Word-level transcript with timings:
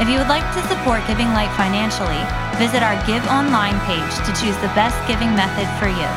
If 0.00 0.08
you 0.08 0.18
would 0.18 0.28
like 0.28 0.42
to 0.54 0.62
support 0.68 1.06
Giving 1.06 1.28
Light 1.28 1.54
financially, 1.56 2.18
visit 2.58 2.82
our 2.82 2.96
Give 3.06 3.24
Online 3.28 3.78
page 3.86 4.16
to 4.26 4.32
choose 4.40 4.56
the 4.56 4.72
best 4.74 4.96
giving 5.06 5.34
method 5.36 5.68
for 5.78 5.86
you. 5.86 6.08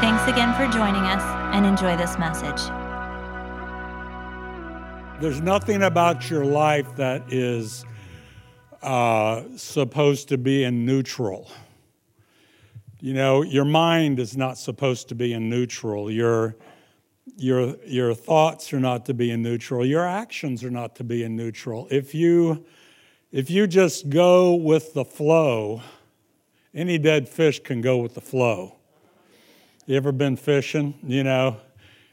Thanks 0.00 0.26
again 0.26 0.54
for 0.54 0.66
joining 0.72 1.02
us 1.02 1.22
and 1.54 1.66
enjoy 1.66 1.96
this 1.96 2.18
message. 2.18 2.60
There's 5.20 5.40
nothing 5.42 5.82
about 5.82 6.30
your 6.30 6.46
life 6.46 6.96
that 6.96 7.30
is 7.30 7.84
uh, 8.82 9.42
supposed 9.54 10.28
to 10.30 10.38
be 10.38 10.64
in 10.64 10.86
neutral. 10.86 11.50
You 13.00 13.12
know, 13.12 13.42
your 13.42 13.66
mind 13.66 14.18
is 14.18 14.36
not 14.36 14.56
supposed 14.56 15.08
to 15.10 15.14
be 15.14 15.34
in 15.34 15.50
neutral. 15.50 16.10
Your, 16.10 16.56
your, 17.36 17.76
your 17.84 18.14
thoughts 18.14 18.72
are 18.72 18.80
not 18.80 19.04
to 19.06 19.14
be 19.14 19.30
in 19.30 19.42
neutral. 19.42 19.84
Your 19.84 20.06
actions 20.06 20.64
are 20.64 20.70
not 20.70 20.96
to 20.96 21.04
be 21.04 21.22
in 21.22 21.36
neutral. 21.36 21.86
If 21.90 22.14
you 22.14 22.64
if 23.32 23.48
you 23.48 23.66
just 23.66 24.10
go 24.10 24.54
with 24.54 24.92
the 24.94 25.04
flow, 25.04 25.82
any 26.74 26.98
dead 26.98 27.28
fish 27.28 27.62
can 27.62 27.80
go 27.80 27.98
with 27.98 28.14
the 28.14 28.20
flow. 28.20 28.74
You 29.86 29.96
ever 29.96 30.12
been 30.12 30.36
fishing, 30.36 30.94
you 31.04 31.22
know, 31.22 31.56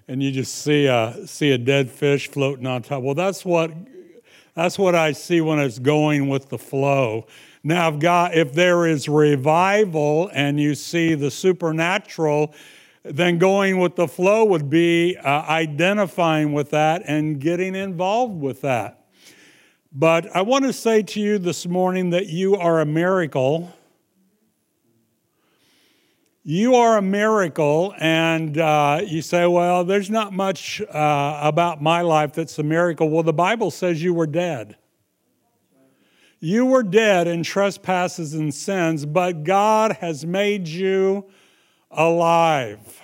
and 0.08 0.22
you 0.22 0.32
just 0.32 0.56
see 0.56 0.86
a 0.86 1.16
see 1.26 1.52
a 1.52 1.58
dead 1.58 1.92
fish 1.92 2.30
floating 2.30 2.66
on 2.66 2.82
top? 2.84 3.04
Well, 3.04 3.16
that's 3.16 3.44
what 3.44 3.72
that's 4.54 4.78
what 4.80 4.96
I 4.96 5.12
see 5.12 5.42
when 5.42 5.60
it's 5.60 5.80
going 5.80 6.30
with 6.30 6.50
the 6.50 6.58
flow. 6.58 7.28
Now, 7.64 7.90
if 7.90 8.00
God, 8.00 8.34
if 8.34 8.54
there 8.54 8.86
is 8.86 9.10
revival 9.10 10.30
and 10.34 10.60
you 10.60 10.76
see 10.76 11.16
the 11.16 11.30
supernatural, 11.30 12.54
then 13.04 13.38
going 13.40 13.80
with 13.80 13.96
the 13.96 14.08
flow 14.08 14.46
would 14.46 14.70
be 14.70 15.18
uh, 15.18 15.42
identifying 15.44 16.54
with 16.54 16.70
that 16.72 17.04
and 17.06 17.40
getting 17.40 17.76
involved 17.76 18.40
with 18.40 18.62
that. 18.62 19.07
But 20.00 20.36
I 20.36 20.44
want 20.44 20.64
to 20.66 20.74
say 20.74 21.02
to 21.02 21.20
you 21.20 21.40
this 21.40 21.66
morning 21.66 22.12
that 22.12 22.28
you 22.28 22.56
are 22.56 22.82
a 22.82 22.86
miracle. 22.86 23.74
You 26.44 26.76
are 26.76 26.98
a 26.98 27.02
miracle, 27.02 27.96
and 27.98 28.60
uh, 28.60 29.02
you 29.04 29.24
say, 29.24 29.48
Well, 29.48 29.84
there's 29.84 30.12
not 30.12 30.34
much 30.34 30.82
uh, 30.82 31.40
about 31.42 31.82
my 31.82 32.02
life 32.02 32.34
that's 32.34 32.60
a 32.60 32.64
miracle. 32.64 33.10
Well, 33.10 33.24
the 33.24 33.34
Bible 33.34 33.72
says 33.72 34.04
you 34.04 34.14
were 34.14 34.28
dead. 34.28 34.76
You 36.40 36.68
were 36.68 36.84
dead 36.84 37.28
in 37.28 37.42
trespasses 37.42 38.36
and 38.36 38.54
sins, 38.54 39.04
but 39.04 39.44
God 39.44 39.94
has 39.94 40.28
made 40.28 40.68
you 40.68 41.26
alive. 41.90 43.02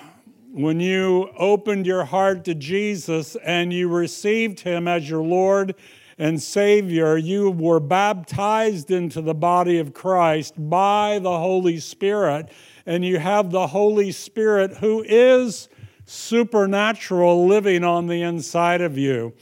When 0.52 0.80
you 0.80 1.32
opened 1.40 1.88
your 1.88 2.06
heart 2.06 2.46
to 2.46 2.54
Jesus 2.54 3.36
and 3.38 3.74
you 3.74 3.90
received 3.90 4.60
Him 4.60 4.88
as 4.88 5.10
your 5.10 5.24
Lord 5.24 5.74
and 6.18 6.42
Savior, 6.42 7.18
you 7.18 7.50
were 7.50 7.80
baptized 7.80 8.92
into 8.92 9.22
the 9.22 9.34
body 9.34 9.80
of 9.80 9.94
Christ 9.94 10.54
by 10.58 11.20
the 11.20 11.38
Holy 11.38 11.80
Spirit, 11.80 12.50
and 12.86 13.04
you 13.04 13.18
have 13.18 13.52
the 13.52 13.68
Holy 13.68 14.12
Spirit 14.12 14.78
who 14.78 15.04
is 15.08 15.70
supernatural 16.06 17.48
living 17.48 17.84
on 17.84 18.08
the 18.08 18.22
inside 18.22 18.82
of 18.82 18.98
you. 18.98 19.34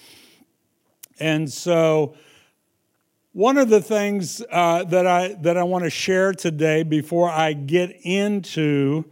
And 1.20 1.52
so, 1.52 2.16
one 3.34 3.58
of 3.58 3.70
the 3.70 3.82
things 3.82 4.42
uh, 4.52 4.84
that 4.86 5.08
I 5.08 5.36
that 5.42 5.58
I 5.58 5.64
want 5.64 5.84
to 5.86 5.90
share 5.90 6.34
today 6.34 6.84
before 6.84 7.30
I 7.30 7.54
get 7.54 7.92
into 8.04 9.06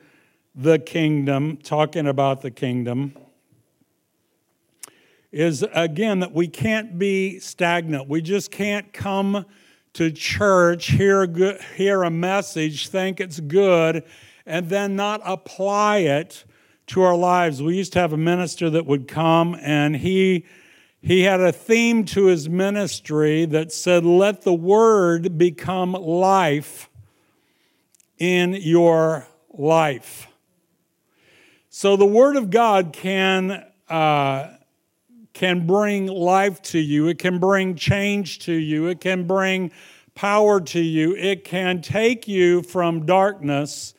the 0.55 0.79
kingdom, 0.79 1.57
talking 1.57 2.07
about 2.07 2.41
the 2.41 2.51
kingdom, 2.51 3.15
is 5.31 5.65
again 5.73 6.19
that 6.19 6.33
we 6.33 6.47
can't 6.47 6.97
be 6.97 7.39
stagnant. 7.39 8.07
We 8.07 8.21
just 8.21 8.51
can't 8.51 8.91
come 8.93 9.45
to 9.93 10.11
church, 10.11 10.87
hear 10.87 11.23
a, 11.23 11.63
hear 11.75 12.03
a 12.03 12.09
message, 12.09 12.89
think 12.89 13.19
it's 13.19 13.39
good, 13.39 14.03
and 14.45 14.69
then 14.69 14.95
not 14.95 15.21
apply 15.25 15.97
it 15.99 16.43
to 16.87 17.01
our 17.01 17.15
lives. 17.15 17.61
We 17.61 17.77
used 17.77 17.93
to 17.93 17.99
have 17.99 18.13
a 18.13 18.17
minister 18.17 18.69
that 18.69 18.85
would 18.85 19.07
come 19.07 19.55
and 19.61 19.95
he 19.95 20.45
he 21.01 21.21
had 21.21 21.39
a 21.39 21.51
theme 21.51 22.03
to 22.05 22.25
his 22.25 22.49
ministry 22.49 23.45
that 23.45 23.71
said, 23.71 24.05
Let 24.05 24.41
the 24.41 24.53
word 24.53 25.37
become 25.37 25.93
life 25.93 26.89
in 28.17 28.53
your 28.53 29.25
life. 29.49 30.27
So 31.69 31.95
the 31.95 32.05
word 32.05 32.35
of 32.35 32.49
God 32.49 32.91
can 32.91 33.65
uh, 33.87 34.55
can 35.39 35.65
bring 35.65 36.05
life 36.07 36.61
to 36.61 36.77
you, 36.77 37.07
it 37.07 37.17
can 37.17 37.39
bring 37.39 37.73
change 37.73 38.39
to 38.39 38.51
you, 38.51 38.87
it 38.87 38.99
can 38.99 39.25
bring 39.25 39.71
power 40.13 40.59
to 40.59 40.81
you, 40.81 41.15
it 41.15 41.45
can 41.45 41.81
take 41.81 42.27
you 42.27 42.61
from 42.61 43.05
darkness 43.05 43.93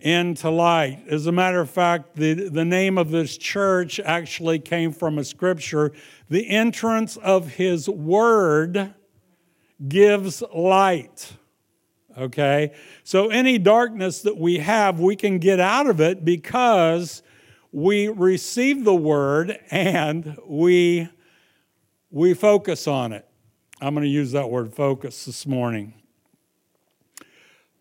into 0.00 0.48
light. 0.48 1.04
As 1.06 1.26
a 1.26 1.32
matter 1.32 1.60
of 1.60 1.68
fact, 1.68 2.16
the, 2.16 2.48
the 2.48 2.64
name 2.64 2.96
of 2.96 3.10
this 3.10 3.36
church 3.36 4.00
actually 4.00 4.58
came 4.58 4.90
from 4.90 5.18
a 5.18 5.24
scripture. 5.24 5.92
The 6.30 6.48
entrance 6.48 7.18
of 7.18 7.56
his 7.56 7.86
word 7.86 8.94
gives 9.86 10.42
light. 10.54 11.34
Okay? 12.16 12.72
So, 13.04 13.28
any 13.28 13.58
darkness 13.58 14.22
that 14.22 14.38
we 14.38 14.60
have, 14.60 14.98
we 14.98 15.14
can 15.14 15.40
get 15.40 15.60
out 15.60 15.88
of 15.88 16.00
it 16.00 16.24
because 16.24 17.22
we 17.72 18.08
receive 18.08 18.84
the 18.84 18.94
word 18.94 19.58
and 19.70 20.36
we, 20.46 21.08
we 22.10 22.34
focus 22.34 22.88
on 22.88 23.12
it. 23.12 23.26
I'm 23.80 23.94
going 23.94 24.04
to 24.04 24.10
use 24.10 24.32
that 24.32 24.50
word 24.50 24.74
focus 24.74 25.24
this 25.24 25.46
morning. 25.46 25.94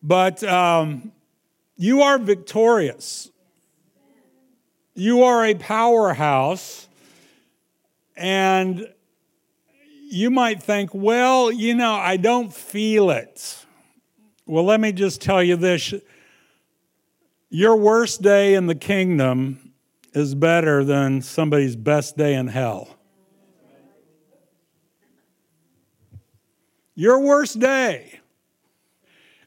But 0.02 0.44
um, 0.44 1.12
you 1.76 2.02
are 2.02 2.18
victorious. 2.18 3.30
You 4.94 5.24
are 5.24 5.46
a 5.46 5.56
powerhouse. 5.56 6.88
And 8.16 8.88
you 10.10 10.30
might 10.30 10.62
think, 10.62 10.94
well, 10.94 11.52
you 11.52 11.74
know, 11.74 11.94
I 11.94 12.18
don't 12.18 12.54
feel 12.54 13.10
it. 13.12 13.66
Well, 14.46 14.64
let 14.64 14.80
me 14.80 14.92
just 14.92 15.22
tell 15.22 15.44
you 15.44 15.56
this 15.56 15.94
your 17.52 17.76
worst 17.76 18.22
day 18.22 18.54
in 18.54 18.68
the 18.68 18.76
kingdom 18.76 19.69
is 20.20 20.36
better 20.36 20.84
than 20.84 21.22
somebody's 21.22 21.76
best 21.76 22.18
day 22.18 22.36
in 22.36 22.48
hell. 22.48 22.96
Your 26.94 27.20
worst 27.22 27.60
day 27.60 28.20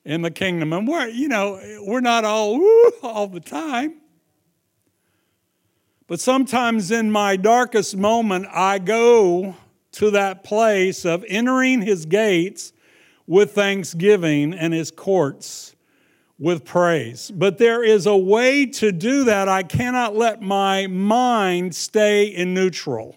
in 0.04 0.22
the 0.22 0.30
kingdom. 0.30 0.72
And 0.72 0.88
we're, 0.88 1.08
you 1.08 1.28
know, 1.28 1.60
we're 1.86 2.00
not 2.00 2.24
all 2.24 2.58
woo, 2.58 2.92
all 3.02 3.26
the 3.26 3.40
time. 3.40 4.00
But 6.06 6.20
sometimes 6.20 6.90
in 6.90 7.10
my 7.10 7.36
darkest 7.36 7.96
moment, 7.96 8.46
I 8.50 8.78
go 8.78 9.56
to 9.92 10.10
that 10.10 10.42
place 10.44 11.04
of 11.04 11.24
entering 11.28 11.82
his 11.82 12.06
gates 12.06 12.72
with 13.26 13.52
thanksgiving 13.52 14.52
and 14.52 14.74
his 14.74 14.90
courts 14.90 15.71
with 16.38 16.64
praise. 16.64 17.30
But 17.30 17.58
there 17.58 17.84
is 17.84 18.06
a 18.06 18.16
way 18.16 18.66
to 18.66 18.92
do 18.92 19.24
that. 19.24 19.48
I 19.48 19.62
cannot 19.62 20.16
let 20.16 20.42
my 20.42 20.86
mind 20.86 21.74
stay 21.74 22.24
in 22.26 22.54
neutral. 22.54 23.16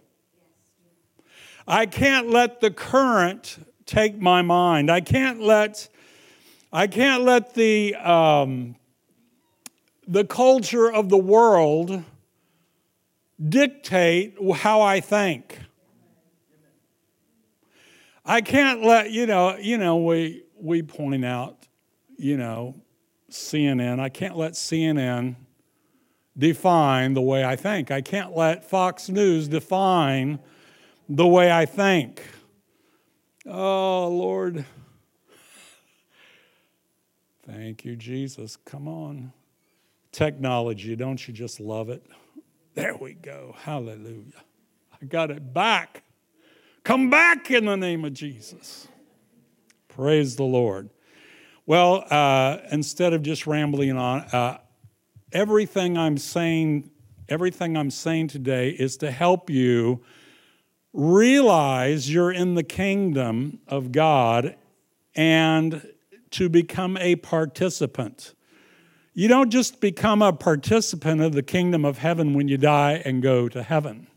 I 1.67 1.85
can't 1.87 2.29
let 2.29 2.61
the 2.61 2.69
current 2.69 3.57
take 3.85 4.19
my 4.19 4.41
mind. 4.41 4.91
I 4.91 5.01
can't 5.01 5.41
let 5.41 5.89
I 6.71 6.87
can't 6.87 7.23
let 7.23 7.53
the 7.53 7.95
um, 7.95 8.75
the 10.07 10.25
culture 10.25 10.91
of 10.91 11.09
the 11.09 11.17
world 11.17 12.03
dictate 13.41 14.35
how 14.57 14.81
I 14.81 14.99
think. 14.99 15.59
I 18.25 18.41
can't 18.41 18.83
let 18.83 19.11
you 19.11 19.25
know. 19.25 19.57
You 19.57 19.77
know, 19.77 19.97
we 19.97 20.43
we 20.59 20.81
point 20.81 21.25
out, 21.25 21.67
you 22.17 22.37
know, 22.37 22.75
CNN. 23.35 23.99
I 23.99 24.09
can't 24.09 24.37
let 24.37 24.53
CNN 24.53 25.35
define 26.37 27.13
the 27.13 27.21
way 27.21 27.45
I 27.45 27.55
think. 27.55 27.91
I 27.91 28.01
can't 28.01 28.35
let 28.35 28.69
Fox 28.69 29.09
News 29.09 29.47
define 29.47 30.39
the 31.07 31.27
way 31.27 31.51
I 31.51 31.65
think. 31.65 32.23
Oh, 33.45 34.07
Lord. 34.07 34.65
Thank 37.45 37.85
you, 37.85 37.95
Jesus. 37.95 38.55
Come 38.55 38.87
on. 38.87 39.31
Technology, 40.11 40.95
don't 40.95 41.27
you 41.27 41.33
just 41.33 41.59
love 41.59 41.89
it? 41.89 42.05
There 42.73 42.95
we 42.95 43.13
go. 43.13 43.55
Hallelujah. 43.57 44.43
I 45.01 45.05
got 45.05 45.29
it 45.29 45.53
back. 45.53 46.03
Come 46.83 47.09
back 47.09 47.51
in 47.51 47.65
the 47.65 47.75
name 47.75 48.05
of 48.05 48.13
Jesus. 48.13 48.87
Praise 49.87 50.35
the 50.35 50.43
Lord. 50.43 50.89
Well, 51.67 52.05
uh, 52.11 52.57
instead 52.71 53.13
of 53.13 53.23
just 53.23 53.47
rambling 53.47 53.97
on, 53.97 54.21
uh, 54.21 54.59
everything 55.31 55.97
I'm 55.97 56.17
saying, 56.17 56.91
everything 57.27 57.75
I'm 57.75 57.89
saying 57.89 58.27
today 58.27 58.69
is 58.69 58.97
to 58.97 59.09
help 59.09 59.49
you 59.49 60.03
realize 60.93 62.11
you're 62.11 62.31
in 62.31 62.53
the 62.53 62.63
kingdom 62.63 63.59
of 63.67 63.91
God 63.91 64.55
and 65.15 65.91
to 66.31 66.49
become 66.49 66.97
a 66.97 67.15
participant. 67.15 68.35
You 69.13 69.27
don't 69.27 69.49
just 69.49 69.81
become 69.81 70.21
a 70.21 70.33
participant 70.33 71.21
of 71.21 71.33
the 71.33 71.41
kingdom 71.41 71.83
of 71.83 71.97
heaven 71.97 72.35
when 72.35 72.47
you 72.47 72.57
die 72.57 73.01
and 73.03 73.23
go 73.23 73.49
to 73.49 73.63
heaven. 73.63 74.07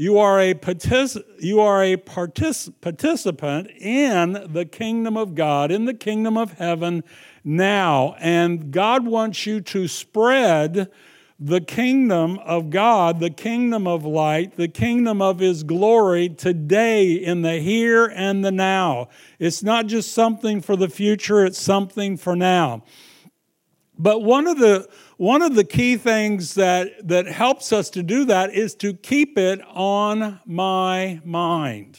You 0.00 0.18
are 0.18 0.40
a, 0.40 0.54
partic- 0.54 1.22
you 1.40 1.60
are 1.60 1.84
a 1.84 1.98
partic- 1.98 2.72
participant 2.80 3.70
in 3.72 4.46
the 4.50 4.64
kingdom 4.64 5.18
of 5.18 5.34
God, 5.34 5.70
in 5.70 5.84
the 5.84 5.92
kingdom 5.92 6.38
of 6.38 6.54
heaven 6.54 7.04
now. 7.44 8.16
And 8.18 8.70
God 8.70 9.04
wants 9.04 9.44
you 9.44 9.60
to 9.60 9.86
spread 9.88 10.90
the 11.38 11.60
kingdom 11.60 12.38
of 12.46 12.70
God, 12.70 13.20
the 13.20 13.28
kingdom 13.28 13.86
of 13.86 14.06
light, 14.06 14.56
the 14.56 14.68
kingdom 14.68 15.20
of 15.20 15.38
His 15.38 15.64
glory 15.64 16.30
today 16.30 17.12
in 17.12 17.42
the 17.42 17.58
here 17.58 18.06
and 18.06 18.42
the 18.42 18.52
now. 18.52 19.10
It's 19.38 19.62
not 19.62 19.86
just 19.86 20.14
something 20.14 20.62
for 20.62 20.76
the 20.76 20.88
future, 20.88 21.44
it's 21.44 21.60
something 21.60 22.16
for 22.16 22.34
now. 22.34 22.84
But 23.98 24.22
one 24.22 24.46
of 24.46 24.58
the 24.58 24.88
one 25.20 25.42
of 25.42 25.54
the 25.54 25.64
key 25.64 25.98
things 25.98 26.54
that, 26.54 27.06
that 27.06 27.26
helps 27.26 27.74
us 27.74 27.90
to 27.90 28.02
do 28.02 28.24
that 28.24 28.54
is 28.54 28.74
to 28.74 28.94
keep 28.94 29.36
it 29.36 29.60
on 29.68 30.40
my 30.46 31.20
mind. 31.26 31.98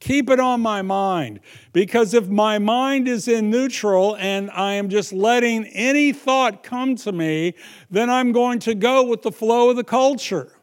Keep 0.00 0.28
it 0.28 0.40
on 0.40 0.60
my 0.60 0.82
mind. 0.82 1.38
Because 1.72 2.12
if 2.12 2.26
my 2.26 2.58
mind 2.58 3.06
is 3.06 3.28
in 3.28 3.50
neutral 3.50 4.16
and 4.16 4.50
I 4.50 4.72
am 4.72 4.88
just 4.88 5.12
letting 5.12 5.64
any 5.66 6.12
thought 6.12 6.64
come 6.64 6.96
to 6.96 7.12
me, 7.12 7.54
then 7.88 8.10
I'm 8.10 8.32
going 8.32 8.58
to 8.58 8.74
go 8.74 9.04
with 9.04 9.22
the 9.22 9.30
flow 9.30 9.70
of 9.70 9.76
the 9.76 9.84
culture. 9.84 10.56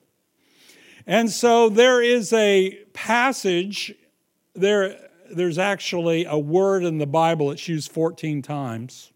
And 1.07 1.29
so 1.29 1.69
there 1.69 2.01
is 2.01 2.33
a 2.33 2.83
passage, 2.91 3.95
there, 4.55 5.07
there's 5.33 5.57
actually 5.57 6.25
a 6.25 6.37
word 6.37 6.83
in 6.83 6.97
the 6.97 7.07
Bible, 7.07 7.49
it's 7.51 7.69
used 7.69 7.93
14 7.93 8.41
times. 8.41 9.13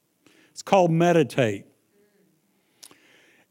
It's 0.51 0.61
called 0.61 0.89
meditate. 0.89 1.65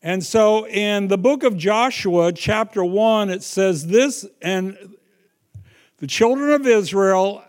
And 0.02 0.24
so 0.24 0.66
in 0.66 1.06
the 1.06 1.18
book 1.18 1.44
of 1.44 1.56
Joshua, 1.56 2.32
chapter 2.32 2.84
1, 2.84 3.30
it 3.30 3.42
says 3.42 3.86
this, 3.86 4.26
and 4.40 4.76
the 5.98 6.08
children 6.08 6.50
of 6.50 6.66
Israel 6.66 7.44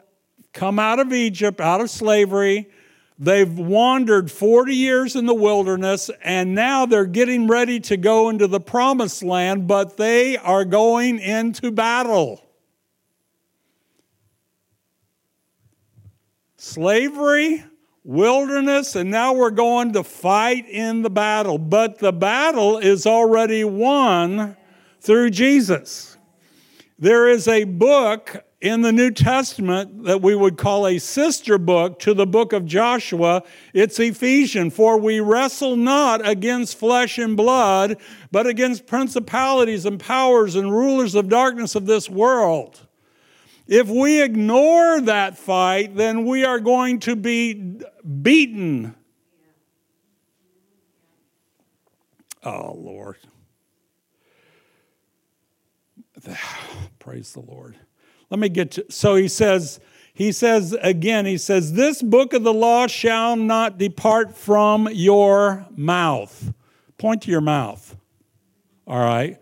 come 0.53 0.77
out 0.77 0.99
of 0.99 1.11
Egypt, 1.11 1.59
out 1.59 1.81
of 1.81 1.89
slavery. 1.89 2.69
They've 3.17 3.57
wandered 3.57 4.29
40 4.29 4.75
years 4.75 5.15
in 5.15 5.25
the 5.25 5.33
wilderness, 5.33 6.11
and 6.23 6.53
now 6.53 6.85
they're 6.85 7.05
getting 7.05 7.47
ready 7.47 7.79
to 7.81 7.97
go 7.97 8.29
into 8.29 8.45
the 8.45 8.59
promised 8.59 9.23
land, 9.23 9.67
but 9.67 9.97
they 9.97 10.37
are 10.37 10.63
going 10.63 11.17
into 11.17 11.71
battle. 11.71 12.39
Slavery, 16.57 17.63
wilderness, 18.03 18.95
and 18.95 19.09
now 19.09 19.33
we're 19.33 19.51
going 19.51 19.93
to 19.93 20.03
fight 20.03 20.67
in 20.67 21.01
the 21.01 21.09
battle. 21.09 21.57
But 21.57 21.99
the 21.99 22.13
battle 22.13 22.77
is 22.77 23.05
already 23.05 23.63
won 23.63 24.57
through 24.99 25.31
Jesus. 25.31 26.17
There 26.99 27.27
is 27.27 27.47
a 27.47 27.63
book 27.63 28.45
in 28.61 28.81
the 28.81 28.93
New 28.93 29.11
Testament 29.11 30.05
that 30.05 30.21
we 30.21 30.35
would 30.35 30.57
call 30.57 30.87
a 30.87 30.97
sister 30.97 31.57
book 31.57 31.99
to 31.99 32.13
the 32.13 32.25
book 32.25 32.53
of 32.53 32.65
Joshua. 32.65 33.43
It's 33.73 33.99
Ephesians. 33.99 34.73
For 34.73 34.97
we 34.97 35.19
wrestle 35.19 35.75
not 35.75 36.25
against 36.25 36.77
flesh 36.77 37.17
and 37.17 37.35
blood, 37.35 37.97
but 38.31 38.47
against 38.47 38.87
principalities 38.87 39.85
and 39.85 39.99
powers 39.99 40.55
and 40.55 40.71
rulers 40.71 41.13
of 41.13 41.27
darkness 41.27 41.75
of 41.75 41.87
this 41.87 42.09
world. 42.09 42.87
If 43.67 43.87
we 43.87 44.21
ignore 44.21 45.01
that 45.01 45.37
fight, 45.37 45.95
then 45.95 46.25
we 46.25 46.43
are 46.43 46.59
going 46.59 46.99
to 47.01 47.15
be 47.15 47.79
beaten. 48.21 48.95
Oh, 52.43 52.73
Lord. 52.77 53.17
Praise 56.99 57.33
the 57.33 57.41
Lord. 57.41 57.77
Let 58.29 58.39
me 58.39 58.49
get 58.49 58.71
to, 58.71 58.85
so 58.89 59.15
he 59.15 59.27
says, 59.27 59.79
he 60.13 60.31
says 60.31 60.75
again, 60.81 61.25
he 61.25 61.37
says, 61.37 61.73
This 61.73 62.01
book 62.01 62.33
of 62.33 62.43
the 62.43 62.53
law 62.53 62.87
shall 62.87 63.35
not 63.35 63.77
depart 63.77 64.35
from 64.35 64.89
your 64.91 65.65
mouth. 65.75 66.53
Point 66.97 67.23
to 67.23 67.31
your 67.31 67.41
mouth. 67.41 67.95
All 68.87 68.99
right. 68.99 69.39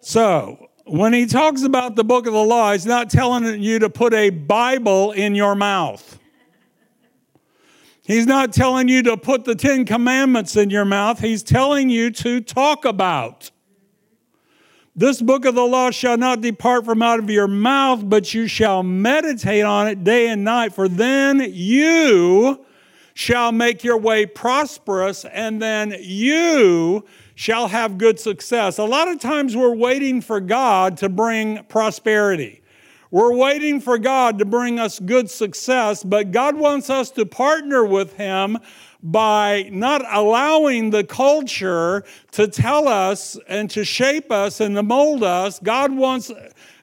So 0.00 0.68
when 0.92 1.14
he 1.14 1.24
talks 1.24 1.62
about 1.62 1.96
the 1.96 2.04
book 2.04 2.26
of 2.26 2.34
the 2.34 2.44
law, 2.44 2.70
he's 2.70 2.84
not 2.84 3.08
telling 3.08 3.62
you 3.62 3.78
to 3.78 3.88
put 3.88 4.12
a 4.12 4.28
Bible 4.28 5.12
in 5.12 5.34
your 5.34 5.54
mouth. 5.54 6.18
He's 8.02 8.26
not 8.26 8.52
telling 8.52 8.88
you 8.88 9.02
to 9.04 9.16
put 9.16 9.46
the 9.46 9.54
Ten 9.54 9.86
Commandments 9.86 10.54
in 10.54 10.68
your 10.68 10.84
mouth. 10.84 11.18
He's 11.18 11.42
telling 11.42 11.88
you 11.88 12.10
to 12.10 12.42
talk 12.42 12.84
about. 12.84 13.50
This 14.94 15.22
book 15.22 15.46
of 15.46 15.54
the 15.54 15.64
law 15.64 15.90
shall 15.92 16.18
not 16.18 16.42
depart 16.42 16.84
from 16.84 17.00
out 17.00 17.20
of 17.20 17.30
your 17.30 17.48
mouth, 17.48 18.06
but 18.06 18.34
you 18.34 18.46
shall 18.46 18.82
meditate 18.82 19.64
on 19.64 19.88
it 19.88 20.04
day 20.04 20.28
and 20.28 20.44
night, 20.44 20.74
for 20.74 20.88
then 20.88 21.40
you 21.54 22.66
shall 23.14 23.52
make 23.52 23.84
your 23.84 23.98
way 23.98 24.26
prosperous, 24.26 25.24
and 25.24 25.60
then 25.60 25.94
you 26.00 27.04
shall 27.34 27.68
have 27.68 27.98
good 27.98 28.18
success. 28.18 28.78
A 28.78 28.84
lot 28.84 29.08
of 29.08 29.20
times 29.20 29.56
we're 29.56 29.74
waiting 29.74 30.20
for 30.20 30.40
God 30.40 30.96
to 30.98 31.08
bring 31.08 31.64
prosperity. 31.64 32.62
We're 33.10 33.34
waiting 33.34 33.80
for 33.80 33.98
God 33.98 34.38
to 34.38 34.46
bring 34.46 34.78
us 34.78 34.98
good 34.98 35.30
success, 35.30 36.02
but 36.02 36.30
God 36.30 36.56
wants 36.56 36.88
us 36.88 37.10
to 37.10 37.26
partner 37.26 37.84
with 37.84 38.14
Him 38.16 38.58
by 39.02 39.68
not 39.70 40.02
allowing 40.10 40.90
the 40.90 41.04
culture 41.04 42.04
to 42.30 42.48
tell 42.48 42.88
us 42.88 43.36
and 43.48 43.68
to 43.70 43.84
shape 43.84 44.30
us 44.30 44.60
and 44.60 44.76
to 44.76 44.82
mold 44.82 45.24
us. 45.24 45.58
God 45.58 45.92
wants, 45.92 46.30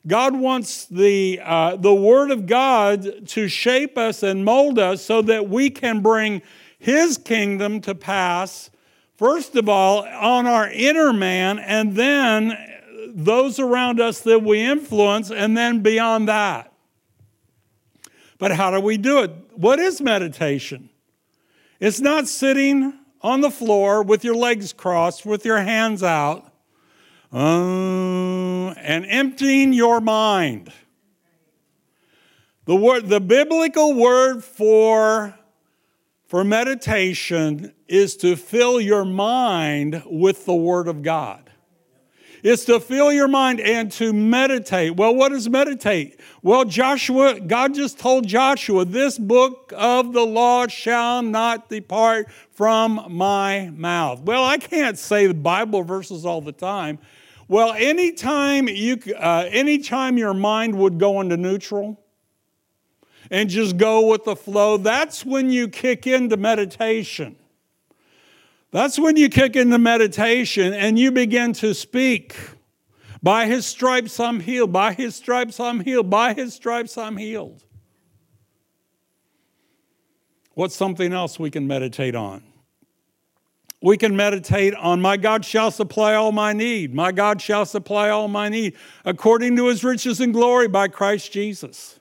God 0.08 0.36
wants 0.36 0.86
the, 0.86 1.40
uh, 1.44 1.76
the 1.76 1.94
Word 1.94 2.32
of 2.32 2.46
God 2.46 3.28
to 3.28 3.48
shape 3.48 3.98
us 3.98 4.24
and 4.24 4.46
mold 4.46 4.80
us 4.80 5.04
so 5.04 5.22
that 5.24 5.50
we 5.50 5.70
can 5.70 6.02
bring 6.02 6.42
His 6.78 7.18
kingdom 7.18 7.82
to 7.82 7.94
pass 7.94 8.70
First 9.20 9.58
of 9.58 9.68
all, 9.68 10.06
on 10.06 10.48
our 10.48 10.70
inner 10.72 11.12
man, 11.12 11.60
and 11.60 11.94
then 11.94 12.58
those 13.10 13.60
around 13.60 14.00
us 14.00 14.22
that 14.22 14.44
we 14.44 14.62
influence, 14.62 15.30
and 15.30 15.58
then 15.58 15.82
beyond 15.82 16.30
that. 16.30 16.72
But 18.38 18.52
how 18.52 18.72
do 18.72 18.80
we 18.80 18.96
do 18.96 19.20
it? 19.24 19.32
What 19.56 19.78
is 19.78 20.00
meditation? 20.00 20.90
It's 21.82 22.00
not 22.00 22.30
sitting 22.30 22.94
on 23.22 23.42
the 23.42 23.52
floor 23.52 24.04
with 24.04 24.24
your 24.24 24.36
legs 24.36 24.72
crossed, 24.72 25.26
with 25.26 25.44
your 25.44 25.60
hands 25.60 26.02
out, 26.02 26.49
uh, 27.32 28.70
and 28.72 29.06
emptying 29.06 29.74
your 29.74 30.02
mind. 30.02 30.72
The, 32.66 32.76
word, 32.76 33.08
the 33.08 33.20
biblical 33.20 33.94
word 33.94 34.44
for 34.44 35.36
for 36.30 36.44
meditation 36.44 37.74
is 37.88 38.16
to 38.18 38.36
fill 38.36 38.80
your 38.80 39.04
mind 39.04 40.04
with 40.06 40.46
the 40.46 40.54
Word 40.54 40.88
of 40.88 41.02
God. 41.02 41.50
It's 42.44 42.66
to 42.66 42.80
fill 42.80 43.12
your 43.12 43.28
mind 43.28 43.60
and 43.60 43.92
to 43.94 44.14
meditate. 44.14 44.96
Well, 44.96 45.16
what 45.16 45.32
is 45.32 45.50
meditate? 45.50 46.20
Well, 46.44 46.66
Joshua, 46.66 47.40
God 47.40 47.74
just 47.74 47.98
told 47.98 48.28
Joshua, 48.28 48.86
this 48.86 49.18
book 49.18 49.74
of 49.76 50.14
the 50.14 50.24
law 50.24 50.68
shall 50.68 51.24
not 51.24 51.68
depart 51.68 52.30
from 52.52 53.08
my 53.10 53.72
mouth. 53.74 54.22
Well, 54.22 54.46
I 54.46 54.58
can't 54.60 55.00
say 55.00 55.26
the 55.26 55.34
Bible 55.34 55.82
verses 55.82 56.28
all 56.28 56.42
the 56.42 56.52
time. 56.52 57.00
Well, 57.50 57.74
anytime 57.74 58.70
you, 58.70 59.00
uh, 59.18 59.46
anytime 59.50 60.18
your 60.18 60.36
mind 60.36 60.76
would 60.76 61.00
go 61.00 61.20
into 61.20 61.36
neutral, 61.36 62.00
and 63.32 63.50
just 63.50 63.78
go 63.78 64.08
with 64.08 64.24
the 64.24 64.36
flow, 64.36 64.78
that's 64.78 65.26
when 65.26 65.52
you 65.52 65.68
kick 65.68 66.08
into 66.08 66.38
meditation. 66.38 67.36
That's 68.72 69.00
when 69.00 69.18
you 69.18 69.30
kick 69.30 69.56
into 69.56 69.80
meditation 69.80 70.74
and 70.74 70.98
you 70.98 71.12
begin 71.12 71.54
to 71.54 71.74
speak. 71.74 72.36
By 73.22 73.48
his 73.48 73.66
stripes 73.66 74.20
I'm 74.20 74.40
healed. 74.40 74.72
By 74.72 74.94
his 74.94 75.16
stripes 75.16 75.60
I'm 75.60 75.80
healed. 75.80 76.10
By 76.10 76.34
his 76.34 76.54
stripes 76.54 76.98
I'm 76.98 77.18
healed. 77.18 77.64
What's 80.54 80.76
something 80.76 81.14
else 81.14 81.40
we 81.40 81.50
can 81.50 81.68
meditate 81.68 82.16
on? 82.16 82.44
We 83.82 83.98
can 83.98 84.16
meditate 84.16 84.74
on 84.76 85.02
my 85.02 85.16
God 85.18 85.46
shall 85.46 85.72
supply 85.72 86.14
all 86.16 86.32
my 86.32 86.54
need. 86.54 86.94
My 86.94 87.12
God 87.12 87.42
shall 87.42 87.66
supply 87.66 88.10
all 88.10 88.28
my 88.28 88.50
need 88.50 88.76
according 89.06 89.56
to 89.56 89.68
his 89.68 89.84
riches 89.84 90.20
and 90.20 90.34
glory 90.34 90.68
by 90.68 90.88
Christ 90.88 91.32
Jesus. 91.32 91.99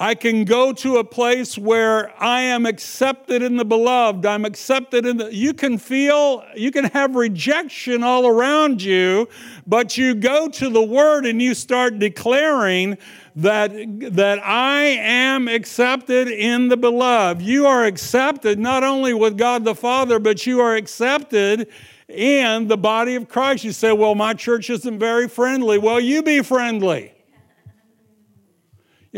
I 0.00 0.14
can 0.14 0.44
go 0.44 0.72
to 0.74 0.98
a 0.98 1.04
place 1.04 1.58
where 1.58 2.12
I 2.22 2.42
am 2.42 2.66
accepted 2.66 3.42
in 3.42 3.56
the 3.56 3.64
beloved. 3.64 4.24
I'm 4.24 4.44
accepted 4.44 5.04
in 5.04 5.16
the. 5.16 5.34
You 5.34 5.52
can 5.52 5.76
feel, 5.76 6.44
you 6.54 6.70
can 6.70 6.84
have 6.84 7.16
rejection 7.16 8.04
all 8.04 8.28
around 8.28 8.80
you, 8.80 9.28
but 9.66 9.98
you 9.98 10.14
go 10.14 10.48
to 10.50 10.70
the 10.70 10.82
word 10.82 11.26
and 11.26 11.42
you 11.42 11.52
start 11.52 11.98
declaring 11.98 12.96
that, 13.34 13.72
that 14.12 14.38
I 14.44 14.82
am 14.82 15.48
accepted 15.48 16.28
in 16.28 16.68
the 16.68 16.76
beloved. 16.76 17.42
You 17.42 17.66
are 17.66 17.84
accepted 17.84 18.60
not 18.60 18.84
only 18.84 19.14
with 19.14 19.36
God 19.36 19.64
the 19.64 19.74
Father, 19.74 20.20
but 20.20 20.46
you 20.46 20.60
are 20.60 20.76
accepted 20.76 21.68
in 22.06 22.68
the 22.68 22.76
body 22.76 23.16
of 23.16 23.28
Christ. 23.28 23.64
You 23.64 23.72
say, 23.72 23.90
well, 23.90 24.14
my 24.14 24.32
church 24.32 24.70
isn't 24.70 24.98
very 25.00 25.28
friendly. 25.28 25.76
Well, 25.76 25.98
you 25.98 26.22
be 26.22 26.40
friendly. 26.42 27.14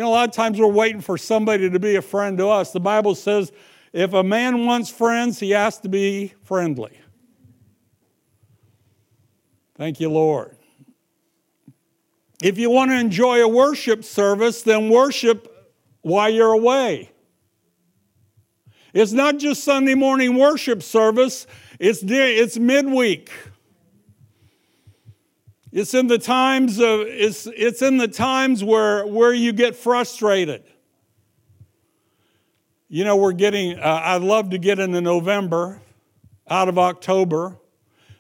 You 0.01 0.07
know, 0.07 0.13
a 0.13 0.17
lot 0.17 0.29
of 0.31 0.35
times 0.35 0.59
we're 0.59 0.67
waiting 0.67 1.03
for 1.03 1.19
somebody 1.19 1.69
to 1.69 1.79
be 1.79 1.97
a 1.97 2.01
friend 2.01 2.39
to 2.39 2.49
us. 2.49 2.73
The 2.73 2.81
Bible 2.81 3.15
says 3.15 3.53
if 3.93 4.15
a 4.15 4.23
man 4.23 4.65
wants 4.65 4.89
friends, 4.89 5.39
he 5.39 5.51
has 5.51 5.79
to 5.81 5.91
be 5.91 6.33
friendly. 6.43 6.99
Thank 9.75 10.01
you, 10.01 10.09
Lord. 10.09 10.57
If 12.43 12.57
you 12.57 12.71
want 12.71 12.93
to 12.93 12.97
enjoy 12.99 13.43
a 13.43 13.49
worship 13.49 14.03
service, 14.03 14.63
then 14.63 14.89
worship 14.89 15.71
while 16.01 16.31
you're 16.31 16.55
away. 16.55 17.11
It's 18.95 19.13
not 19.13 19.37
just 19.37 19.65
Sunday 19.65 19.97
morning 19.97 20.39
worship 20.39 20.83
service, 20.83 21.47
it's, 21.79 22.03
it's 22.03 22.59
midweek. 22.59 23.31
It's 25.73 25.95
in 25.95 26.09
the 26.09 26.19
times 26.19 26.79
of 26.79 27.01
it's, 27.03 27.47
it's 27.47 27.81
in 27.81 27.97
the 27.97 28.09
times 28.09 28.65
where, 28.65 29.07
where 29.07 29.33
you 29.33 29.53
get 29.53 29.77
frustrated. 29.77 30.65
You 32.89 33.05
know, 33.05 33.17
we're 33.17 33.33
getting, 33.33 33.79
uh, 33.79 34.01
I'd 34.05 34.23
love 34.23 34.51
to 34.51 34.59
get 34.59 34.81
into 34.81 35.01
November 35.01 35.81
out 36.49 36.69
of 36.69 36.77
October 36.77 37.57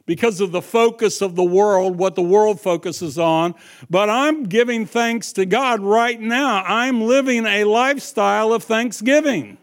because 0.06 0.40
of 0.40 0.52
the 0.52 0.62
focus 0.62 1.20
of 1.20 1.34
the 1.34 1.44
world, 1.44 1.96
what 1.96 2.14
the 2.14 2.22
world 2.22 2.60
focuses 2.60 3.18
on. 3.18 3.54
But 3.88 4.08
I'm 4.08 4.44
giving 4.44 4.86
thanks 4.86 5.32
to 5.32 5.44
God 5.44 5.80
right 5.80 6.20
now. 6.20 6.62
I'm 6.64 7.00
living 7.00 7.46
a 7.46 7.64
lifestyle 7.64 8.52
of 8.52 8.62
thanksgiving. 8.62 9.58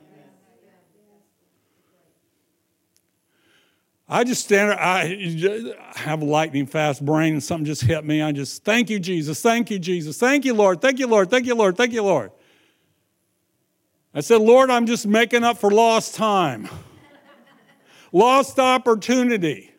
I 4.10 4.24
just 4.24 4.46
stand 4.46 4.72
I 4.72 5.76
have 5.96 6.22
a 6.22 6.26
lightning 6.26 6.66
fast 6.66 7.04
brain 7.04 7.34
and 7.34 7.44
something 7.44 7.66
just 7.66 7.82
hit 7.82 8.06
me. 8.06 8.22
I 8.22 8.32
just, 8.32 8.64
thank 8.64 8.90
you, 8.90 9.00
Jesus. 9.00 9.42
Thank 9.42 9.70
you, 9.70 9.80
Jesus. 9.80 10.18
Thank 10.18 10.46
you, 10.46 10.54
Lord. 10.54 10.80
Thank 10.80 11.00
you, 11.00 11.08
Lord. 11.08 11.30
Thank 11.30 11.46
you, 11.46 11.56
Lord. 11.56 11.76
Thank 11.76 11.92
you, 11.92 12.04
Lord. 12.04 12.32
I 14.14 14.22
said, 14.22 14.40
Lord, 14.42 14.70
I'm 14.70 14.86
just 14.86 15.06
making 15.06 15.44
up 15.44 15.58
for 15.58 15.70
lost 15.70 16.16
time, 16.16 16.70
lost 18.14 18.58
opportunity. 18.58 19.72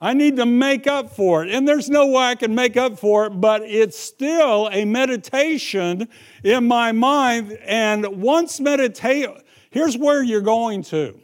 I 0.00 0.14
need 0.14 0.36
to 0.36 0.46
make 0.46 0.86
up 0.86 1.10
for 1.14 1.44
it. 1.44 1.50
And 1.50 1.66
there's 1.66 1.88
no 1.88 2.06
way 2.08 2.24
I 2.24 2.34
can 2.34 2.54
make 2.54 2.76
up 2.76 2.98
for 2.98 3.26
it, 3.26 3.30
but 3.30 3.62
it's 3.62 3.98
still 3.98 4.68
a 4.72 4.84
meditation 4.84 6.08
in 6.44 6.68
my 6.68 6.92
mind. 6.92 7.58
And 7.64 8.06
once 8.22 8.60
meditate, 8.60 9.28
here's 9.70 9.96
where 9.96 10.22
you're 10.22 10.40
going 10.40 10.82
to. 10.84 11.18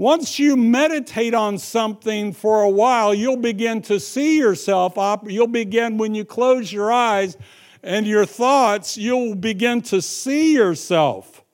Once 0.00 0.38
you 0.38 0.56
meditate 0.56 1.34
on 1.34 1.58
something 1.58 2.32
for 2.32 2.62
a 2.62 2.70
while, 2.70 3.12
you'll 3.12 3.36
begin 3.36 3.82
to 3.82 4.00
see 4.00 4.38
yourself. 4.38 4.94
You'll 5.26 5.46
begin, 5.46 5.98
when 5.98 6.14
you 6.14 6.24
close 6.24 6.72
your 6.72 6.90
eyes 6.90 7.36
and 7.82 8.06
your 8.06 8.24
thoughts, 8.24 8.96
you'll 8.96 9.34
begin 9.34 9.82
to 9.82 10.00
see 10.00 10.54
yourself. 10.54 11.44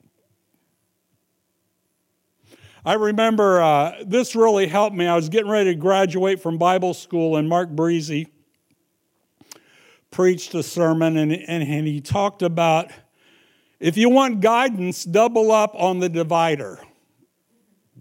I 2.85 2.93
remember 2.93 3.61
uh, 3.61 3.95
this 4.05 4.33
really 4.33 4.67
helped 4.67 4.95
me. 4.95 5.07
I 5.07 5.15
was 5.17 5.27
getting 5.27 5.51
ready 5.51 5.73
to 5.73 5.75
graduate 5.75 6.41
from 6.41 6.57
Bible 6.57 6.93
school, 6.93 7.35
and 7.35 7.49
Mark 7.49 7.71
Brazee 7.71 8.27
preached 10.09 10.55
a 10.55 10.63
sermon, 10.63 11.17
and, 11.17 11.33
and, 11.33 11.63
and 11.63 11.85
he 11.85 11.99
talked 11.99 12.41
about 12.41 12.91
if 13.81 13.97
you 13.97 14.07
want 14.09 14.39
guidance, 14.39 15.03
double 15.03 15.51
up 15.51 15.75
on 15.75 15.99
the 15.99 16.07
divider 16.07 16.79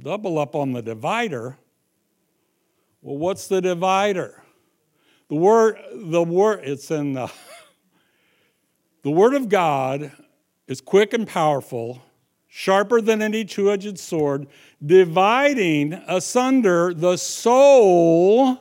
double 0.03 0.39
up 0.39 0.55
on 0.55 0.73
the 0.73 0.83
divider. 0.83 1.59
Well, 3.03 3.17
what's 3.17 3.49
the 3.49 3.61
divider? 3.61 4.43
The 5.29 5.37
word, 5.37 5.79
the 5.93 6.23
word, 6.23 6.61
it's 6.65 6.91
in 6.91 7.15
the, 7.15 7.33
the 9.03 9.11
word 9.11 9.35
of 9.35 9.49
God 9.49 10.13
is 10.67 10.81
quick 10.81 11.13
and 11.13 11.27
powerful, 11.27 12.03
sharper 12.49 13.01
than 13.01 13.23
any 13.23 13.45
two 13.45 13.71
edged 13.71 13.99
sword, 13.99 14.47
dividing 14.85 15.95
asunder 16.07 16.93
the 16.95 17.17
soul 17.17 18.61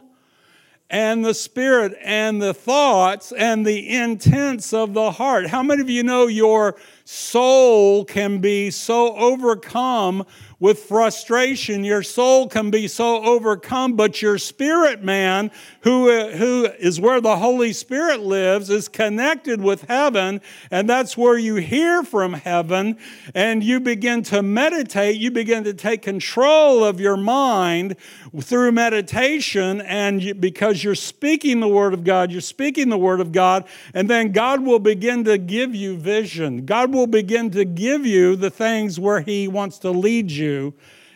and 0.89 1.25
the 1.25 1.33
spirit 1.33 1.97
and 2.01 2.41
the 2.41 2.53
thoughts 2.53 3.31
and 3.31 3.65
the 3.65 3.89
intents 3.89 4.71
of 4.71 4.93
the 4.93 5.11
heart. 5.11 5.47
How 5.47 5.63
many 5.63 5.81
of 5.81 5.89
you 5.89 6.03
know 6.03 6.27
your 6.27 6.75
soul 7.03 8.05
can 8.05 8.39
be 8.39 8.69
so 8.69 9.15
overcome 9.15 10.25
with 10.65 10.79
frustration. 10.79 11.83
Your 11.83 12.01
soul 12.01 12.47
can 12.47 12.71
be 12.71 12.87
so 12.87 13.23
overcome, 13.23 13.95
but 13.95 14.19
your 14.19 14.39
spirit 14.39 15.03
man, 15.03 15.51
who, 15.81 16.09
who 16.31 16.65
is 16.79 16.99
where 16.99 17.21
the 17.21 17.37
Holy 17.37 17.71
Spirit 17.71 18.21
lives, 18.21 18.71
is 18.71 18.87
connected 18.87 19.61
with 19.61 19.83
heaven, 19.83 20.41
and 20.71 20.89
that's 20.89 21.15
where 21.15 21.37
you 21.37 21.57
hear 21.57 22.01
from 22.01 22.33
heaven, 22.33 22.97
and 23.35 23.63
you 23.63 23.79
begin 23.79 24.23
to 24.23 24.41
meditate. 24.41 25.17
You 25.17 25.29
begin 25.29 25.65
to 25.65 25.73
take 25.75 26.01
control 26.01 26.83
of 26.83 26.99
your 26.99 27.15
mind 27.15 27.95
through 28.41 28.71
meditation, 28.71 29.81
and 29.81 30.23
you, 30.23 30.33
because 30.33 30.83
you're 30.83 30.95
speaking 30.95 31.59
the 31.59 31.67
Word 31.67 31.93
of 31.93 32.03
God, 32.03 32.31
you're 32.31 32.41
speaking 32.41 32.89
the 32.89 32.97
Word 32.97 33.19
of 33.19 33.31
God, 33.31 33.65
and 33.93 34.09
then 34.09 34.31
God 34.31 34.65
will 34.65 34.79
begin 34.79 35.25
to 35.25 35.37
give 35.37 35.75
you 35.75 35.95
vision. 35.95 36.65
God 36.65 36.91
will 36.91 37.05
begin 37.05 37.51
to 37.51 37.65
give 37.65 38.03
you 38.03 38.35
the 38.35 38.49
things 38.49 38.99
where 38.99 39.19
He 39.19 39.47
wants 39.47 39.77
to 39.77 39.91
lead 39.91 40.31
you 40.31 40.54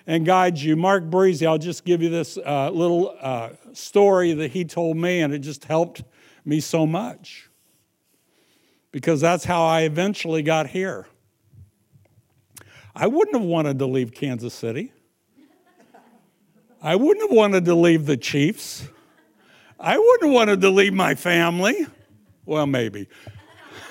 and 0.07 0.25
guide 0.25 0.57
you. 0.57 0.75
Mark 0.75 1.03
Brazee, 1.05 1.47
I'll 1.47 1.57
just 1.57 1.85
give 1.85 2.01
you 2.01 2.09
this 2.09 2.37
uh, 2.37 2.69
little 2.71 3.15
uh, 3.21 3.49
story 3.73 4.33
that 4.33 4.51
he 4.51 4.65
told 4.65 4.97
me, 4.97 5.21
and 5.21 5.33
it 5.33 5.39
just 5.39 5.65
helped 5.65 6.03
me 6.45 6.59
so 6.59 6.87
much 6.87 7.49
because 8.91 9.21
that's 9.21 9.45
how 9.45 9.63
I 9.63 9.81
eventually 9.81 10.41
got 10.41 10.67
here. 10.67 11.07
I 12.95 13.07
wouldn't 13.07 13.35
have 13.35 13.45
wanted 13.45 13.79
to 13.79 13.85
leave 13.85 14.13
Kansas 14.13 14.53
City. 14.53 14.91
I 16.81 16.95
wouldn't 16.95 17.29
have 17.29 17.37
wanted 17.37 17.65
to 17.65 17.75
leave 17.75 18.05
the 18.05 18.17
Chiefs. 18.17 18.87
I 19.79 19.97
wouldn't 19.97 20.23
have 20.23 20.33
wanted 20.33 20.61
to 20.61 20.69
leave 20.69 20.93
my 20.93 21.15
family. 21.15 21.85
Well, 22.45 22.65
maybe. 22.67 23.07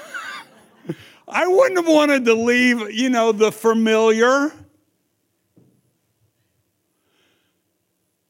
I 1.29 1.47
wouldn't 1.47 1.79
have 1.79 1.89
wanted 1.89 2.25
to 2.25 2.35
leave, 2.35 2.91
you 2.91 3.09
know, 3.09 3.33
the 3.33 3.53
familiar. 3.53 4.53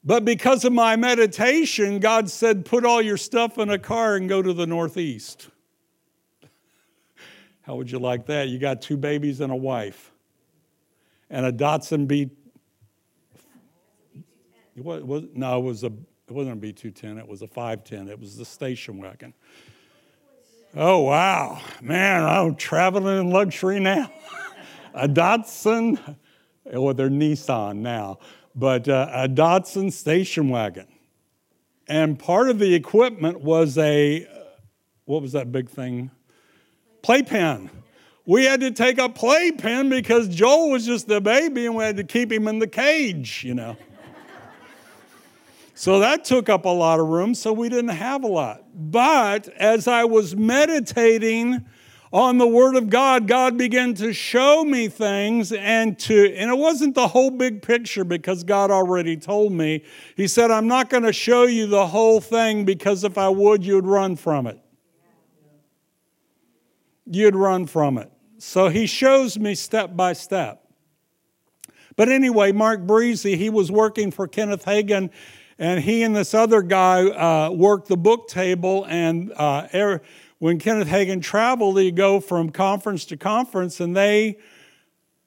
But 0.09 0.25
because 0.25 0.65
of 0.65 0.73
my 0.73 0.97
meditation, 0.97 2.01
God 2.01 2.31
said, 2.31 2.65
put 2.65 2.87
all 2.87 3.03
your 3.03 3.19
stuff 3.19 3.59
in 3.59 3.69
a 3.69 3.79
car 3.79 4.17
and 4.17 4.27
go 4.27 4.41
to 4.41 4.55
the 4.55 4.67
Northeast. 4.67 5.51
How 7.61 7.77
would 7.77 7.91
you 7.91 7.99
like 7.99 8.25
that? 8.25 8.49
You 8.49 8.59
got 8.59 8.81
two 8.81 8.97
babies 8.97 9.43
and 9.43 9.53
a 9.53 9.57
wife, 9.57 10.11
and 11.29 11.45
a 11.45 11.53
Datsun 11.53 12.09
B. 12.09 12.31
What 14.77 15.05
was 15.05 15.25
no, 15.35 15.59
it 15.59 15.63
was 15.63 15.85
a 15.85 15.89
it 15.89 16.31
wasn't 16.31 16.57
a 16.57 16.59
B 16.59 16.73
two 16.73 16.91
ten. 16.91 17.19
It 17.19 17.29
was 17.29 17.43
a 17.43 17.47
five 17.47 17.85
ten. 17.85 18.09
It 18.09 18.19
was 18.19 18.35
the 18.39 18.47
station 18.47 18.97
wagon. 18.97 19.35
Oh 20.75 21.01
wow, 21.01 21.61
man! 21.83 22.25
I'm 22.25 22.55
traveling 22.55 23.19
in 23.19 23.31
luxury 23.31 23.79
now. 23.79 24.11
a 24.95 25.07
Datsun, 25.07 26.17
well, 26.65 26.95
they're 26.95 27.11
Nissan 27.11 27.77
now 27.81 28.21
but 28.59 28.89
uh, 28.89 29.09
a 29.13 29.29
Datsun 29.29 29.93
station 29.93 30.49
wagon. 30.49 30.89
And 31.87 32.19
part 32.19 32.51
of 32.51 32.59
the 32.59 32.75
equipment 32.75 33.41
was 33.41 33.79
a, 33.79 34.27
what 35.05 35.23
was 35.23 35.33
that 35.33 35.53
big 35.53 35.71
thing? 35.71 36.11
Playpen. 37.03 37.71
We 38.27 38.45
had 38.45 38.61
to 38.61 38.73
take 38.73 38.99
a 38.99 39.09
playpen 39.09 39.89
because 39.89 40.29
Joel 40.29 40.71
was 40.71 40.85
just 40.85 41.09
a 41.09 41.21
baby 41.21 41.67
and 41.67 41.77
we 41.77 41.85
had 41.85 41.97
to 41.99 42.05
keep 42.05 42.33
him 42.33 42.49
in 42.49 42.59
the 42.59 42.67
cage, 42.67 43.45
you 43.45 43.55
know. 43.55 43.77
so 45.75 46.01
that 46.01 46.25
took 46.25 46.49
up 46.49 46.65
a 46.65 46.69
lot 46.69 46.99
of 46.99 47.07
room, 47.07 47.35
so 47.35 47.53
we 47.53 47.69
didn't 47.69 47.89
have 47.89 48.25
a 48.25 48.29
lot. 48.29 48.65
But 48.75 49.49
as 49.51 49.87
I 49.87 50.05
was 50.05 50.35
meditating 50.35 51.65
on 52.13 52.39
the 52.39 52.47
word 52.47 52.77
of 52.77 52.89
God, 52.89 53.27
God 53.27 53.59
began 53.59 53.95
to 53.95 54.13
show 54.13 54.65
me 54.65 54.89
things 54.89 55.53
and 55.53 55.99
to 56.01 56.35
and 56.35 56.51
it 56.51 56.57
wasn't 56.57 56.95
the 56.95 57.09
whole 57.09 57.31
big 57.31 57.63
picture 57.63 58.05
because 58.05 58.45
God 58.45 58.71
already 58.71 59.17
told 59.17 59.53
me. 59.53 59.85
He 60.17 60.27
said, 60.27 60.51
"I'm 60.51 60.69
not 60.69 60.89
going 60.91 61.03
to 61.03 61.13
show 61.13 61.45
you 61.45 61.67
the 61.67 61.87
whole 61.87 62.21
thing 62.21 62.65
because 62.65 63.05
if 63.05 63.19
I 63.19 63.29
would, 63.29 63.65
you'd 63.65 63.87
run 63.87 64.17
from 64.17 64.47
it." 64.47 64.59
You'd 67.11 67.37
run 67.37 67.67
from 67.67 67.97
it. 67.97 68.11
So 68.39 68.69
he 68.69 68.87
shows 68.87 69.39
me 69.39 69.55
step 69.55 69.97
by 69.97 70.13
step. 70.13 70.63
But 71.97 72.09
anyway, 72.09 72.53
Mark 72.53 72.87
Brazee, 72.87 73.37
he 73.37 73.51
was 73.51 73.73
working 73.73 74.11
for 74.11 74.29
Kenneth 74.29 74.65
Hagin, 74.65 75.11
and 75.59 75.81
he 75.81 76.05
and 76.05 76.15
this 76.15 76.35
other 76.35 76.63
guy 76.63 77.05
uh, 77.05 77.51
worked 77.51 77.89
the 77.89 77.97
book 77.97 78.29
table. 78.29 78.87
And 78.89 79.33
uh, 79.35 79.67
when 80.39 80.59
Kenneth 80.59 80.89
Hagin 80.89 81.23
traveled, 81.23 81.79
he'd 81.79 81.97
go 81.97 82.21
from 82.21 82.51
conference 82.51 83.05
to 83.07 83.17
conference, 83.17 83.81
and 83.81 83.97
they 83.97 84.39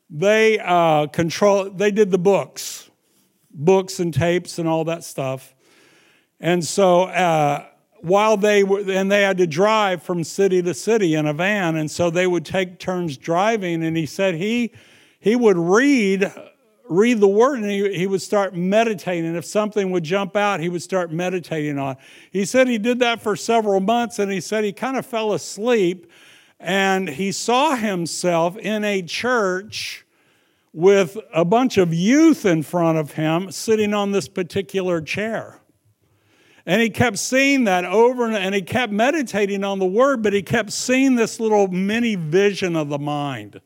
they 0.10 0.60
uh, 0.60 1.08
control. 1.08 1.70
They 1.70 1.92
did 1.92 2.12
the 2.12 2.18
books, 2.18 2.90
books 3.52 4.00
and 4.00 4.14
tapes 4.14 4.60
and 4.60 4.68
all 4.68 4.86
that 4.86 5.04
stuff. 5.04 5.54
And 6.40 6.66
so 6.66 7.04
uh, 7.04 7.66
while 8.00 8.36
they 8.36 8.64
were, 8.64 8.84
and 8.90 9.12
they 9.12 9.22
had 9.22 9.38
to 9.38 9.48
drive 9.48 10.02
from 10.02 10.24
city 10.24 10.62
to 10.62 10.74
city 10.74 11.16
in 11.16 11.26
a 11.28 11.34
van, 11.34 11.76
and 11.76 11.90
so 11.90 12.10
they 12.10 12.28
would 12.28 12.46
take 12.46 12.80
turns 12.80 13.18
driving. 13.18 13.84
And 13.84 13.96
he 13.96 14.06
said 14.06 14.36
he 14.36 14.74
he 15.20 15.36
would 15.36 15.58
read 15.58 16.32
read 16.92 17.22
the 17.22 17.28
word 17.28 17.60
and 17.60 17.72
he, 17.72 17.98
he 17.98 18.06
would 18.06 18.22
start 18.22 18.54
meditating. 18.54 19.34
If 19.36 19.46
something 19.46 19.92
would 19.92 20.04
jump 20.04 20.36
out, 20.36 20.60
he 20.60 20.68
would 20.68 20.82
start 20.82 21.12
meditating 21.12 21.80
on. 21.80 21.96
He 22.32 22.44
said 22.44 22.68
he 22.68 22.78
did 22.78 23.00
that 23.00 23.22
for 23.22 23.36
several 23.36 23.80
months 23.80 24.20
and 24.20 24.30
he 24.30 24.42
said 24.42 24.66
he 24.66 24.74
kind 24.74 24.98
of 24.98 25.06
fell 25.06 25.34
asleep 25.34 26.12
and 26.60 27.10
he 27.10 27.32
saw 27.32 27.76
himself 27.76 28.58
in 28.58 28.84
a 28.84 29.02
church 29.02 30.06
with 30.74 31.18
a 31.34 31.46
bunch 31.46 31.78
of 31.78 31.94
youth 31.94 32.46
in 32.46 32.62
front 32.62 32.98
of 32.98 33.14
him 33.14 33.52
sitting 33.52 33.94
on 33.94 34.12
this 34.12 34.28
particular 34.28 35.02
chair. 35.02 35.60
And 36.66 36.82
he 36.82 36.90
kept 36.90 37.18
seeing 37.18 37.64
that 37.64 37.86
over 37.86 38.26
and, 38.26 38.36
and 38.36 38.54
he 38.54 38.62
kept 38.62 38.92
meditating 38.92 39.64
on 39.64 39.80
the 39.80 39.86
word, 39.86 40.22
but 40.22 40.34
he 40.34 40.44
kept 40.44 40.72
seeing 40.72 41.16
this 41.16 41.40
little 41.40 41.68
mini 41.70 42.16
vision 42.16 42.76
of 42.76 42.90
the 42.90 43.00
mind. 43.00 43.62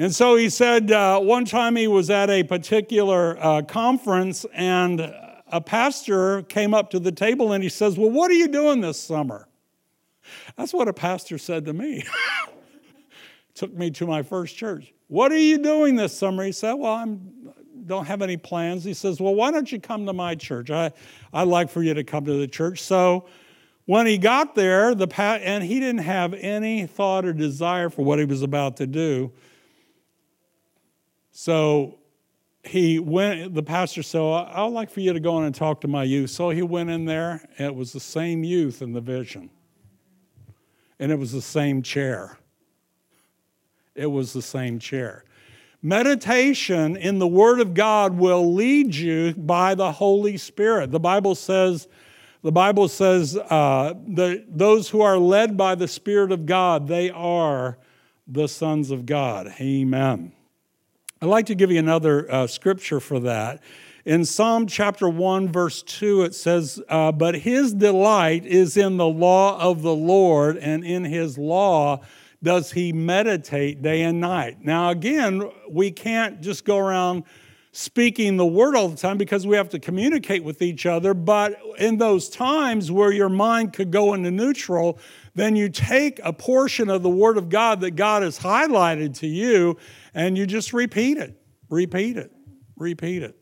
And 0.00 0.14
so 0.14 0.34
he 0.34 0.48
said 0.48 0.90
uh, 0.90 1.20
one 1.20 1.44
time 1.44 1.76
he 1.76 1.86
was 1.86 2.08
at 2.08 2.30
a 2.30 2.42
particular 2.42 3.36
uh, 3.38 3.60
conference 3.60 4.46
and 4.54 4.98
a 4.98 5.60
pastor 5.60 6.40
came 6.44 6.72
up 6.72 6.88
to 6.92 6.98
the 6.98 7.12
table 7.12 7.52
and 7.52 7.62
he 7.62 7.68
says, 7.68 7.98
Well, 7.98 8.08
what 8.08 8.30
are 8.30 8.34
you 8.34 8.48
doing 8.48 8.80
this 8.80 8.98
summer? 8.98 9.46
That's 10.56 10.72
what 10.72 10.88
a 10.88 10.94
pastor 10.94 11.36
said 11.36 11.66
to 11.66 11.74
me. 11.74 12.06
Took 13.54 13.74
me 13.74 13.90
to 13.90 14.06
my 14.06 14.22
first 14.22 14.56
church. 14.56 14.90
What 15.08 15.32
are 15.32 15.38
you 15.38 15.58
doing 15.58 15.96
this 15.96 16.16
summer? 16.16 16.44
He 16.44 16.52
said, 16.52 16.72
Well, 16.72 16.94
I 16.94 17.18
don't 17.84 18.06
have 18.06 18.22
any 18.22 18.38
plans. 18.38 18.84
He 18.84 18.94
says, 18.94 19.20
Well, 19.20 19.34
why 19.34 19.50
don't 19.50 19.70
you 19.70 19.78
come 19.78 20.06
to 20.06 20.14
my 20.14 20.34
church? 20.34 20.70
I, 20.70 20.92
I'd 21.34 21.46
like 21.46 21.68
for 21.68 21.82
you 21.82 21.92
to 21.92 22.04
come 22.04 22.24
to 22.24 22.38
the 22.38 22.48
church. 22.48 22.80
So 22.80 23.26
when 23.84 24.06
he 24.06 24.16
got 24.16 24.54
there, 24.54 24.94
the 24.94 25.12
and 25.20 25.62
he 25.62 25.78
didn't 25.78 26.04
have 26.04 26.32
any 26.32 26.86
thought 26.86 27.26
or 27.26 27.34
desire 27.34 27.90
for 27.90 28.02
what 28.02 28.18
he 28.18 28.24
was 28.24 28.40
about 28.40 28.78
to 28.78 28.86
do. 28.86 29.30
So 31.32 31.98
he 32.64 32.98
went, 32.98 33.54
the 33.54 33.62
pastor 33.62 34.02
said, 34.02 34.20
I'd 34.20 34.66
like 34.66 34.90
for 34.90 35.00
you 35.00 35.12
to 35.12 35.20
go 35.20 35.38
in 35.38 35.44
and 35.44 35.54
talk 35.54 35.80
to 35.82 35.88
my 35.88 36.04
youth. 36.04 36.30
So 36.30 36.50
he 36.50 36.62
went 36.62 36.90
in 36.90 37.04
there, 37.04 37.48
it 37.58 37.74
was 37.74 37.92
the 37.92 38.00
same 38.00 38.44
youth 38.44 38.82
in 38.82 38.92
the 38.92 39.00
vision. 39.00 39.50
And 40.98 41.10
it 41.10 41.18
was 41.18 41.32
the 41.32 41.42
same 41.42 41.82
chair. 41.82 42.38
It 43.94 44.06
was 44.06 44.32
the 44.32 44.42
same 44.42 44.78
chair. 44.78 45.24
Meditation 45.82 46.96
in 46.96 47.18
the 47.18 47.26
Word 47.26 47.60
of 47.60 47.72
God 47.72 48.18
will 48.18 48.52
lead 48.52 48.94
you 48.94 49.32
by 49.32 49.74
the 49.74 49.92
Holy 49.92 50.36
Spirit. 50.36 50.90
The 50.90 51.00
Bible 51.00 51.34
says, 51.34 51.88
the 52.42 52.52
Bible 52.52 52.88
says, 52.88 53.36
uh, 53.36 53.94
the, 54.06 54.44
those 54.46 54.90
who 54.90 55.00
are 55.00 55.18
led 55.18 55.56
by 55.56 55.74
the 55.74 55.88
Spirit 55.88 56.32
of 56.32 56.44
God, 56.44 56.86
they 56.86 57.08
are 57.08 57.78
the 58.26 58.46
sons 58.46 58.90
of 58.90 59.06
God. 59.06 59.54
Amen. 59.58 60.32
I'd 61.22 61.26
like 61.26 61.46
to 61.46 61.54
give 61.54 61.70
you 61.70 61.78
another 61.78 62.32
uh, 62.32 62.46
scripture 62.46 62.98
for 62.98 63.20
that. 63.20 63.62
In 64.06 64.24
Psalm 64.24 64.66
chapter 64.66 65.06
1, 65.06 65.52
verse 65.52 65.82
2, 65.82 66.22
it 66.22 66.34
says, 66.34 66.82
uh, 66.88 67.12
But 67.12 67.34
his 67.34 67.74
delight 67.74 68.46
is 68.46 68.78
in 68.78 68.96
the 68.96 69.06
law 69.06 69.60
of 69.60 69.82
the 69.82 69.94
Lord, 69.94 70.56
and 70.56 70.82
in 70.82 71.04
his 71.04 71.36
law 71.36 72.00
does 72.42 72.72
he 72.72 72.94
meditate 72.94 73.82
day 73.82 74.00
and 74.00 74.18
night. 74.18 74.64
Now, 74.64 74.88
again, 74.88 75.42
we 75.68 75.90
can't 75.90 76.40
just 76.40 76.64
go 76.64 76.78
around 76.78 77.24
speaking 77.72 78.38
the 78.38 78.46
word 78.46 78.74
all 78.74 78.88
the 78.88 78.96
time 78.96 79.18
because 79.18 79.46
we 79.46 79.56
have 79.56 79.68
to 79.68 79.78
communicate 79.78 80.42
with 80.42 80.62
each 80.62 80.86
other. 80.86 81.12
But 81.12 81.60
in 81.78 81.98
those 81.98 82.30
times 82.30 82.90
where 82.90 83.12
your 83.12 83.28
mind 83.28 83.74
could 83.74 83.90
go 83.90 84.14
into 84.14 84.30
neutral, 84.30 84.98
then 85.34 85.54
you 85.54 85.68
take 85.68 86.18
a 86.24 86.32
portion 86.32 86.88
of 86.88 87.02
the 87.02 87.10
word 87.10 87.36
of 87.36 87.50
God 87.50 87.82
that 87.82 87.90
God 87.90 88.22
has 88.22 88.38
highlighted 88.38 89.18
to 89.18 89.26
you 89.26 89.76
and 90.14 90.36
you 90.36 90.46
just 90.46 90.72
repeat 90.72 91.18
it, 91.18 91.40
repeat 91.68 92.16
it, 92.16 92.32
repeat 92.76 93.22
it. 93.22 93.36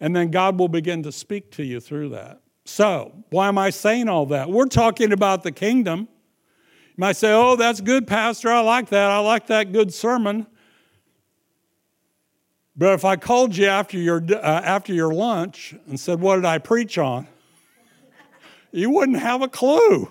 And 0.00 0.14
then 0.14 0.30
God 0.30 0.58
will 0.58 0.68
begin 0.68 1.02
to 1.04 1.12
speak 1.12 1.50
to 1.52 1.64
you 1.64 1.80
through 1.80 2.10
that. 2.10 2.40
So, 2.64 3.24
why 3.30 3.48
am 3.48 3.58
I 3.58 3.70
saying 3.70 4.08
all 4.08 4.26
that? 4.26 4.50
We're 4.50 4.66
talking 4.66 5.12
about 5.12 5.42
the 5.42 5.52
kingdom. 5.52 6.00
You 6.00 6.96
might 6.96 7.16
say, 7.16 7.32
Oh, 7.32 7.56
that's 7.56 7.80
good, 7.80 8.06
Pastor. 8.06 8.50
I 8.50 8.60
like 8.60 8.88
that. 8.88 9.10
I 9.10 9.18
like 9.18 9.48
that 9.48 9.72
good 9.72 9.92
sermon. 9.92 10.46
But 12.76 12.94
if 12.94 13.04
I 13.04 13.16
called 13.16 13.56
you 13.56 13.66
after 13.66 13.98
your, 13.98 14.24
uh, 14.28 14.40
after 14.40 14.92
your 14.92 15.12
lunch 15.12 15.74
and 15.86 16.00
said, 16.00 16.20
What 16.20 16.36
did 16.36 16.44
I 16.44 16.58
preach 16.58 16.96
on? 16.96 17.28
you 18.72 18.90
wouldn't 18.90 19.18
have 19.18 19.42
a 19.42 19.48
clue. 19.48 20.10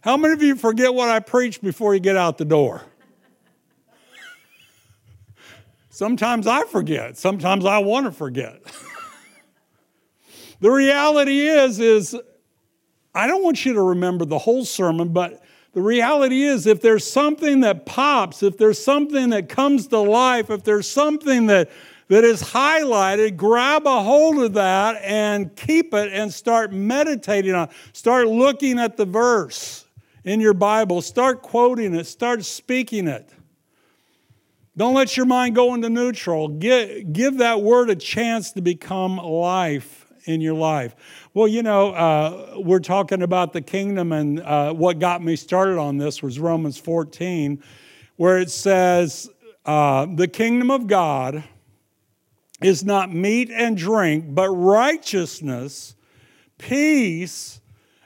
How 0.00 0.16
many 0.16 0.32
of 0.32 0.42
you 0.42 0.56
forget 0.56 0.94
what 0.94 1.10
I 1.10 1.20
preached 1.20 1.62
before 1.62 1.94
you 1.94 2.00
get 2.00 2.16
out 2.16 2.38
the 2.38 2.46
door? 2.46 2.82
Sometimes 5.90 6.46
I 6.46 6.64
forget. 6.64 7.18
Sometimes 7.18 7.64
I 7.64 7.78
want 7.78 8.06
to 8.06 8.12
forget. 8.12 8.62
the 10.60 10.70
reality 10.70 11.40
is 11.48 11.80
is 11.80 12.16
I 13.12 13.26
don't 13.26 13.42
want 13.42 13.64
you 13.64 13.74
to 13.74 13.82
remember 13.82 14.24
the 14.24 14.38
whole 14.38 14.64
sermon, 14.64 15.12
but 15.12 15.42
the 15.72 15.82
reality 15.82 16.42
is 16.42 16.66
if 16.66 16.80
there's 16.80 17.04
something 17.04 17.60
that 17.60 17.86
pops, 17.86 18.44
if 18.44 18.56
there's 18.56 18.82
something 18.82 19.30
that 19.30 19.48
comes 19.48 19.88
to 19.88 19.98
life, 19.98 20.48
if 20.48 20.62
there's 20.62 20.88
something 20.88 21.46
that 21.46 21.70
that 22.06 22.24
is 22.24 22.42
highlighted, 22.42 23.36
grab 23.36 23.86
a 23.86 24.02
hold 24.02 24.42
of 24.42 24.54
that 24.54 25.00
and 25.04 25.54
keep 25.54 25.94
it 25.94 26.12
and 26.12 26.32
start 26.32 26.72
meditating 26.72 27.54
on. 27.54 27.68
It. 27.68 27.74
Start 27.92 28.26
looking 28.26 28.80
at 28.80 28.96
the 28.96 29.04
verse 29.04 29.86
in 30.24 30.40
your 30.40 30.54
Bible, 30.54 31.02
start 31.02 31.42
quoting 31.42 31.94
it, 31.94 32.06
start 32.06 32.44
speaking 32.44 33.06
it. 33.06 33.28
Don't 34.76 34.94
let 34.94 35.16
your 35.16 35.26
mind 35.26 35.54
go 35.54 35.74
into 35.74 35.90
neutral. 35.90 36.48
Give, 36.48 37.12
give 37.12 37.38
that 37.38 37.60
word 37.60 37.90
a 37.90 37.96
chance 37.96 38.52
to 38.52 38.62
become 38.62 39.16
life 39.16 40.06
in 40.24 40.40
your 40.40 40.54
life. 40.54 40.94
Well, 41.34 41.48
you 41.48 41.62
know, 41.62 41.92
uh, 41.92 42.54
we're 42.58 42.78
talking 42.80 43.22
about 43.22 43.52
the 43.52 43.62
kingdom, 43.62 44.12
and 44.12 44.40
uh, 44.40 44.72
what 44.72 44.98
got 44.98 45.22
me 45.22 45.36
started 45.36 45.78
on 45.78 45.98
this 45.98 46.22
was 46.22 46.38
Romans 46.38 46.78
14, 46.78 47.62
where 48.16 48.38
it 48.38 48.50
says, 48.50 49.28
uh, 49.64 50.06
The 50.06 50.28
kingdom 50.28 50.70
of 50.70 50.86
God 50.86 51.42
is 52.62 52.84
not 52.84 53.12
meat 53.12 53.50
and 53.50 53.76
drink, 53.76 54.26
but 54.28 54.50
righteousness, 54.50 55.94
peace, 56.58 57.60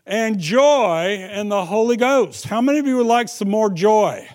and 0.06 0.38
joy 0.38 1.28
in 1.32 1.48
the 1.48 1.64
Holy 1.64 1.96
Ghost. 1.96 2.46
How 2.46 2.60
many 2.60 2.78
of 2.78 2.86
you 2.86 2.98
would 2.98 3.06
like 3.06 3.28
some 3.28 3.50
more 3.50 3.70
joy? 3.70 4.28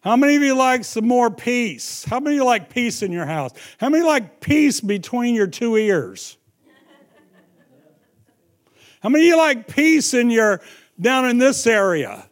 How 0.00 0.16
many 0.16 0.36
of 0.36 0.42
you 0.42 0.54
like 0.54 0.84
some 0.84 1.06
more 1.06 1.30
peace? 1.30 2.04
How 2.04 2.20
many 2.20 2.40
like 2.40 2.70
peace 2.70 3.02
in 3.02 3.12
your 3.12 3.26
house? 3.26 3.52
How 3.78 3.90
many 3.90 4.02
like 4.02 4.40
peace 4.40 4.80
between 4.80 5.34
your 5.34 5.46
two 5.46 5.76
ears? 5.76 6.38
How 9.02 9.08
many 9.08 9.26
you 9.26 9.36
like 9.36 9.68
peace 9.68 10.14
in 10.14 10.30
your 10.30 10.62
down 10.98 11.28
in 11.28 11.38
this 11.38 11.66
area? 11.66 12.26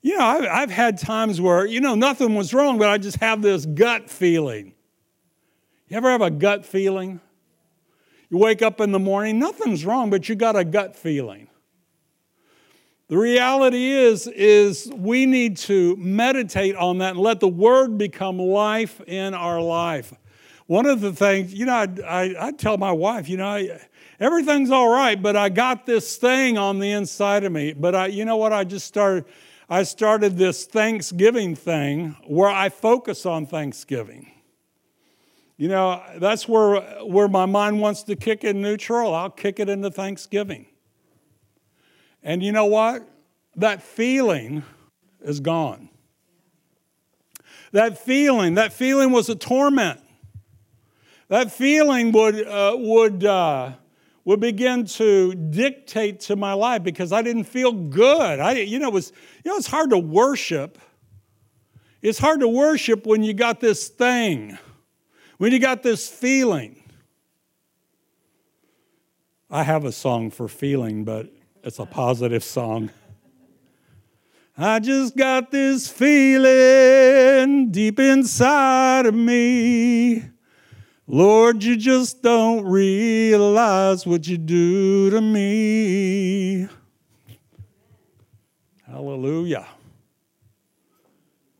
You 0.00 0.18
know, 0.18 0.24
I've, 0.24 0.44
I've 0.44 0.70
had 0.70 0.98
times 0.98 1.40
where, 1.40 1.64
you 1.64 1.80
know, 1.80 1.94
nothing 1.94 2.34
was 2.34 2.52
wrong, 2.52 2.78
but 2.78 2.88
I 2.88 2.98
just 2.98 3.18
have 3.18 3.40
this 3.40 3.64
gut 3.64 4.10
feeling. 4.10 4.74
You 5.88 5.96
ever 5.96 6.10
have 6.10 6.20
a 6.20 6.30
gut 6.30 6.66
feeling? 6.66 7.20
You 8.30 8.38
wake 8.38 8.62
up 8.62 8.80
in 8.80 8.92
the 8.92 8.98
morning, 8.98 9.38
nothing's 9.38 9.84
wrong, 9.84 10.10
but 10.10 10.28
you 10.28 10.34
got 10.34 10.56
a 10.56 10.64
gut 10.64 10.96
feeling. 10.96 11.48
The 13.08 13.18
reality 13.18 13.90
is, 13.90 14.26
is 14.26 14.90
we 14.94 15.26
need 15.26 15.58
to 15.58 15.94
meditate 15.96 16.74
on 16.74 16.98
that 16.98 17.10
and 17.10 17.20
let 17.20 17.40
the 17.40 17.48
word 17.48 17.98
become 17.98 18.38
life 18.38 19.00
in 19.06 19.34
our 19.34 19.60
life. 19.60 20.14
One 20.66 20.86
of 20.86 21.02
the 21.02 21.12
things, 21.12 21.52
you 21.52 21.66
know, 21.66 21.74
I, 21.74 21.88
I, 22.06 22.46
I 22.46 22.52
tell 22.52 22.78
my 22.78 22.92
wife, 22.92 23.28
you 23.28 23.36
know, 23.36 23.46
I, 23.46 23.78
everything's 24.18 24.70
all 24.70 24.88
right, 24.88 25.20
but 25.20 25.36
I 25.36 25.50
got 25.50 25.84
this 25.84 26.16
thing 26.16 26.56
on 26.56 26.78
the 26.78 26.92
inside 26.92 27.44
of 27.44 27.52
me. 27.52 27.74
But 27.74 27.94
I, 27.94 28.06
you 28.06 28.24
know 28.24 28.38
what? 28.38 28.54
I 28.54 28.64
just 28.64 28.86
started, 28.86 29.26
I 29.68 29.82
started 29.82 30.38
this 30.38 30.64
Thanksgiving 30.64 31.54
thing 31.54 32.16
where 32.26 32.48
I 32.48 32.70
focus 32.70 33.26
on 33.26 33.44
Thanksgiving. 33.44 34.30
You 35.58 35.68
know, 35.68 36.02
that's 36.16 36.48
where, 36.48 36.80
where 37.04 37.28
my 37.28 37.44
mind 37.44 37.80
wants 37.80 38.02
to 38.04 38.16
kick 38.16 38.44
in 38.44 38.62
neutral. 38.62 39.14
I'll 39.14 39.28
kick 39.28 39.60
it 39.60 39.68
into 39.68 39.90
Thanksgiving. 39.90 40.66
And 42.24 42.42
you 42.42 42.50
know 42.50 42.64
what? 42.64 43.08
That 43.54 43.82
feeling 43.82 44.64
is 45.20 45.38
gone. 45.38 45.88
That 47.70 47.98
feeling, 47.98 48.54
that 48.54 48.72
feeling 48.72 49.12
was 49.12 49.28
a 49.28 49.36
torment. 49.36 50.00
That 51.28 51.52
feeling 51.52 52.10
would, 52.10 52.44
uh, 52.44 52.74
would, 52.76 53.24
uh, 53.24 53.72
would 54.24 54.40
begin 54.40 54.86
to 54.86 55.34
dictate 55.34 56.18
to 56.20 56.34
my 56.34 56.54
life 56.54 56.82
because 56.82 57.12
I 57.12 57.22
didn't 57.22 57.44
feel 57.44 57.72
good. 57.72 58.40
I, 58.40 58.52
you 58.52 58.80
know, 58.80 58.88
it 58.88 58.94
was, 58.94 59.12
you 59.44 59.52
know, 59.52 59.56
it's 59.56 59.68
hard 59.68 59.90
to 59.90 59.98
worship. 59.98 60.78
It's 62.02 62.18
hard 62.18 62.40
to 62.40 62.48
worship 62.48 63.06
when 63.06 63.22
you 63.22 63.34
got 63.34 63.60
this 63.60 63.88
thing 63.88 64.58
when 65.38 65.52
you 65.52 65.58
got 65.58 65.82
this 65.82 66.08
feeling, 66.08 66.82
I 69.50 69.62
have 69.62 69.84
a 69.84 69.92
song 69.92 70.30
for 70.30 70.48
feeling, 70.48 71.04
but 71.04 71.30
it's 71.64 71.78
a 71.78 71.86
positive 71.86 72.44
song. 72.44 72.90
I 74.56 74.78
just 74.78 75.16
got 75.16 75.50
this 75.50 75.88
feeling 75.88 77.70
deep 77.70 77.98
inside 77.98 79.06
of 79.06 79.14
me. 79.14 80.22
Lord, 81.06 81.64
you 81.64 81.76
just 81.76 82.22
don't 82.22 82.64
realize 82.64 84.06
what 84.06 84.28
you 84.28 84.38
do 84.38 85.10
to 85.10 85.20
me. 85.20 86.68
Hallelujah. 88.86 89.66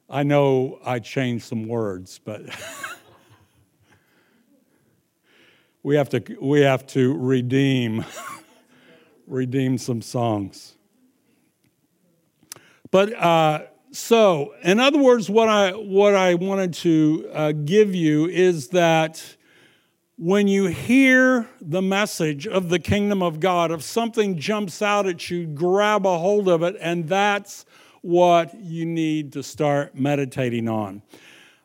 I 0.09 0.23
know 0.23 0.79
I 0.85 1.01
changed 1.01 1.45
some 1.47 1.67
words, 1.67 2.21
but. 2.25 2.43
we 5.85 5.97
have 5.97 6.09
to, 6.09 6.23
we 6.41 6.63
have 6.63 6.87
to 6.89 7.17
redeem, 7.17 8.05
redeem 9.27 9.79
some 9.79 10.03
songs. 10.03 10.75
But 12.91 13.13
uh, 13.15 13.63
so, 13.93 14.55
in 14.63 14.81
other 14.81 14.99
words, 14.99 15.31
what 15.31 15.49
I, 15.49 15.73
what 15.73 16.15
I 16.15 16.35
wanted 16.35 16.75
to 16.75 17.31
uh, 17.33 17.53
give 17.53 17.95
you 17.95 18.27
is 18.27 18.69
that 18.69 19.37
when 20.17 20.47
you 20.47 20.67
hear 20.67 21.49
the 21.61 21.83
message 21.83 22.47
of 22.47 22.69
the 22.69 22.79
kingdom 22.79 23.23
of 23.23 23.41
God, 23.41 23.73
if 23.73 23.83
something 23.83 24.39
jumps 24.39 24.81
out 24.81 25.07
at 25.07 25.29
you, 25.31 25.47
grab 25.47 26.07
a 26.07 26.19
hold 26.19 26.49
of 26.49 26.63
it, 26.63 26.77
and 26.81 27.09
that's 27.09 27.67
what 28.01 28.55
you 28.61 28.87
need 28.87 29.33
to 29.33 29.43
start 29.43 29.97
meditating 29.97 30.69
on. 30.69 31.03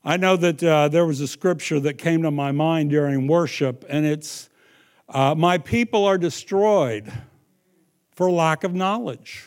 I 0.04 0.18
know 0.18 0.36
that 0.38 0.64
uh, 0.64 0.88
there 0.88 1.06
was 1.06 1.20
a 1.20 1.28
scripture 1.28 1.80
that 1.82 1.98
came 1.98 2.24
to 2.24 2.32
my 2.32 2.52
mind 2.52 2.90
during 2.90 3.28
worship, 3.28 3.86
and 3.90 4.06
it's 4.06 4.50
uh, 5.10 5.36
My 5.36 5.58
people 5.58 6.06
are 6.06 6.18
destroyed 6.18 7.12
for 8.20 8.30
lack 8.30 8.66
of 8.66 8.74
knowledge. 8.74 9.46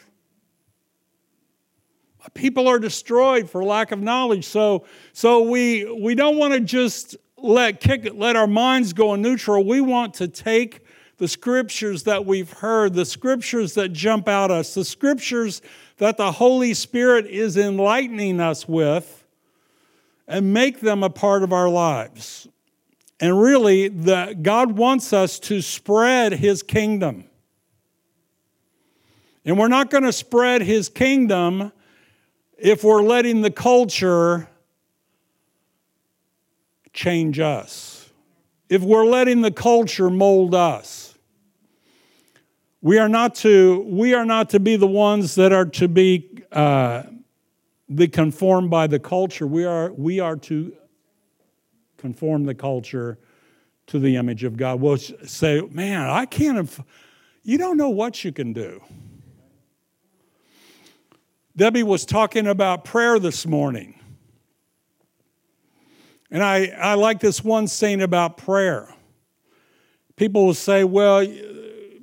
People 2.32 2.68
are 2.68 2.78
destroyed 2.78 3.50
for 3.50 3.62
lack 3.62 3.92
of 3.92 4.00
knowledge. 4.00 4.46
So, 4.46 4.87
so 5.12 5.42
we, 5.42 5.85
we 6.00 6.14
don't 6.14 6.38
want 6.38 6.54
to 6.54 6.61
just 6.61 7.14
let, 7.37 7.80
kick 7.80 8.08
let 8.14 8.35
our 8.35 8.46
minds 8.46 8.94
go 8.94 9.12
in 9.12 9.20
neutral. 9.20 9.62
We 9.62 9.82
want 9.82 10.14
to 10.14 10.26
take 10.26 10.87
the 11.18 11.28
scriptures 11.28 12.04
that 12.04 12.24
we've 12.24 12.50
heard, 12.50 12.94
the 12.94 13.04
scriptures 13.04 13.74
that 13.74 13.90
jump 13.90 14.26
out 14.26 14.50
at 14.50 14.56
us, 14.61 14.72
the 14.72 14.87
scriptures 14.87 15.61
that 15.98 16.16
the 16.16 16.32
Holy 16.32 16.72
Spirit 16.72 17.26
is 17.26 17.58
enlightening 17.58 18.40
us 18.40 18.66
with 18.66 19.26
and 20.26 20.54
make 20.54 20.80
them 20.80 21.02
a 21.02 21.11
part 21.11 21.42
of 21.42 21.52
our 21.52 21.68
lives. 21.68 22.48
And 23.20 23.38
really, 23.38 23.88
the, 23.88 24.35
God 24.40 24.78
wants 24.78 25.12
us 25.12 25.38
to 25.40 25.61
spread 25.61 26.32
His 26.32 26.62
kingdom. 26.62 27.26
And 29.44 29.59
we're 29.59 29.68
not 29.68 29.90
going 29.90 30.05
to 30.05 30.12
spread 30.12 30.62
His 30.62 30.88
kingdom 30.88 31.72
if 32.59 32.85
we're 32.85 33.02
letting 33.02 33.40
the 33.40 33.50
culture 33.50 34.48
change 36.92 37.40
us, 37.40 38.11
if 38.68 38.83
we're 38.83 39.07
letting 39.07 39.40
the 39.40 39.50
culture 39.50 40.11
mold 40.11 40.55
us. 40.55 41.14
We 42.81 42.98
are 42.98 43.09
not 43.09 43.35
to, 43.37 43.81
we 43.81 44.14
are 44.14 44.24
not 44.24 44.50
to 44.50 44.61
be 44.61 44.76
the 44.76 44.87
ones 44.87 45.37
that 45.37 45.52
are 45.52 45.66
to 45.66 45.88
be 45.88 46.28
uh, 46.50 47.05
be 47.94 48.09
conformed 48.09 48.70
by 48.70 48.87
the 48.87 48.98
culture. 48.98 49.46
We 49.46 49.64
are, 49.64 49.92
we 49.92 50.20
are 50.20 50.37
to 50.37 50.72
conform 51.98 52.44
the 52.44 52.55
culture 52.55 53.18
to 53.88 53.98
the 53.98 54.16
image 54.16 54.44
of 54.44 54.57
God. 54.57 54.81
We'll 54.81 54.96
say, 54.96 55.61
man, 55.70 56.09
I 56.09 56.26
can't, 56.26 56.57
have, 56.57 56.85
you 57.42 57.59
don't 57.59 57.76
know 57.76 57.90
what 57.90 58.24
you 58.24 58.33
can 58.33 58.52
do. 58.52 58.83
Debbie 61.56 61.82
was 61.82 62.06
talking 62.06 62.46
about 62.46 62.84
prayer 62.84 63.18
this 63.18 63.46
morning. 63.46 63.98
And 66.30 66.42
I, 66.42 66.66
I 66.68 66.94
like 66.94 67.20
this 67.20 67.44
one 67.44 67.68
saying 67.68 68.00
about 68.00 68.38
prayer. 68.38 68.94
People 70.16 70.46
will 70.46 70.54
say, 70.54 70.84
well, 70.84 71.26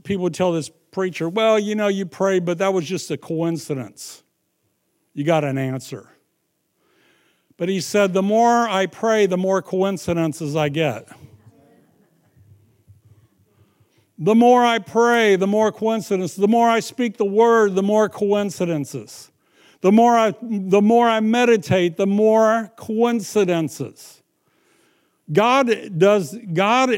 people 0.04 0.24
would 0.24 0.34
tell 0.34 0.52
this 0.52 0.70
preacher, 0.92 1.28
well, 1.28 1.58
you 1.58 1.76
know, 1.76 1.88
you 1.88 2.06
prayed, 2.06 2.46
but 2.46 2.60
that 2.60 2.74
was 2.74 2.86
just 2.86 3.10
a 3.10 3.18
coincidence 3.18 4.24
you 5.14 5.26
got 5.26 5.44
an 5.44 5.58
answer. 5.58 6.10
But 7.58 7.68
he 7.68 7.82
said, 7.82 8.14
The 8.14 8.22
more 8.22 8.70
I 8.70 8.86
pray, 8.86 9.26
the 9.26 9.38
more 9.38 9.62
coincidences 9.62 10.56
I 10.56 10.70
get. 10.70 11.10
The 14.18 14.36
more 14.36 14.66
I 14.66 14.80
pray, 14.80 15.36
the 15.36 15.48
more 15.48 15.74
coincidences. 15.74 16.38
The 16.38 16.48
more 16.48 16.70
I 16.70 16.80
speak 16.80 17.18
the 17.18 17.26
word, 17.26 17.76
the 17.76 17.84
more 17.84 18.08
coincidences. 18.08 19.30
The 19.82 19.92
more 19.92 20.18
I, 20.18 20.34
the 20.42 20.82
more 20.82 21.08
I 21.08 21.20
meditate, 21.22 21.98
the 21.98 22.08
more 22.08 22.72
coincidences. 22.76 24.22
God 25.32 25.98
does 25.98 26.38
God 26.54 26.92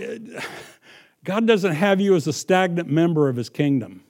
God 1.24 1.46
doesn't 1.46 1.74
have 1.74 2.02
you 2.02 2.16
as 2.16 2.28
a 2.28 2.34
stagnant 2.34 2.90
member 2.90 3.30
of 3.30 3.36
his 3.36 3.50
kingdom. 3.50 4.04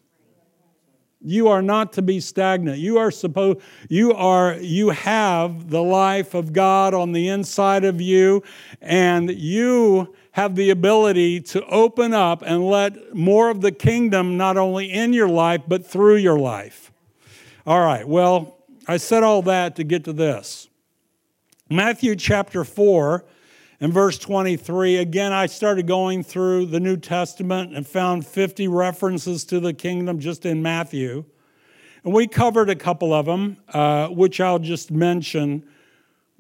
You 1.24 1.50
are 1.50 1.62
not 1.62 1.94
to 1.94 2.02
be 2.02 2.20
stagnant. 2.20 2.80
You 2.80 2.98
are 2.98 3.12
supposed 3.12 3.60
you 3.90 4.14
are 4.14 4.56
you 4.56 4.90
have 4.90 5.70
the 5.70 5.84
life 5.84 6.34
of 6.34 6.54
God 6.54 6.94
on 6.94 7.12
the 7.12 7.28
inside 7.28 7.84
of 7.84 8.00
you 8.00 8.42
and 8.82 9.30
you 9.30 10.16
have 10.32 10.56
the 10.56 10.70
ability 10.70 11.42
to 11.42 11.66
open 11.66 12.14
up 12.14 12.42
and 12.42 12.66
let 12.66 13.14
more 13.14 13.50
of 13.50 13.62
the 13.62 13.72
kingdom 13.72 14.38
not 14.38 14.56
only 14.56 14.90
in 14.90 15.14
your 15.14 15.28
life 15.28 15.62
but 15.68 15.86
through 15.86 16.16
your 16.16 16.40
life. 16.40 16.92
All 17.68 17.82
right. 17.82 18.08
Well, 18.08 18.58
I 18.92 18.98
said 18.98 19.24
all 19.24 19.42
that 19.44 19.78
to 19.78 19.86
get 19.86 20.04
to 20.04 20.12
this. 20.12 20.68
Matthew 21.70 22.14
chapter 22.18 22.66
4 22.66 23.24
and 23.80 23.94
verse 23.94 24.18
23, 24.18 24.98
again, 24.98 25.32
I 25.32 25.46
started 25.46 25.88
going 25.88 26.24
through 26.24 26.66
the 26.66 26.82
New 26.82 26.98
Testament 26.98 27.74
and 27.74 27.88
found 27.88 28.28
50 28.28 28.68
references 28.68 29.46
to 29.46 29.62
the 29.62 29.74
kingdom 29.74 30.20
just 30.20 30.46
in 30.46 30.62
Matthew. 30.62 31.24
And 32.04 32.14
we 32.14 32.28
covered 32.28 32.70
a 32.70 32.76
couple 32.76 33.14
of 33.14 33.28
them, 33.28 33.56
uh, 33.70 34.10
which 34.10 34.42
I'll 34.42 34.60
just 34.60 34.92
mention. 34.92 35.66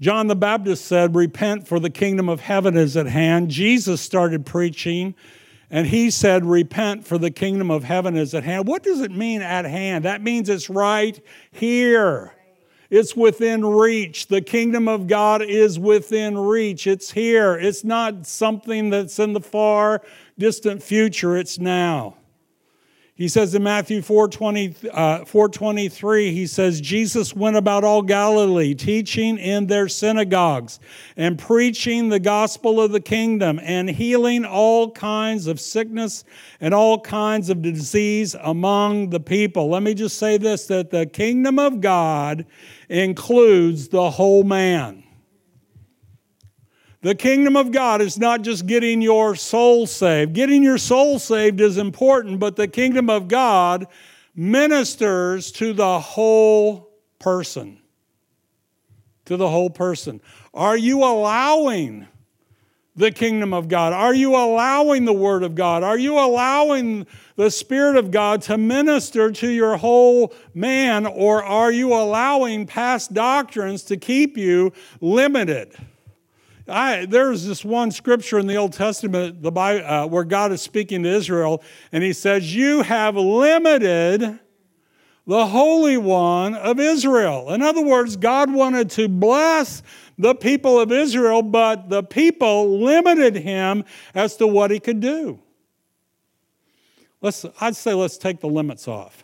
John 0.01 0.27
the 0.27 0.35
Baptist 0.35 0.83
said, 0.83 1.15
Repent, 1.15 1.69
for 1.69 1.79
the 1.79 1.89
kingdom 1.89 2.27
of 2.27 2.41
heaven 2.41 2.75
is 2.75 2.97
at 2.97 3.05
hand. 3.05 3.49
Jesus 3.49 4.01
started 4.01 4.45
preaching, 4.45 5.15
and 5.69 5.87
he 5.87 6.09
said, 6.11 6.45
Repent, 6.45 7.07
for 7.07 7.17
the 7.17 7.31
kingdom 7.31 7.71
of 7.71 7.85
heaven 7.85 8.17
is 8.17 8.33
at 8.33 8.43
hand. 8.43 8.67
What 8.67 8.83
does 8.83 8.99
it 8.99 9.11
mean 9.11 9.41
at 9.41 9.63
hand? 9.63 10.03
That 10.03 10.21
means 10.21 10.49
it's 10.49 10.69
right 10.69 11.17
here. 11.49 12.35
It's 12.91 13.15
within 13.15 13.65
reach. 13.65 14.27
The 14.27 14.41
kingdom 14.41 14.89
of 14.89 15.08
God 15.08 15.41
is 15.41 15.80
within 15.80 16.38
reach. 16.38 16.86
It's 16.86 17.12
here. 17.12 17.58
It's 17.58 17.86
not 17.86 18.27
something 18.27 18.89
that's 18.89 19.17
in 19.17 19.32
the 19.32 19.39
far 19.39 20.01
distant 20.38 20.84
future, 20.84 21.38
it's 21.38 21.58
now. 21.58 22.17
He 23.21 23.27
says 23.27 23.54
in 23.54 23.62
Matthew 23.62 24.01
4:20, 24.01 24.89
uh, 24.91 25.25
423, 25.25 26.32
he 26.32 26.47
says, 26.47 26.82
Jesus 26.82 27.36
went 27.36 27.56
about 27.56 27.84
all 27.84 28.01
Galilee, 28.01 28.73
teaching 28.73 29.38
in 29.38 29.67
their 29.67 29.88
synagogues 29.88 30.80
and 31.15 31.38
preaching 31.38 32.10
the 32.10 32.19
gospel 32.19 32.82
of 32.82 32.91
the 32.91 32.99
kingdom 32.99 33.60
and 33.62 33.91
healing 33.91 34.43
all 34.43 34.89
kinds 34.89 35.45
of 35.45 35.60
sickness 35.60 36.23
and 36.60 36.73
all 36.73 36.99
kinds 36.99 37.51
of 37.51 37.62
disease 37.62 38.36
among 38.41 39.12
the 39.12 39.19
people. 39.19 39.69
Let 39.69 39.84
me 39.84 39.93
just 39.93 40.17
say 40.17 40.38
this 40.38 40.65
that 40.65 40.89
the 40.89 41.06
kingdom 41.06 41.60
of 41.60 41.80
God 41.80 42.47
includes 42.91 43.88
the 43.88 44.12
whole 44.12 44.43
man. 44.43 45.04
The 47.01 47.15
kingdom 47.15 47.56
of 47.56 47.71
God 47.71 48.01
is 48.01 48.19
not 48.19 48.43
just 48.43 48.67
getting 48.67 49.01
your 49.01 49.36
soul 49.36 49.88
saved. 49.88 50.34
Getting 50.34 50.62
your 50.62 50.77
soul 50.77 51.17
saved 51.17 51.62
is 51.62 51.77
important, 51.77 52.39
but 52.39 52.58
the 52.58 52.67
kingdom 52.67 53.10
of 53.10 53.27
God 53.27 53.88
ministers 54.36 55.51
to 55.54 55.73
the 55.73 55.99
whole 55.99 56.91
person. 57.17 57.80
To 59.25 59.38
the 59.38 59.49
whole 59.49 59.69
person. 59.69 60.21
Are 60.54 60.77
you 60.77 60.99
allowing 60.99 62.08
the 62.95 63.12
kingdom 63.12 63.54
of 63.54 63.69
God? 63.69 63.93
Are 63.93 64.13
you 64.13 64.36
allowing 64.36 65.06
the 65.06 65.13
Word 65.13 65.43
of 65.43 65.56
God? 65.56 65.82
Are 65.82 65.97
you 65.97 66.19
allowing 66.19 67.08
the 67.41 67.49
Spirit 67.49 67.95
of 67.95 68.12
God 68.12 68.43
to 68.43 68.56
minister 68.56 69.32
to 69.32 69.47
your 69.47 69.75
whole 69.75 70.32
man, 70.54 71.08
or 71.08 71.43
are 71.43 71.71
you 71.71 71.91
allowing 71.91 72.67
past 72.67 73.15
doctrines 73.15 73.82
to 73.86 73.97
keep 73.97 74.38
you 74.38 74.71
limited? 74.99 75.75
I, 76.67 77.08
there's 77.08 77.47
this 77.47 77.65
one 77.65 77.89
scripture 77.89 78.38
in 78.38 78.45
the 78.45 78.58
Old 78.58 78.73
Testament 78.73 79.41
the 79.41 79.51
Bible, 79.51 79.84
uh, 79.88 80.06
where 80.06 80.23
God 80.23 80.51
is 80.51 80.62
speaking 80.62 81.01
to 81.01 81.10
Israel, 81.10 81.63
and 81.91 82.04
He 82.04 82.13
says, 82.13 82.56
You 82.56 82.84
have 82.84 83.15
limited 83.15 84.39
the 85.25 85.47
Holy 85.47 85.97
One 85.97 86.54
of 86.54 86.80
Israel. 86.80 87.51
In 87.51 87.63
other 87.63 87.82
words, 87.82 88.17
God 88.17 88.54
wanted 88.54 88.91
to 88.91 89.10
bless 89.10 89.82
the 90.15 90.36
people 90.36 90.80
of 90.80 90.91
Israel, 90.91 91.41
but 91.41 91.89
the 91.89 92.04
people 92.04 92.82
limited 92.82 93.36
him 93.36 93.84
as 94.13 94.36
to 94.36 94.45
what 94.45 94.69
he 94.69 94.80
could 94.80 94.99
do. 94.99 95.40
Let's, 97.21 97.45
I'd 97.60 97.75
say 97.75 97.93
let's 97.93 98.17
take 98.17 98.39
the 98.39 98.47
limits 98.47 98.88
off. 98.88 99.23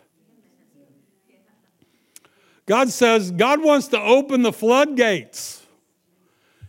God 2.66 2.90
says, 2.90 3.30
God 3.30 3.62
wants 3.62 3.88
to 3.88 4.00
open 4.00 4.42
the 4.42 4.52
floodgates. 4.52 5.66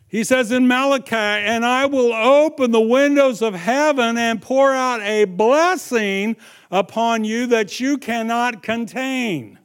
He 0.07 0.23
says 0.23 0.51
in 0.51 0.67
Malachi, 0.67 1.15
and 1.15 1.63
I 1.63 1.85
will 1.85 2.13
open 2.13 2.71
the 2.71 2.81
windows 2.81 3.43
of 3.43 3.53
heaven 3.53 4.17
and 4.17 4.41
pour 4.41 4.73
out 4.73 5.01
a 5.01 5.25
blessing 5.25 6.35
upon 6.71 7.25
you 7.25 7.45
that 7.47 7.79
you 7.79 7.99
cannot 7.99 8.63
contain. 8.63 9.59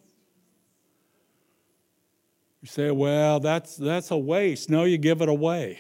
You 2.61 2.69
say, 2.69 2.91
well, 2.91 3.41
that's, 3.41 3.77
that's 3.77 4.11
a 4.11 4.19
waste. 4.19 4.69
No, 4.69 4.85
you 4.85 4.99
give 4.99 5.23
it 5.23 5.29
away. 5.31 5.79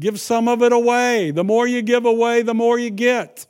Give 0.00 0.18
some 0.18 0.48
of 0.48 0.62
it 0.62 0.72
away. 0.72 1.30
The 1.30 1.44
more 1.44 1.68
you 1.68 1.82
give 1.82 2.06
away, 2.06 2.42
the 2.42 2.54
more 2.54 2.78
you 2.78 2.90
get. 2.90 3.46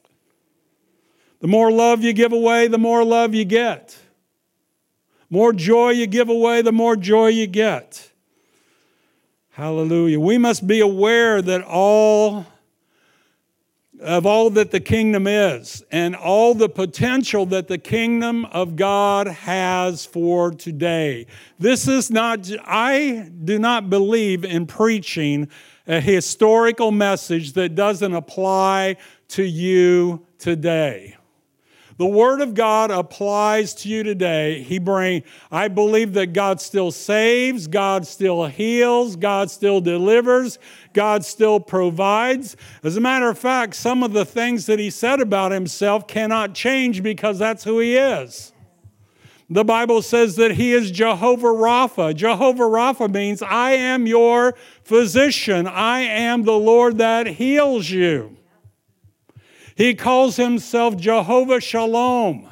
The 1.44 1.48
more 1.48 1.70
love 1.70 2.02
you 2.02 2.14
give 2.14 2.32
away, 2.32 2.68
the 2.68 2.78
more 2.78 3.04
love 3.04 3.34
you 3.34 3.44
get. 3.44 3.98
More 5.28 5.52
joy 5.52 5.90
you 5.90 6.06
give 6.06 6.30
away, 6.30 6.62
the 6.62 6.72
more 6.72 6.96
joy 6.96 7.26
you 7.26 7.46
get. 7.46 8.10
Hallelujah. 9.50 10.18
We 10.18 10.38
must 10.38 10.66
be 10.66 10.80
aware 10.80 11.42
that 11.42 11.60
all 11.60 12.46
of 14.00 14.24
all 14.24 14.48
that 14.48 14.70
the 14.70 14.80
kingdom 14.80 15.26
is 15.26 15.84
and 15.90 16.16
all 16.16 16.54
the 16.54 16.70
potential 16.70 17.44
that 17.44 17.68
the 17.68 17.76
kingdom 17.76 18.46
of 18.46 18.74
God 18.74 19.26
has 19.26 20.06
for 20.06 20.50
today. 20.50 21.26
This 21.58 21.86
is 21.86 22.10
not, 22.10 22.50
I 22.64 23.30
do 23.44 23.58
not 23.58 23.90
believe 23.90 24.46
in 24.46 24.64
preaching 24.64 25.50
a 25.86 26.00
historical 26.00 26.90
message 26.90 27.52
that 27.52 27.74
doesn't 27.74 28.14
apply 28.14 28.96
to 29.28 29.42
you 29.42 30.24
today. 30.38 31.18
The 31.96 32.06
Word 32.06 32.40
of 32.40 32.54
God 32.54 32.90
applies 32.90 33.72
to 33.76 33.88
you 33.88 34.02
today. 34.02 34.62
He 34.62 34.80
bring, 34.80 35.22
I 35.52 35.68
believe 35.68 36.14
that 36.14 36.32
God 36.32 36.60
still 36.60 36.90
saves, 36.90 37.68
God 37.68 38.04
still 38.04 38.46
heals, 38.46 39.14
God 39.14 39.48
still 39.48 39.80
delivers, 39.80 40.58
God 40.92 41.24
still 41.24 41.60
provides. 41.60 42.56
As 42.82 42.96
a 42.96 43.00
matter 43.00 43.28
of 43.28 43.38
fact, 43.38 43.76
some 43.76 44.02
of 44.02 44.12
the 44.12 44.24
things 44.24 44.66
that 44.66 44.80
He 44.80 44.90
said 44.90 45.20
about 45.20 45.52
Himself 45.52 46.08
cannot 46.08 46.52
change 46.52 47.00
because 47.00 47.38
that's 47.38 47.62
who 47.62 47.78
He 47.78 47.96
is. 47.96 48.52
The 49.48 49.64
Bible 49.64 50.02
says 50.02 50.34
that 50.36 50.52
He 50.52 50.72
is 50.72 50.90
Jehovah 50.90 51.48
Rapha. 51.48 52.12
Jehovah 52.16 52.64
Rapha 52.64 53.12
means, 53.12 53.40
I 53.40 53.72
am 53.72 54.08
your 54.08 54.54
physician, 54.82 55.68
I 55.68 56.00
am 56.00 56.42
the 56.42 56.58
Lord 56.58 56.98
that 56.98 57.26
heals 57.26 57.88
you. 57.88 58.36
He 59.74 59.94
calls 59.94 60.36
himself 60.36 60.96
Jehovah 60.96 61.60
Shalom, 61.60 62.48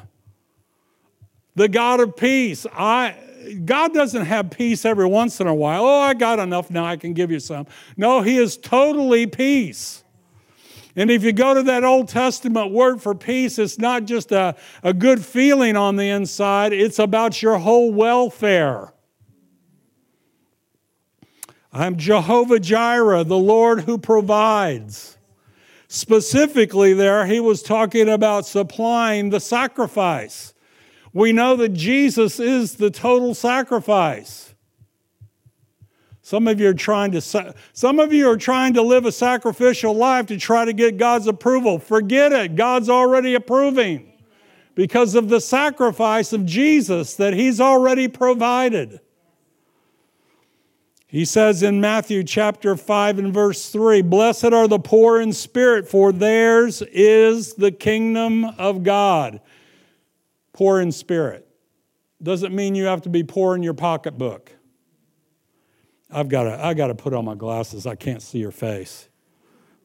the 1.55 1.69
God 1.69 1.99
of 2.01 2.17
peace. 2.17 2.65
I, 2.73 3.15
God 3.63 3.93
doesn't 3.93 4.25
have 4.25 4.51
peace 4.51 4.83
every 4.83 5.05
once 5.05 5.39
in 5.39 5.47
a 5.47 5.55
while. 5.55 5.85
Oh, 5.85 5.99
I 6.01 6.13
got 6.13 6.39
enough 6.39 6.69
now, 6.69 6.85
I 6.85 6.97
can 6.97 7.13
give 7.13 7.31
you 7.31 7.39
some. 7.39 7.67
No, 7.95 8.21
He 8.21 8.37
is 8.37 8.57
totally 8.57 9.25
peace. 9.27 10.03
And 10.95 11.09
if 11.09 11.23
you 11.23 11.31
go 11.31 11.55
to 11.55 11.63
that 11.63 11.83
Old 11.83 12.07
Testament 12.07 12.71
word 12.71 13.01
for 13.01 13.15
peace, 13.15 13.57
it's 13.57 13.79
not 13.79 14.05
just 14.05 14.31
a, 14.31 14.55
a 14.83 14.93
good 14.93 15.25
feeling 15.25 15.75
on 15.75 15.95
the 15.95 16.09
inside, 16.09 16.71
it's 16.71 16.99
about 16.99 17.41
your 17.41 17.57
whole 17.57 17.91
welfare. 17.91 18.93
I'm 21.71 21.97
Jehovah 21.97 22.59
Jireh, 22.59 23.23
the 23.23 23.37
Lord 23.37 23.81
who 23.81 23.97
provides. 23.97 25.17
Specifically, 25.93 26.93
there, 26.93 27.27
he 27.27 27.39
was 27.39 27.61
talking 27.61 28.09
about 28.09 28.47
supplying 28.47 29.29
the 29.29 29.39
sacrifice. 29.39 30.55
We 31.13 31.31
know 31.31 31.55
that 31.57 31.73
Jesus 31.73 32.39
is 32.39 32.77
the 32.77 32.89
total 32.89 33.35
sacrifice. 33.35 34.55
Some 36.23 36.47
of 36.47 36.59
you 36.59 36.69
are 36.69 36.73
trying 36.73 37.11
to 37.11 37.21
some 37.21 37.99
of 37.99 38.11
you 38.11 38.27
are 38.27 38.37
trying 38.37 38.73
to 38.73 38.81
live 38.81 39.05
a 39.05 39.11
sacrificial 39.11 39.93
life 39.93 40.25
to 40.27 40.37
try 40.37 40.65
to 40.65 40.73
get 40.73 40.97
God's 40.97 41.27
approval. 41.27 41.77
Forget 41.77 42.31
it. 42.31 42.55
God's 42.55 42.89
already 42.89 43.35
approving 43.35 44.13
because 44.73 45.13
of 45.13 45.29
the 45.29 45.39
sacrifice 45.39 46.33
of 46.33 46.43
Jesus 46.43 47.13
that 47.17 47.35
he's 47.35 47.61
already 47.61 48.07
provided. 48.07 48.99
He 51.13 51.25
says 51.25 51.61
in 51.61 51.79
Matthew 51.79 52.23
chapter 52.23 52.75
5 52.75 53.19
and 53.19 53.31
verse 53.31 53.69
3 53.69 54.01
Blessed 54.01 54.45
are 54.45 54.67
the 54.67 54.79
poor 54.79 55.21
in 55.21 55.31
spirit, 55.31 55.87
for 55.87 56.11
theirs 56.11 56.81
is 56.81 57.53
the 57.53 57.71
kingdom 57.71 58.45
of 58.57 58.81
God. 58.81 59.39
Poor 60.53 60.81
in 60.81 60.91
spirit. 60.91 61.47
Doesn't 62.23 62.51
mean 62.51 62.73
you 62.73 62.85
have 62.85 63.03
to 63.03 63.09
be 63.09 63.21
poor 63.21 63.55
in 63.55 63.61
your 63.61 63.75
pocketbook. 63.75 64.53
I've 66.09 66.29
got 66.29 66.45
to, 66.45 66.65
I 66.65 66.73
got 66.73 66.87
to 66.87 66.95
put 66.95 67.13
on 67.13 67.25
my 67.25 67.35
glasses. 67.35 67.85
I 67.85 67.93
can't 67.93 68.23
see 68.23 68.39
your 68.39 68.49
face. 68.49 69.07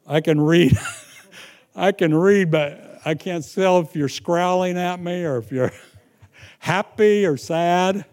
I 0.07 0.23
can 0.23 0.41
read. 0.41 0.79
I 1.77 1.93
can 1.93 2.15
read, 2.15 2.51
but 2.51 3.03
I 3.05 3.15
can't 3.15 3.47
tell 3.53 3.81
if 3.81 3.95
you're 3.95 4.09
scowling 4.09 4.79
at 4.79 4.99
me 4.99 5.25
or 5.25 5.37
if 5.37 5.53
you're 5.53 5.73
happy 6.59 7.27
or 7.27 7.37
sad. 7.37 8.07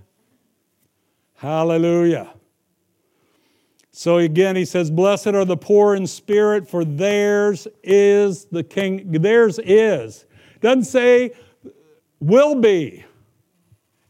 Hallelujah. 1.36 2.34
So 3.98 4.18
again, 4.18 4.58
he 4.58 4.66
says, 4.66 4.92
Blessed 4.92 5.28
are 5.28 5.46
the 5.46 5.56
poor 5.56 5.96
in 5.96 6.06
spirit, 6.06 6.70
for 6.70 6.84
theirs 6.84 7.66
is 7.82 8.44
the 8.44 8.62
king. 8.62 9.10
Theirs 9.10 9.58
is. 9.64 10.26
Doesn't 10.60 10.84
say 10.84 11.32
will 12.20 12.56
be. 12.56 13.06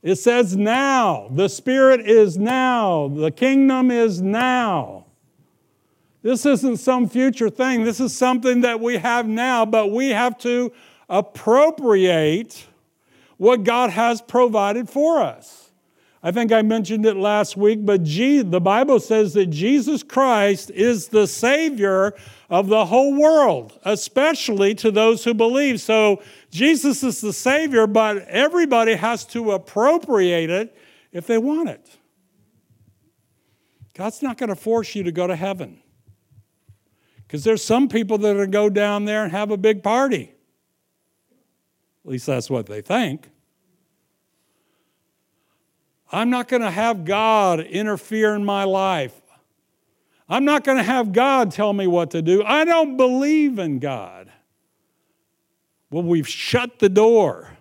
It 0.02 0.16
says 0.16 0.58
now. 0.58 1.28
The 1.30 1.48
Spirit 1.48 2.02
is 2.02 2.36
now. 2.36 3.10
The 3.10 3.30
kingdom 3.30 3.92
is 3.92 4.24
now. 4.24 5.06
This 6.24 6.48
isn't 6.48 6.78
some 6.78 7.08
future 7.08 7.52
thing. 7.52 7.84
This 7.84 8.00
is 8.00 8.18
something 8.18 8.62
that 8.62 8.80
we 8.80 8.98
have 8.98 9.28
now, 9.28 9.68
but 9.68 9.92
we 9.92 10.10
have 10.10 10.36
to 10.40 10.74
appropriate 11.08 12.66
what 13.38 13.64
God 13.64 13.92
has 13.92 14.20
provided 14.20 14.90
for 14.90 15.22
us. 15.22 15.65
I 16.26 16.32
think 16.32 16.52
I 16.52 16.64
mentioned 16.64 17.06
it 17.06 17.16
last 17.18 17.56
week, 17.56 17.86
but 17.86 18.04
the 18.04 18.60
Bible 18.60 19.00
says 19.00 19.34
that 19.34 19.46
Jesus 19.52 20.02
Christ 20.02 20.72
is 20.72 21.10
the 21.10 21.28
Savior 21.28 22.16
of 22.50 22.68
the 22.68 22.88
whole 22.88 23.14
world, 23.14 23.80
especially 23.84 24.74
to 24.74 24.90
those 24.90 25.24
who 25.24 25.36
believe. 25.36 25.80
So 25.82 26.24
Jesus 26.50 27.04
is 27.04 27.22
the 27.22 27.32
Savior, 27.32 27.86
but 27.86 28.28
everybody 28.28 28.96
has 28.96 29.24
to 29.26 29.52
appropriate 29.52 30.50
it 30.50 30.76
if 31.12 31.28
they 31.28 31.38
want 31.38 31.70
it. 31.70 31.96
God's 33.94 34.24
not 34.24 34.40
going 34.40 34.50
to 34.50 34.56
force 34.56 34.96
you 34.96 35.04
to 35.04 35.12
go 35.12 35.28
to 35.28 35.36
heaven. 35.36 35.80
Because 37.18 37.44
there's 37.44 37.64
some 37.64 37.88
people 37.88 38.18
that 38.18 38.32
are 38.32 38.48
going 38.48 38.48
to 38.48 38.52
go 38.52 38.70
down 38.72 39.06
there 39.06 39.24
and 39.24 39.32
have 39.32 39.52
a 39.52 39.58
big 39.58 39.84
party. 39.84 40.34
At 42.04 42.10
least 42.10 42.26
that's 42.26 42.50
what 42.50 42.66
they 42.66 42.82
think. 42.82 43.30
I'm 46.16 46.30
not 46.30 46.48
going 46.48 46.62
to 46.62 46.72
have 46.72 47.04
God 47.04 47.60
interfere 47.60 48.36
in 48.36 48.46
my 48.46 48.64
life. 48.64 49.20
I'm 50.30 50.46
not 50.46 50.64
going 50.64 50.78
to 50.78 50.84
have 50.84 51.12
God 51.12 51.52
tell 51.52 51.74
me 51.74 51.88
what 51.88 52.12
to 52.12 52.22
do. 52.22 52.42
I 52.42 52.64
don't 52.64 52.96
believe 52.96 53.60
in 53.60 53.80
God. 53.80 54.32
Well, 55.92 56.04
we've 56.04 56.28
shut 56.28 56.80
the 56.80 56.88
door. 56.88 57.58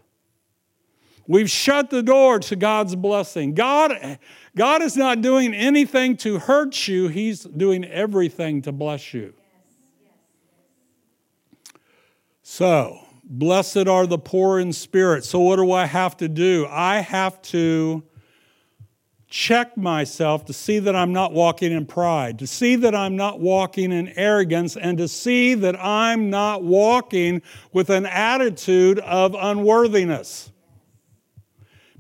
We've 1.26 1.50
shut 1.50 1.90
the 1.90 2.00
door 2.00 2.38
to 2.38 2.54
God's 2.54 2.94
blessing. 2.94 3.54
God, 3.54 4.20
God 4.54 4.82
is 4.82 4.96
not 4.96 5.20
doing 5.20 5.52
anything 5.52 6.16
to 6.18 6.38
hurt 6.38 6.86
you, 6.86 7.08
He's 7.08 7.40
doing 7.42 7.84
everything 7.84 8.62
to 8.62 8.70
bless 8.70 9.12
you. 9.12 9.34
So, 12.44 13.00
blessed 13.24 13.88
are 13.88 14.06
the 14.06 14.18
poor 14.18 14.60
in 14.60 14.72
spirit. 14.72 15.24
So, 15.24 15.40
what 15.40 15.56
do 15.56 15.72
I 15.72 15.86
have 15.86 16.16
to 16.18 16.28
do? 16.28 16.68
I 16.70 17.00
have 17.00 17.42
to 17.42 18.04
check 19.34 19.76
myself 19.76 20.44
to 20.44 20.52
see 20.52 20.78
that 20.78 20.94
I'm 20.94 21.12
not 21.12 21.32
walking 21.32 21.72
in 21.72 21.86
pride, 21.86 22.38
to 22.38 22.46
see 22.46 22.76
that 22.76 22.94
I'm 22.94 23.16
not 23.16 23.40
walking 23.40 23.90
in 23.90 24.06
arrogance, 24.16 24.76
and 24.76 24.96
to 24.98 25.08
see 25.08 25.54
that 25.54 25.74
I'm 25.84 26.30
not 26.30 26.62
walking 26.62 27.42
with 27.72 27.90
an 27.90 28.06
attitude 28.06 29.00
of 29.00 29.34
unworthiness. 29.36 30.52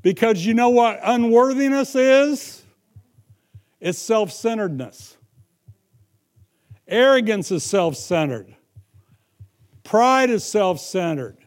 Because 0.00 0.46
you 0.46 0.54
know 0.54 0.68
what 0.68 1.00
unworthiness 1.02 1.96
is? 1.96 2.62
It's 3.80 3.98
self 3.98 4.30
centeredness. 4.30 5.16
Arrogance 6.86 7.50
is 7.50 7.64
self 7.64 7.96
centered. 7.96 8.54
Pride 9.82 10.30
is 10.30 10.44
self 10.44 10.78
centered. 10.78 11.38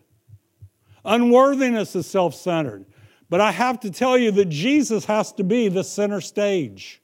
Unworthiness 1.06 1.96
is 1.96 2.08
self 2.08 2.36
centered. 2.36 2.86
But 3.30 3.42
I 3.42 3.52
have 3.52 3.80
to 3.82 3.92
tell 3.92 4.18
you 4.18 4.32
that 4.32 4.50
Jesus 4.50 5.06
has 5.06 5.34
to 5.34 5.44
be 5.44 5.68
the 5.68 5.84
center 5.84 6.22
stage. 6.22 7.02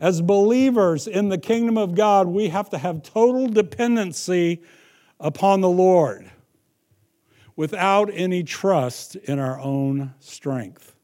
As 0.00 0.22
believers 0.22 1.06
in 1.06 1.28
the 1.28 1.38
kingdom 1.38 1.76
of 1.76 1.94
God, 1.94 2.26
we 2.26 2.48
have 2.48 2.70
to 2.70 2.78
have 2.78 3.02
total 3.02 3.46
dependency 3.46 4.62
upon 5.20 5.60
the 5.60 5.68
Lord 5.68 6.30
without 7.54 8.10
any 8.12 8.42
trust 8.42 9.16
in 9.16 9.38
our 9.38 9.60
own 9.60 10.14
strength. 10.18 10.96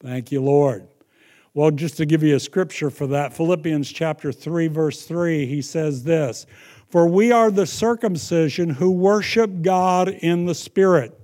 Thank 0.00 0.32
you, 0.32 0.42
Lord. 0.42 0.88
Well, 1.52 1.70
just 1.70 1.98
to 1.98 2.06
give 2.06 2.22
you 2.22 2.34
a 2.34 2.40
scripture 2.40 2.90
for 2.90 3.06
that, 3.08 3.32
Philippians 3.32 3.92
chapter 3.92 4.32
3, 4.32 4.66
verse 4.68 5.06
3, 5.06 5.46
he 5.46 5.62
says 5.62 6.02
this 6.02 6.46
For 6.88 7.06
we 7.06 7.30
are 7.30 7.50
the 7.50 7.66
circumcision 7.66 8.70
who 8.70 8.90
worship 8.90 9.62
God 9.62 10.08
in 10.08 10.46
the 10.46 10.54
Spirit 10.54 11.20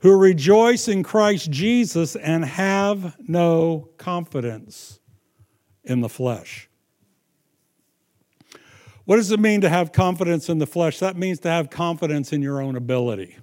who 0.00 0.16
rejoice 0.16 0.88
in 0.88 1.02
Christ 1.02 1.50
Jesus 1.50 2.16
and 2.16 2.44
have 2.44 3.16
no 3.20 3.88
confidence 3.98 4.98
in 5.84 6.00
the 6.00 6.08
flesh. 6.08 6.68
What 9.04 9.16
does 9.16 9.30
it 9.30 9.40
mean 9.40 9.60
to 9.62 9.68
have 9.68 9.92
confidence 9.92 10.48
in 10.48 10.58
the 10.58 10.66
flesh? 10.66 10.98
That 11.00 11.16
means 11.16 11.40
to 11.40 11.48
have 11.48 11.68
confidence 11.68 12.32
in 12.32 12.42
your 12.42 12.60
own 12.60 12.76
ability. 12.76 13.36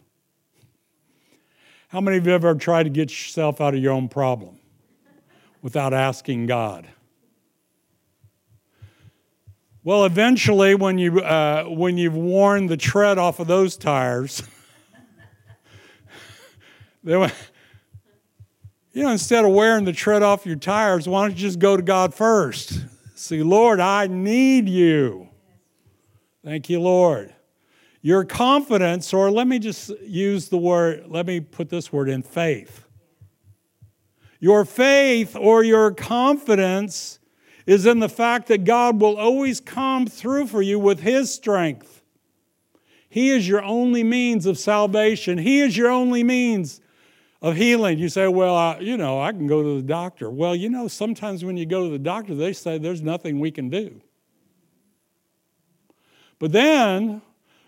How 1.90 2.02
many 2.02 2.18
of 2.18 2.26
you 2.26 2.34
ever 2.34 2.56
tried 2.56 2.84
to 2.84 2.90
get 2.90 3.10
yourself 3.10 3.62
out 3.62 3.74
of 3.74 3.82
your 3.82 3.94
own 3.94 4.10
problem 4.10 4.60
without 5.62 5.94
asking 5.94 6.48
God? 6.48 6.88
Well, 9.84 10.04
eventually, 10.04 10.76
when, 10.76 10.98
you, 10.98 11.22
uh, 11.22 11.64
when 11.66 11.98
you've 11.98 12.16
worn 12.16 12.68
the 12.68 12.76
tread 12.76 13.18
off 13.18 13.40
of 13.40 13.48
those 13.48 13.78
tires, 13.78 14.44
They 17.08 17.16
went, 17.16 17.34
you 18.92 19.04
know, 19.04 19.12
instead 19.12 19.46
of 19.46 19.52
wearing 19.54 19.86
the 19.86 19.94
tread 19.94 20.24
off 20.24 20.46
your 20.46 20.58
tires, 20.58 21.08
why 21.08 21.22
don't 21.22 21.38
you 21.38 21.38
just 21.38 21.58
go 21.58 21.78
to 21.78 21.82
God 21.82 22.14
first? 22.14 22.82
See, 23.16 23.42
Lord, 23.44 23.80
I 23.80 24.08
need 24.08 24.68
you. 24.68 25.30
Thank 26.44 26.70
you, 26.70 26.82
Lord. 26.82 27.34
Your 28.02 28.26
confidence, 28.26 29.14
or 29.14 29.32
let 29.32 29.48
me 29.48 29.58
just 29.58 29.90
use 30.02 30.50
the 30.50 30.58
word, 30.58 31.06
let 31.08 31.26
me 31.26 31.40
put 31.40 31.70
this 31.70 31.94
word 31.94 32.10
in 32.10 32.24
faith. 32.24 32.86
Your 34.42 34.66
faith 34.66 35.34
or 35.34 35.64
your 35.64 35.92
confidence 35.92 37.20
is 37.66 37.86
in 37.86 38.00
the 38.00 38.10
fact 38.10 38.50
that 38.50 38.66
God 38.66 39.00
will 39.00 39.16
always 39.16 39.62
come 39.62 40.08
through 40.08 40.48
for 40.48 40.62
you 40.62 40.78
with 40.78 41.00
His 41.00 41.34
strength. 41.34 42.02
He 43.08 43.30
is 43.30 43.48
your 43.48 43.64
only 43.64 44.04
means 44.04 44.46
of 44.46 44.58
salvation, 44.58 45.38
He 45.38 45.62
is 45.62 45.78
your 45.78 45.90
only 45.90 46.22
means 46.22 46.82
of 47.42 47.56
healing. 47.56 48.00
You 48.00 48.10
say, 48.10 48.28
well, 48.28 48.56
I, 48.56 48.80
you 48.80 48.98
know, 48.98 49.22
I 49.22 49.32
can 49.32 49.48
go 49.48 49.62
to 49.62 49.76
the 49.76 49.88
doctor. 49.88 50.30
Well, 50.30 50.56
you 50.56 50.70
know, 50.70 50.88
sometimes 50.88 51.46
when 51.46 51.58
you 51.58 51.66
go 51.66 51.84
to 51.84 51.90
the 51.90 52.00
doctor, 52.00 52.36
they 52.36 52.54
say 52.54 52.78
there's 52.78 53.02
nothing 53.02 53.40
we 53.40 53.52
can 53.52 53.70
do. 53.70 54.02
But 56.40 56.52
then 56.52 57.22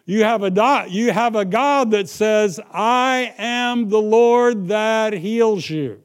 you 0.05 0.23
have 0.23 0.43
a 0.43 0.49
dot, 0.49 0.89
you 0.91 1.11
have 1.11 1.35
a 1.35 1.45
God 1.45 1.91
that 1.91 2.09
says, 2.09 2.59
I 2.71 3.33
am 3.37 3.89
the 3.89 4.01
Lord 4.01 4.67
that 4.69 5.13
heals 5.13 5.69
you. 5.69 6.01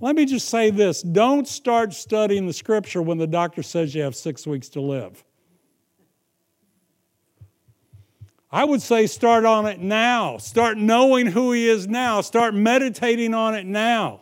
Let 0.00 0.16
me 0.16 0.26
just 0.26 0.48
say 0.48 0.70
this 0.70 1.02
don't 1.02 1.46
start 1.46 1.94
studying 1.94 2.46
the 2.46 2.52
scripture 2.52 3.00
when 3.00 3.18
the 3.18 3.26
doctor 3.26 3.62
says 3.62 3.94
you 3.94 4.02
have 4.02 4.16
six 4.16 4.46
weeks 4.46 4.68
to 4.70 4.80
live. 4.80 5.24
I 8.54 8.62
would 8.62 8.82
say 8.82 9.08
start 9.08 9.44
on 9.44 9.66
it 9.66 9.80
now. 9.80 10.38
Start 10.38 10.78
knowing 10.78 11.26
who 11.26 11.50
He 11.50 11.66
is 11.66 11.88
now. 11.88 12.20
Start 12.20 12.54
meditating 12.54 13.34
on 13.34 13.56
it 13.56 13.66
now. 13.66 14.20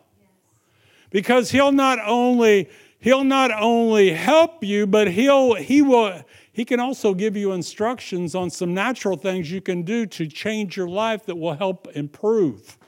Because 1.11 1.51
He'll 1.51 1.71
not 1.71 1.99
only 2.03 2.71
He'll 2.99 3.25
not 3.25 3.51
only 3.51 4.11
help 4.13 4.65
you, 4.65 4.87
but 4.87 5.09
He'll 5.09 5.57
He 5.57 5.83
will 5.83 6.25
He 6.51 6.65
can 6.65 6.81
also 6.81 7.13
give 7.13 7.37
you 7.37 7.53
instructions 7.53 8.35
on 8.35 8.49
some 8.49 8.73
natural 8.73 9.19
things 9.19 9.51
you 9.51 9.61
can 9.61 9.83
do 9.83 10.07
to 10.07 10.27
change 10.27 10.79
your 10.79 10.89
life 10.89 11.27
that 11.27 11.37
will 11.37 11.57
help 11.57 11.87
improve. 11.95 12.79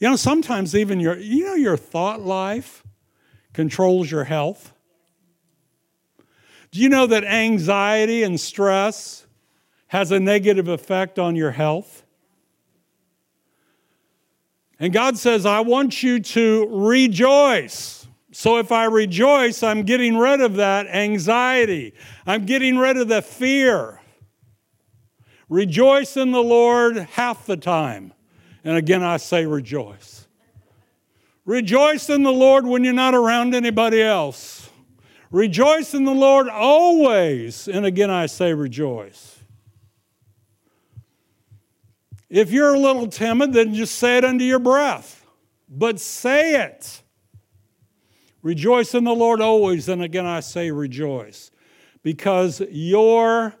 You 0.00 0.10
know, 0.10 0.16
sometimes 0.16 0.76
even 0.76 1.00
your 1.00 1.16
you 1.16 1.46
know 1.46 1.54
your 1.54 1.78
thought 1.78 2.20
life 2.20 2.84
controls 3.54 4.10
your 4.10 4.24
health. 4.24 4.74
Do 6.72 6.78
you 6.78 6.90
know 6.90 7.06
that 7.06 7.24
anxiety 7.24 8.22
and 8.22 8.38
stress 8.38 9.26
has 9.90 10.12
a 10.12 10.20
negative 10.20 10.68
effect 10.68 11.18
on 11.18 11.34
your 11.34 11.50
health. 11.50 12.04
And 14.78 14.92
God 14.92 15.18
says, 15.18 15.44
I 15.44 15.60
want 15.60 16.00
you 16.00 16.20
to 16.20 16.68
rejoice. 16.70 18.06
So 18.30 18.58
if 18.58 18.70
I 18.70 18.84
rejoice, 18.84 19.64
I'm 19.64 19.82
getting 19.82 20.16
rid 20.16 20.40
of 20.40 20.54
that 20.54 20.86
anxiety, 20.86 21.92
I'm 22.24 22.46
getting 22.46 22.78
rid 22.78 22.98
of 22.98 23.08
the 23.08 23.20
fear. 23.20 24.00
Rejoice 25.48 26.16
in 26.16 26.30
the 26.30 26.42
Lord 26.42 26.96
half 26.96 27.46
the 27.46 27.56
time. 27.56 28.12
And 28.62 28.76
again, 28.76 29.02
I 29.02 29.16
say 29.16 29.44
rejoice. 29.44 30.28
Rejoice 31.44 32.08
in 32.08 32.22
the 32.22 32.32
Lord 32.32 32.64
when 32.64 32.84
you're 32.84 32.92
not 32.92 33.14
around 33.14 33.56
anybody 33.56 34.00
else. 34.00 34.70
Rejoice 35.32 35.94
in 35.94 36.04
the 36.04 36.14
Lord 36.14 36.48
always. 36.48 37.66
And 37.66 37.84
again, 37.84 38.10
I 38.10 38.26
say 38.26 38.54
rejoice. 38.54 39.39
If 42.30 42.52
you're 42.52 42.74
a 42.74 42.78
little 42.78 43.08
timid, 43.08 43.52
then 43.52 43.74
just 43.74 43.96
say 43.96 44.16
it 44.16 44.24
under 44.24 44.44
your 44.44 44.60
breath. 44.60 45.26
But 45.68 45.98
say 45.98 46.62
it. 46.62 47.02
Rejoice 48.42 48.94
in 48.94 49.02
the 49.02 49.14
Lord 49.14 49.40
always. 49.40 49.88
And 49.88 50.00
again, 50.00 50.26
I 50.26 50.40
say 50.40 50.70
rejoice. 50.70 51.50
Because 52.04 52.62
your, 52.70 53.54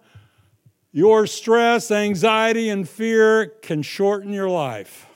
your 0.92 1.26
stress, 1.26 1.90
anxiety, 1.90 2.68
and 2.68 2.88
fear 2.88 3.46
can 3.60 3.82
shorten 3.82 4.32
your 4.32 4.48
life. 4.48 5.06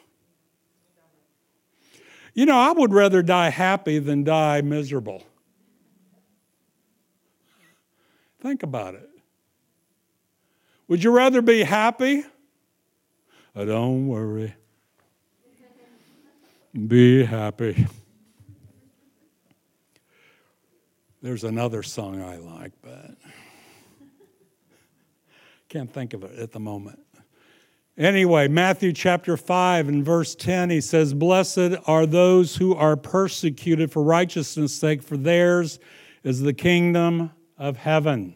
You 2.35 2.47
know, 2.47 2.59
I 2.59 2.73
would 2.73 2.93
rather 2.93 3.23
die 3.23 3.51
happy 3.51 4.01
than 4.01 4.25
die 4.25 4.61
miserable. 4.61 5.23
Think 8.41 8.65
about 8.65 8.97
it. 8.97 9.09
Would 10.89 11.05
you 11.05 11.13
rather 11.13 11.41
be 11.41 11.63
happy 11.63 12.25
don't 13.55 14.09
worry. 14.09 14.55
Be 16.89 17.25
happy. 17.25 17.87
There's 21.23 21.45
another 21.45 21.83
song 21.83 22.21
I 22.21 22.37
like, 22.37 22.73
but 22.83 23.17
can't 25.69 25.93
think 25.93 26.15
of 26.15 26.23
it 26.25 26.39
at 26.39 26.53
the 26.53 26.61
moment. 26.61 27.01
Anyway, 27.97 28.49
Matthew 28.49 28.93
chapter 28.93 29.37
5 29.37 29.89
and 29.89 30.05
verse 30.05 30.35
10, 30.35 30.71
he 30.71 30.81
says, 30.81 31.15
Blessed 31.15 31.77
are 31.87 32.07
those 32.07 32.57
who 32.57 32.75
are 32.75 32.97
persecuted 32.97 33.93
for 33.93 34.03
righteousness' 34.03 34.75
sake, 34.75 35.03
for 35.03 35.17
theirs 35.17 35.79
is 36.25 36.41
the 36.41 36.53
kingdom 36.53 37.31
of 37.57 37.77
heaven. 37.77 38.35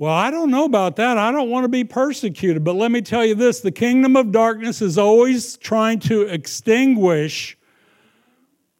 Well, 0.00 0.14
I 0.14 0.30
don't 0.30 0.50
know 0.50 0.64
about 0.64 0.96
that. 0.96 1.18
I 1.18 1.30
don't 1.30 1.50
want 1.50 1.64
to 1.64 1.68
be 1.68 1.84
persecuted. 1.84 2.64
But 2.64 2.74
let 2.74 2.90
me 2.90 3.02
tell 3.02 3.22
you 3.22 3.34
this 3.34 3.60
the 3.60 3.70
kingdom 3.70 4.16
of 4.16 4.32
darkness 4.32 4.80
is 4.80 4.96
always 4.96 5.58
trying 5.58 5.98
to 6.00 6.22
extinguish 6.22 7.58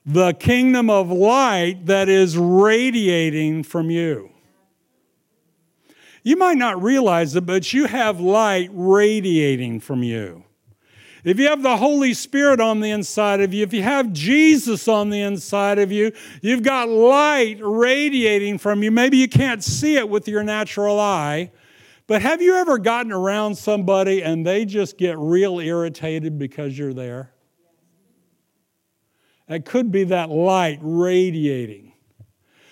the 0.06 0.32
kingdom 0.32 0.88
of 0.88 1.10
light 1.10 1.84
that 1.84 2.08
is 2.08 2.38
radiating 2.38 3.64
from 3.64 3.90
you. 3.90 4.30
You 6.22 6.38
might 6.38 6.56
not 6.56 6.82
realize 6.82 7.36
it, 7.36 7.44
but 7.44 7.70
you 7.74 7.84
have 7.84 8.18
light 8.18 8.70
radiating 8.72 9.80
from 9.80 10.02
you. 10.02 10.44
If 11.22 11.38
you 11.38 11.48
have 11.48 11.62
the 11.62 11.76
Holy 11.76 12.14
Spirit 12.14 12.60
on 12.60 12.80
the 12.80 12.90
inside 12.90 13.40
of 13.40 13.52
you, 13.52 13.62
if 13.62 13.72
you 13.72 13.82
have 13.82 14.12
Jesus 14.12 14.88
on 14.88 15.10
the 15.10 15.20
inside 15.20 15.78
of 15.78 15.92
you, 15.92 16.12
you've 16.40 16.62
got 16.62 16.88
light 16.88 17.58
radiating 17.60 18.58
from 18.58 18.82
you. 18.82 18.90
Maybe 18.90 19.18
you 19.18 19.28
can't 19.28 19.62
see 19.62 19.96
it 19.96 20.08
with 20.08 20.28
your 20.28 20.42
natural 20.42 20.98
eye, 20.98 21.52
but 22.06 22.22
have 22.22 22.40
you 22.40 22.56
ever 22.56 22.78
gotten 22.78 23.12
around 23.12 23.56
somebody 23.56 24.22
and 24.22 24.46
they 24.46 24.64
just 24.64 24.96
get 24.96 25.18
real 25.18 25.60
irritated 25.60 26.38
because 26.38 26.78
you're 26.78 26.94
there? 26.94 27.32
It 29.48 29.64
could 29.64 29.90
be 29.90 30.04
that 30.04 30.30
light 30.30 30.78
radiating. 30.80 31.92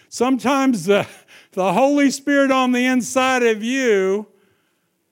Sometimes 0.09 0.85
the, 0.85 1.07
the 1.53 1.73
Holy 1.73 2.11
Spirit 2.11 2.51
on 2.51 2.73
the 2.73 2.87
inside 2.87 3.43
of 3.43 3.63
you 3.63 4.27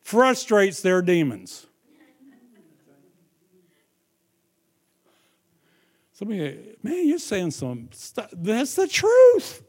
frustrates 0.01 0.81
their 0.81 1.03
demons. 1.03 1.67
Somebody, 6.19 6.77
man, 6.83 7.07
you're 7.07 7.19
saying 7.19 7.51
some 7.51 7.91
stuff. 7.93 8.31
That's 8.33 8.75
the 8.75 8.89
truth. 8.89 9.63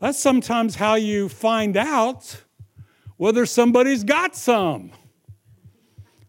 That's 0.00 0.18
sometimes 0.18 0.74
how 0.74 0.96
you 0.96 1.28
find 1.28 1.76
out 1.76 2.42
whether 3.16 3.46
somebody's 3.46 4.02
got 4.02 4.34
some. 4.34 4.90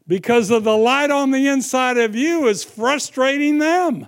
Because 0.05 0.51
of 0.51 0.63
the 0.63 0.77
light 0.77 1.09
on 1.09 1.31
the 1.31 1.47
inside 1.47 1.97
of 1.97 2.15
you 2.15 2.47
is 2.47 2.63
frustrating 2.63 3.57
them. 3.57 4.05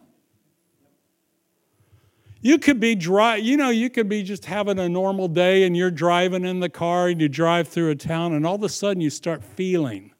You 2.40 2.60
could 2.60 2.80
be 2.80 2.94
dry, 2.94 3.38
you 3.38 3.58
know, 3.58 3.72
you 3.72 3.90
could 3.90 4.08
be 4.08 4.22
just 4.22 4.46
having 4.46 4.78
a 4.78 4.88
normal 4.88 5.28
day 5.28 5.64
and 5.64 5.76
you're 5.76 5.90
driving 5.90 6.46
in 6.46 6.60
the 6.60 6.70
car 6.70 7.08
and 7.08 7.20
you 7.20 7.30
drive 7.30 7.68
through 7.68 7.90
a 7.90 7.96
town 7.96 8.36
and 8.36 8.46
all 8.46 8.54
of 8.54 8.64
a 8.64 8.70
sudden 8.70 9.02
you 9.02 9.10
start 9.10 9.44
feeling. 9.44 10.12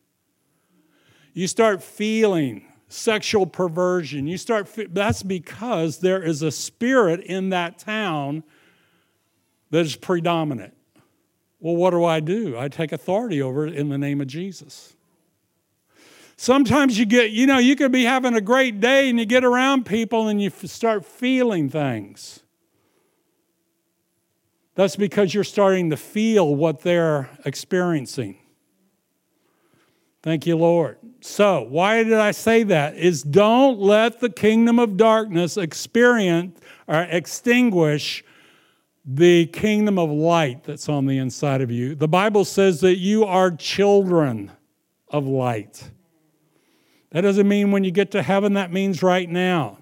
You 1.34 1.48
start 1.48 1.84
feeling 1.84 2.67
sexual 2.88 3.46
perversion. 3.46 4.28
You 4.28 4.38
start 4.38 4.70
that's 4.94 5.24
because 5.24 6.00
there 6.00 6.22
is 6.22 6.42
a 6.42 6.52
spirit 6.52 7.22
in 7.22 7.50
that 7.50 7.80
town 7.80 8.44
that 9.72 9.86
is 9.86 9.96
predominant. 9.96 10.74
Well, 11.60 11.76
what 11.76 11.92
do 11.92 12.06
I 12.06 12.20
do? 12.20 12.58
I 12.58 12.68
take 12.68 12.92
authority 12.92 13.42
over 13.42 13.66
it 13.66 13.74
in 13.74 13.90
the 13.90 13.98
name 13.98 14.22
of 14.22 14.28
Jesus. 14.28 14.96
Sometimes 16.38 17.00
you 17.00 17.06
get, 17.06 17.32
you 17.32 17.48
know, 17.48 17.58
you 17.58 17.76
could 17.76 17.92
be 17.92 18.04
having 18.04 18.36
a 18.36 18.42
great 18.42 18.80
day 18.80 19.10
and 19.10 19.18
you 19.18 19.26
get 19.26 19.44
around 19.44 19.88
people 19.88 20.28
and 20.28 20.40
you 20.40 20.52
start 20.52 21.04
feeling 21.04 21.68
things. 21.68 22.44
That's 24.76 24.96
because 24.96 25.34
you're 25.34 25.44
starting 25.44 25.90
to 25.90 25.98
feel 25.98 26.56
what 26.56 26.82
they're 26.82 27.32
experiencing. 27.44 28.38
Thank 30.22 30.46
you, 30.46 30.56
Lord. 30.56 31.00
So, 31.20 31.66
why 31.70 32.04
did 32.04 32.14
I 32.14 32.32
say 32.32 32.64
that? 32.64 32.96
Is 32.96 33.24
don't 33.24 33.80
let 33.80 34.20
the 34.20 34.30
kingdom 34.30 34.80
of 34.80 34.98
darkness 34.98 35.58
experience 35.58 36.60
or 36.88 37.02
extinguish 37.04 38.24
the 39.06 39.46
kingdom 39.48 39.98
of 39.98 40.10
light 40.10 40.64
that's 40.64 40.90
on 40.90 41.06
the 41.06 41.18
inside 41.18 41.62
of 41.62 41.72
you. 41.72 41.96
The 41.96 42.08
Bible 42.08 42.44
says 42.46 42.82
that 42.82 42.98
you 42.98 43.24
are 43.24 43.52
children 43.52 44.52
of 45.10 45.26
light. 45.26 45.90
That 47.12 47.22
doesn't 47.22 47.48
mean 47.48 47.72
when 47.72 47.86
you 47.86 47.92
get 47.92 48.12
to 48.12 48.22
heaven, 48.22 48.54
that 48.54 48.72
means 48.72 49.02
right 49.02 49.30
now. 49.30 49.78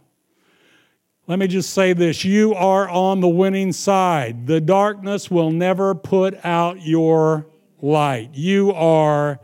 Let 1.27 1.39
me 1.39 1.47
just 1.47 1.71
say 1.71 1.93
this 1.93 2.23
you 2.23 2.53
are 2.53 2.87
on 2.87 3.19
the 3.19 3.27
winning 3.27 3.71
side. 3.71 4.45
The 4.45 4.61
darkness 4.61 5.31
will 5.31 5.49
never 5.49 5.95
put 5.95 6.45
out 6.45 6.85
your 6.85 7.47
light. 7.81 8.29
You 8.33 8.73
are 8.73 9.39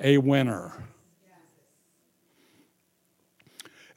a 0.00 0.16
winner. 0.16 0.87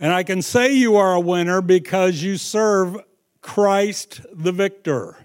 And 0.01 0.11
I 0.11 0.23
can 0.23 0.41
say 0.41 0.73
you 0.73 0.95
are 0.95 1.13
a 1.13 1.19
winner 1.19 1.61
because 1.61 2.23
you 2.23 2.37
serve 2.37 2.97
Christ 3.41 4.21
the 4.33 4.51
victor. 4.51 5.15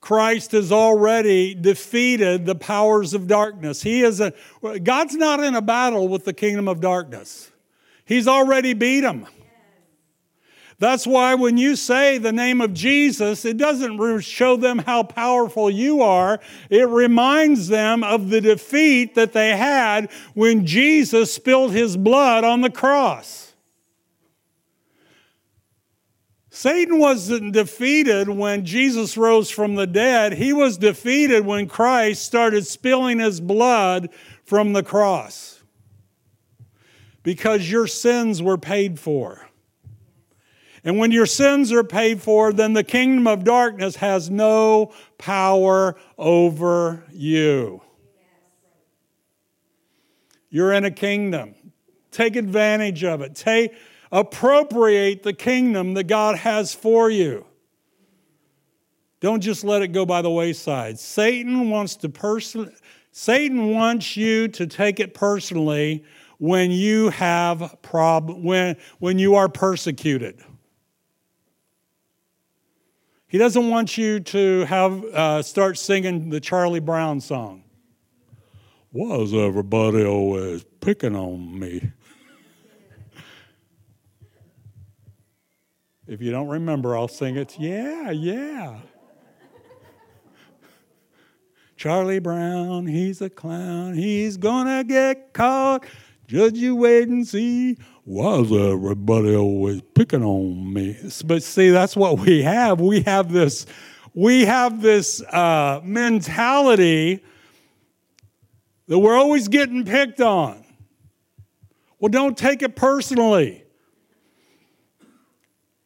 Christ 0.00 0.52
has 0.52 0.70
already 0.70 1.54
defeated 1.54 2.44
the 2.44 2.54
powers 2.54 3.14
of 3.14 3.26
darkness. 3.26 3.82
He 3.82 4.02
is 4.02 4.20
a 4.20 4.34
God's 4.82 5.16
not 5.16 5.40
in 5.40 5.54
a 5.54 5.62
battle 5.62 6.06
with 6.06 6.26
the 6.26 6.34
kingdom 6.34 6.68
of 6.68 6.80
darkness. 6.80 7.50
He's 8.04 8.28
already 8.28 8.74
beat 8.74 9.00
them. 9.00 9.26
That's 10.80 11.06
why 11.06 11.34
when 11.34 11.58
you 11.58 11.76
say 11.76 12.16
the 12.16 12.32
name 12.32 12.62
of 12.62 12.72
Jesus, 12.72 13.44
it 13.44 13.58
doesn't 13.58 14.20
show 14.22 14.56
them 14.56 14.78
how 14.78 15.02
powerful 15.02 15.70
you 15.70 16.00
are. 16.00 16.40
It 16.70 16.88
reminds 16.88 17.68
them 17.68 18.02
of 18.02 18.30
the 18.30 18.40
defeat 18.40 19.14
that 19.14 19.34
they 19.34 19.54
had 19.58 20.10
when 20.32 20.64
Jesus 20.64 21.34
spilled 21.34 21.72
his 21.72 21.98
blood 21.98 22.44
on 22.44 22.62
the 22.62 22.70
cross. 22.70 23.52
Satan 26.48 26.98
wasn't 26.98 27.52
defeated 27.52 28.30
when 28.30 28.64
Jesus 28.64 29.18
rose 29.18 29.50
from 29.50 29.74
the 29.74 29.86
dead. 29.86 30.32
He 30.32 30.54
was 30.54 30.78
defeated 30.78 31.44
when 31.44 31.68
Christ 31.68 32.24
started 32.24 32.66
spilling 32.66 33.18
his 33.18 33.38
blood 33.38 34.08
from 34.44 34.72
the 34.72 34.82
cross. 34.82 35.62
Because 37.22 37.70
your 37.70 37.86
sins 37.86 38.42
were 38.42 38.56
paid 38.56 38.98
for. 38.98 39.49
And 40.84 40.98
when 40.98 41.12
your 41.12 41.26
sins 41.26 41.72
are 41.72 41.84
paid 41.84 42.22
for, 42.22 42.52
then 42.52 42.72
the 42.72 42.84
kingdom 42.84 43.26
of 43.26 43.44
darkness 43.44 43.96
has 43.96 44.30
no 44.30 44.92
power 45.18 45.96
over 46.16 47.04
you. 47.12 47.82
You're 50.48 50.72
in 50.72 50.84
a 50.84 50.90
kingdom. 50.90 51.54
Take 52.10 52.34
advantage 52.34 53.04
of 53.04 53.20
it. 53.20 53.34
Take, 53.34 53.72
Appropriate 54.12 55.22
the 55.22 55.32
kingdom 55.32 55.94
that 55.94 56.04
God 56.04 56.36
has 56.36 56.74
for 56.74 57.10
you. 57.10 57.46
Don't 59.20 59.40
just 59.40 59.62
let 59.62 59.82
it 59.82 59.88
go 59.88 60.04
by 60.04 60.22
the 60.22 60.30
wayside. 60.30 60.98
Satan 60.98 61.70
wants 61.70 61.96
to 61.96 62.08
person 62.08 62.74
Satan 63.12 63.70
wants 63.70 64.16
you 64.16 64.48
to 64.48 64.66
take 64.66 64.98
it 64.98 65.14
personally 65.14 66.04
when 66.38 66.70
you 66.70 67.10
have 67.10 67.76
prob 67.82 68.30
when 68.30 68.76
when 68.98 69.18
you 69.18 69.36
are 69.36 69.48
persecuted. 69.48 70.42
He 73.30 73.38
doesn't 73.38 73.70
want 73.70 73.96
you 73.96 74.18
to 74.18 74.64
have 74.64 75.04
uh, 75.04 75.42
start 75.42 75.78
singing 75.78 76.30
the 76.30 76.40
Charlie 76.40 76.80
Brown 76.80 77.20
song. 77.20 77.62
Was 78.90 79.32
everybody 79.32 80.04
always 80.04 80.64
picking 80.80 81.14
on 81.14 81.56
me? 81.56 81.92
If 86.08 86.20
you 86.20 86.32
don't 86.32 86.48
remember, 86.48 86.96
I'll 86.96 87.06
sing 87.06 87.36
it. 87.36 87.56
Yeah, 87.56 88.10
yeah. 88.10 88.80
Charlie 91.76 92.18
Brown, 92.18 92.84
he's 92.84 93.20
a 93.22 93.30
clown. 93.30 93.94
He's 93.94 94.38
gonna 94.38 94.82
get 94.82 95.32
caught. 95.32 95.84
Judge, 96.30 96.58
you 96.58 96.76
wait 96.76 97.08
and 97.08 97.26
see. 97.26 97.76
Why's 98.04 98.52
everybody 98.52 99.34
always 99.34 99.82
picking 99.96 100.22
on 100.22 100.72
me? 100.72 100.96
But 101.24 101.42
see, 101.42 101.70
that's 101.70 101.96
what 101.96 102.20
we 102.20 102.42
have. 102.42 102.80
We 102.80 103.00
have 103.00 103.32
this, 103.32 103.66
we 104.14 104.44
have 104.44 104.80
this 104.80 105.20
uh, 105.22 105.80
mentality 105.82 107.24
that 108.86 108.96
we're 108.96 109.16
always 109.16 109.48
getting 109.48 109.84
picked 109.84 110.20
on. 110.20 110.64
Well, 111.98 112.10
don't 112.10 112.38
take 112.38 112.62
it 112.62 112.76
personally. 112.76 113.64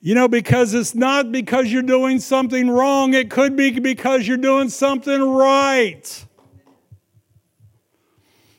You 0.02 0.14
know, 0.14 0.28
because 0.28 0.74
it's 0.74 0.94
not 0.94 1.32
because 1.32 1.72
you're 1.72 1.80
doing 1.80 2.20
something 2.20 2.68
wrong, 2.68 3.14
it 3.14 3.30
could 3.30 3.56
be 3.56 3.80
because 3.80 4.28
you're 4.28 4.36
doing 4.36 4.68
something 4.68 5.22
right. 5.22 6.26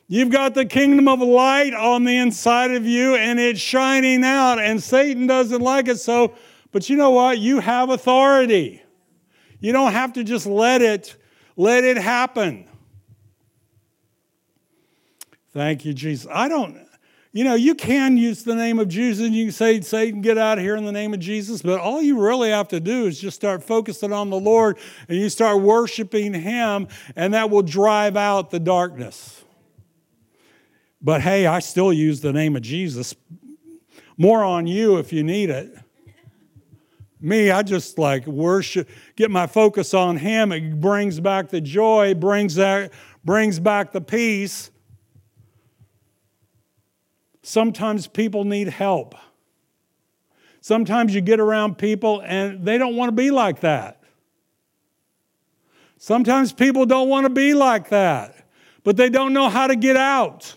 You've 0.08 0.30
got 0.30 0.54
the 0.54 0.64
kingdom 0.64 1.08
of 1.08 1.20
light 1.20 1.74
on 1.74 2.04
the 2.04 2.16
inside 2.16 2.72
of 2.72 2.86
you 2.86 3.16
and 3.16 3.40
it's 3.40 3.60
shining 3.60 4.24
out, 4.24 4.58
and 4.58 4.82
Satan 4.82 5.26
doesn't 5.26 5.60
like 5.60 5.88
it. 5.88 5.98
So, 5.98 6.34
but 6.72 6.88
you 6.88 6.96
know 6.96 7.10
what? 7.10 7.38
You 7.38 7.60
have 7.60 7.90
authority. 7.90 8.82
You 9.58 9.72
don't 9.72 9.92
have 9.92 10.12
to 10.14 10.24
just 10.24 10.46
let 10.46 10.82
it 10.82 11.16
let 11.56 11.84
it 11.84 11.96
happen. 11.96 12.68
Thank 15.52 15.84
you, 15.86 15.94
Jesus. 15.94 16.30
I 16.30 16.48
don't 16.48 16.86
you 17.36 17.44
know, 17.44 17.54
you 17.54 17.74
can 17.74 18.16
use 18.16 18.44
the 18.44 18.54
name 18.54 18.78
of 18.78 18.88
Jesus 18.88 19.26
and 19.26 19.34
you 19.34 19.44
can 19.44 19.52
say, 19.52 19.78
Satan, 19.82 20.22
get 20.22 20.38
out 20.38 20.56
of 20.56 20.64
here 20.64 20.74
in 20.74 20.86
the 20.86 20.92
name 20.92 21.12
of 21.12 21.20
Jesus, 21.20 21.60
but 21.60 21.78
all 21.78 22.00
you 22.00 22.18
really 22.18 22.48
have 22.48 22.68
to 22.68 22.80
do 22.80 23.04
is 23.04 23.20
just 23.20 23.36
start 23.36 23.62
focusing 23.62 24.10
on 24.10 24.30
the 24.30 24.40
Lord 24.40 24.78
and 25.06 25.18
you 25.18 25.28
start 25.28 25.60
worshiping 25.60 26.32
Him, 26.32 26.88
and 27.14 27.34
that 27.34 27.50
will 27.50 27.60
drive 27.60 28.16
out 28.16 28.50
the 28.50 28.58
darkness. 28.58 29.44
But 31.00 31.20
hey, 31.20 31.46
I 31.46 31.60
still 31.60 31.92
use 31.92 32.20
the 32.20 32.32
name 32.32 32.56
of 32.56 32.62
Jesus. 32.62 33.14
More 34.16 34.42
on 34.42 34.66
you 34.66 34.98
if 34.98 35.12
you 35.12 35.22
need 35.22 35.50
it. 35.50 35.76
Me, 37.20 37.50
I 37.50 37.62
just 37.62 37.98
like 37.98 38.26
worship, 38.26 38.88
get 39.16 39.30
my 39.30 39.46
focus 39.46 39.94
on 39.94 40.16
Him. 40.16 40.52
It 40.52 40.80
brings 40.80 41.18
back 41.18 41.48
the 41.48 41.60
joy, 41.60 42.14
brings, 42.14 42.54
that, 42.56 42.92
brings 43.24 43.58
back 43.58 43.92
the 43.92 44.00
peace. 44.00 44.70
Sometimes 47.42 48.06
people 48.06 48.44
need 48.44 48.68
help. 48.68 49.14
Sometimes 50.60 51.14
you 51.14 51.20
get 51.20 51.40
around 51.40 51.78
people 51.78 52.20
and 52.24 52.64
they 52.64 52.76
don't 52.76 52.96
want 52.96 53.08
to 53.08 53.12
be 53.12 53.30
like 53.30 53.60
that. 53.60 54.02
Sometimes 55.96 56.52
people 56.52 56.86
don't 56.86 57.08
want 57.08 57.24
to 57.24 57.30
be 57.30 57.54
like 57.54 57.88
that, 57.90 58.34
but 58.82 58.96
they 58.96 59.08
don't 59.08 59.32
know 59.32 59.48
how 59.48 59.68
to 59.68 59.76
get 59.76 59.96
out. 59.96 60.56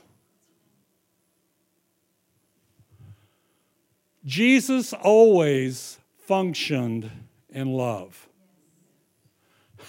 Jesus 4.29 4.93
always 4.93 5.97
functioned 6.27 7.09
in 7.49 7.73
love. 7.73 8.29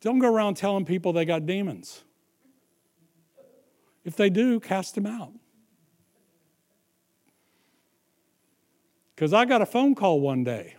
Don't 0.00 0.18
go 0.18 0.28
around 0.28 0.56
telling 0.56 0.84
people 0.84 1.12
they 1.12 1.24
got 1.24 1.46
demons. 1.46 2.02
If 4.04 4.16
they 4.16 4.30
do, 4.30 4.58
cast 4.58 4.96
them 4.96 5.06
out. 5.06 5.30
Because 9.14 9.32
I 9.32 9.44
got 9.44 9.62
a 9.62 9.66
phone 9.66 9.94
call 9.94 10.20
one 10.20 10.42
day. 10.42 10.74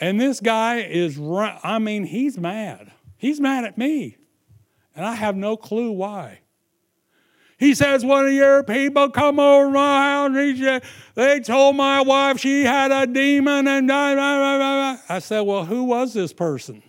And 0.00 0.20
this 0.20 0.38
guy 0.38 0.76
is, 0.76 1.18
I 1.18 1.80
mean, 1.80 2.04
he's 2.04 2.38
mad. 2.38 2.92
He's 3.16 3.40
mad 3.40 3.64
at 3.64 3.76
me. 3.76 4.16
And 4.94 5.04
I 5.04 5.16
have 5.16 5.34
no 5.34 5.56
clue 5.56 5.90
why. 5.90 6.38
He 7.60 7.74
says, 7.74 8.04
One 8.06 8.26
of 8.26 8.32
your 8.32 8.64
people 8.64 9.10
come 9.10 9.38
over 9.38 9.70
my 9.70 10.28
house 10.30 10.82
they 11.14 11.40
told 11.40 11.76
my 11.76 12.00
wife 12.00 12.40
she 12.40 12.64
had 12.64 12.90
a 12.90 13.06
demon. 13.06 13.68
And 13.68 13.92
I 13.92 15.18
said, 15.20 15.40
Well, 15.40 15.66
who 15.66 15.84
was 15.84 16.14
this 16.14 16.32
person? 16.32 16.82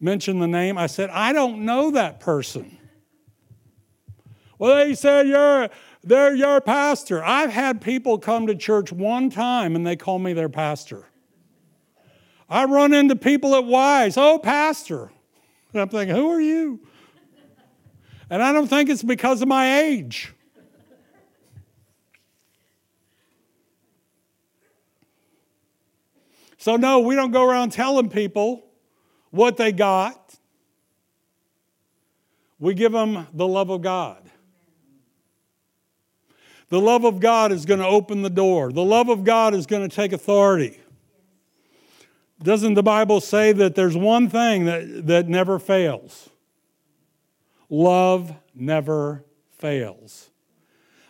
Mentioned 0.00 0.40
the 0.40 0.48
name. 0.48 0.78
I 0.78 0.86
said, 0.86 1.10
I 1.10 1.34
don't 1.34 1.66
know 1.66 1.90
that 1.90 2.20
person. 2.20 2.78
Well, 4.58 4.76
they 4.76 4.94
said, 4.94 5.28
You're 5.28 5.68
they're 6.02 6.34
your 6.34 6.62
pastor. 6.62 7.22
I've 7.22 7.50
had 7.50 7.82
people 7.82 8.18
come 8.18 8.46
to 8.46 8.54
church 8.54 8.90
one 8.90 9.28
time 9.28 9.76
and 9.76 9.86
they 9.86 9.96
call 9.96 10.18
me 10.18 10.32
their 10.32 10.48
pastor. 10.48 11.04
I 12.48 12.64
run 12.64 12.94
into 12.94 13.14
people 13.14 13.54
at 13.56 13.64
Wise, 13.66 14.16
oh, 14.16 14.38
pastor. 14.38 15.10
And 15.74 15.82
I'm 15.82 15.90
thinking, 15.90 16.16
who 16.16 16.30
are 16.30 16.40
you? 16.40 16.80
And 18.30 18.42
I 18.42 18.52
don't 18.52 18.66
think 18.66 18.90
it's 18.90 19.02
because 19.02 19.40
of 19.42 19.48
my 19.48 19.80
age. 19.80 20.32
So, 26.58 26.76
no, 26.76 26.98
we 27.00 27.14
don't 27.14 27.30
go 27.30 27.44
around 27.44 27.70
telling 27.70 28.10
people 28.10 28.64
what 29.30 29.56
they 29.56 29.72
got. 29.72 30.34
We 32.58 32.74
give 32.74 32.92
them 32.92 33.28
the 33.32 33.46
love 33.46 33.70
of 33.70 33.80
God. 33.80 34.28
The 36.68 36.80
love 36.80 37.04
of 37.04 37.20
God 37.20 37.52
is 37.52 37.64
going 37.64 37.80
to 37.80 37.86
open 37.86 38.22
the 38.22 38.30
door. 38.30 38.72
The 38.72 38.84
love 38.84 39.08
of 39.08 39.24
God 39.24 39.54
is 39.54 39.66
going 39.66 39.88
to 39.88 39.94
take 39.94 40.12
authority. 40.12 40.78
Doesn't 42.42 42.74
the 42.74 42.82
Bible 42.82 43.20
say 43.20 43.52
that 43.52 43.74
there's 43.74 43.96
one 43.96 44.28
thing 44.28 44.66
that, 44.66 45.06
that 45.06 45.28
never 45.28 45.58
fails? 45.58 46.28
Love 47.68 48.34
never 48.54 49.24
fails. 49.50 50.30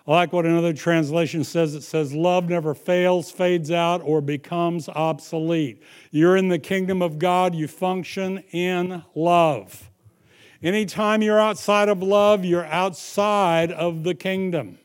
I 0.06 0.12
like 0.12 0.32
what 0.32 0.46
another 0.46 0.72
translation 0.72 1.44
says. 1.44 1.74
It 1.74 1.82
says, 1.82 2.14
Love 2.14 2.48
never 2.48 2.74
fails, 2.74 3.30
fades 3.30 3.70
out, 3.70 4.00
or 4.02 4.20
becomes 4.20 4.88
obsolete. 4.88 5.82
You're 6.10 6.36
in 6.36 6.48
the 6.48 6.58
kingdom 6.58 7.02
of 7.02 7.18
God, 7.18 7.54
you 7.54 7.68
function 7.68 8.38
in 8.50 9.02
love. 9.14 9.90
Anytime 10.62 11.22
you're 11.22 11.40
outside 11.40 11.88
of 11.88 12.02
love, 12.02 12.44
you're 12.44 12.66
outside 12.66 13.70
of 13.70 14.02
the 14.02 14.14
kingdom. 14.14 14.78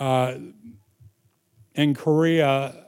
uh, 0.00 0.34
in 1.74 1.94
Korea, 1.94 2.86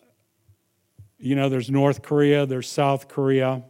you 1.22 1.36
know, 1.36 1.48
there's 1.48 1.70
North 1.70 2.02
Korea, 2.02 2.46
there's 2.46 2.68
South 2.68 3.06
Korea. 3.06 3.62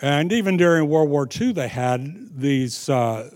And 0.00 0.32
even 0.32 0.56
during 0.56 0.88
World 0.88 1.10
War 1.10 1.28
II, 1.30 1.52
they 1.52 1.68
had 1.68 2.40
these, 2.40 2.88
uh, 2.88 3.30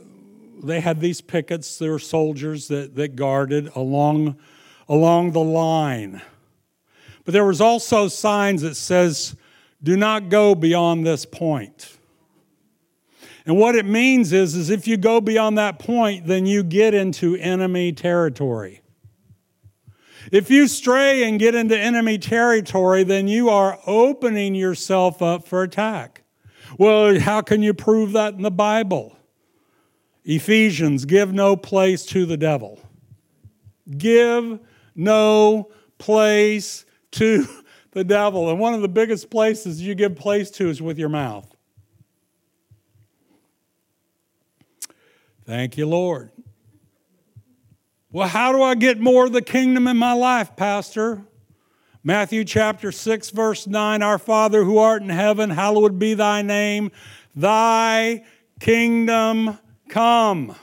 they 0.63 0.81
had 0.81 1.01
these 1.01 1.21
pickets. 1.21 1.77
There 1.77 1.91
were 1.91 1.99
soldiers 1.99 2.69
that, 2.69 2.95
that 2.95 3.15
guarded 3.15 3.71
along, 3.77 4.37
along 4.89 5.33
the 5.33 5.41
line. 5.41 6.23
But 7.27 7.33
there 7.33 7.45
was 7.45 7.61
also 7.61 8.09
signs 8.09 8.63
that 8.63 8.77
says, 8.77 9.37
do 9.83 9.95
not 9.95 10.31
go 10.31 10.55
beyond 10.55 11.07
this 11.07 11.27
point. 11.27 11.99
And 13.45 13.59
what 13.59 13.75
it 13.75 13.85
means 13.85 14.33
is, 14.33 14.55
is 14.55 14.71
if 14.71 14.87
you 14.89 14.97
go 14.97 15.21
beyond 15.21 15.59
that 15.59 15.79
point, 15.79 16.27
then 16.27 16.47
you 16.47 16.63
get 16.63 16.95
into 16.95 17.37
enemy 17.37 17.93
territory. 17.93 18.82
If 20.31 20.51
you 20.51 20.69
stray 20.69 21.29
and 21.29 21.39
get 21.39 21.55
into 21.55 21.77
enemy 21.77 22.19
territory, 22.19 23.03
then 23.03 23.29
you 23.29 23.49
are 23.49 23.79
opening 23.87 24.55
yourself 24.55 25.21
up 25.21 25.47
for 25.47 25.63
attack. 25.63 26.23
Well, 26.79 27.19
how 27.19 27.41
can 27.41 27.63
you 27.63 27.75
prove 27.75 28.13
that 28.13 28.35
in 28.35 28.43
the 28.43 28.51
Bible? 28.51 29.17
Ephesians, 30.25 31.05
give 31.05 31.33
no 31.33 31.57
place 31.57 32.07
to 32.07 32.25
the 32.25 32.37
devil. 32.37 32.79
Give 33.97 34.61
no 34.95 35.71
place 35.99 36.85
to 37.13 37.47
the 37.91 38.05
devil. 38.05 38.51
And 38.51 38.59
one 38.59 38.75
of 38.75 38.83
the 38.83 38.89
biggest 38.89 39.31
places 39.31 39.83
you 39.83 39.95
give 39.95 40.17
place 40.17 40.51
to 40.53 40.69
is 40.69 40.81
with 40.81 40.99
your 40.99 41.09
mouth. 41.09 41.49
Thank 45.45 45.77
you, 45.77 45.87
Lord. 45.87 46.31
Well, 48.15 48.29
how 48.29 48.53
do 48.53 48.63
I 48.63 48.75
get 48.75 49.01
more 49.01 49.25
of 49.25 49.33
the 49.33 49.41
kingdom 49.41 49.89
in 49.89 49.97
my 49.97 50.13
life, 50.13 50.55
Pastor? 50.55 51.23
Matthew 52.05 52.45
chapter 52.45 52.93
6, 52.93 53.31
verse 53.31 53.67
9 53.67 54.03
Our 54.03 54.19
Father 54.19 54.65
who 54.65 54.77
art 54.77 55.01
in 55.01 55.09
heaven, 55.09 55.49
hallowed 55.49 55.99
be 55.99 56.13
thy 56.13 56.43
name. 56.43 56.93
Thy 57.35 58.23
kingdom 58.61 59.59
come. 59.89 60.55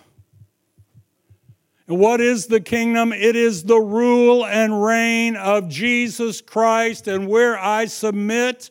And 1.87 1.97
what 1.97 2.21
is 2.21 2.45
the 2.45 2.61
kingdom? 2.61 3.11
It 3.11 3.35
is 3.35 3.63
the 3.63 3.79
rule 3.79 4.45
and 4.45 4.83
reign 4.83 5.35
of 5.35 5.69
Jesus 5.69 6.41
Christ. 6.41 7.07
And 7.07 7.27
where 7.27 7.57
I 7.57 7.85
submit 7.85 8.69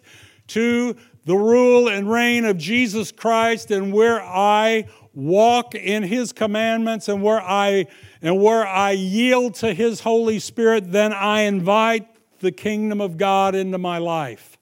to 0.49 0.95
the 1.24 1.37
rule 1.37 1.89
and 1.89 2.09
reign 2.09 2.45
of 2.45 2.57
Jesus 2.57 3.11
Christ 3.11 3.72
and 3.72 3.93
where 3.93 4.22
I 4.22 4.87
walk 5.19 5.75
in 5.75 6.05
his 6.05 6.33
commandments 6.33 7.09
and 7.09 7.21
where 7.21 7.43
I 7.43 7.87
and 8.23 8.41
where 8.41 8.64
I 8.64 8.93
yield 8.93 9.57
to 9.57 9.75
his 9.75 10.01
Holy 10.01 10.39
Spirit, 10.39 10.93
then 10.93 11.12
I 11.12 11.41
invite 11.41 12.07
the 12.39 12.53
kingdom 12.53 13.01
of 13.01 13.16
God 13.16 13.57
into 13.57 13.79
my 13.79 13.99
life. 13.99 14.57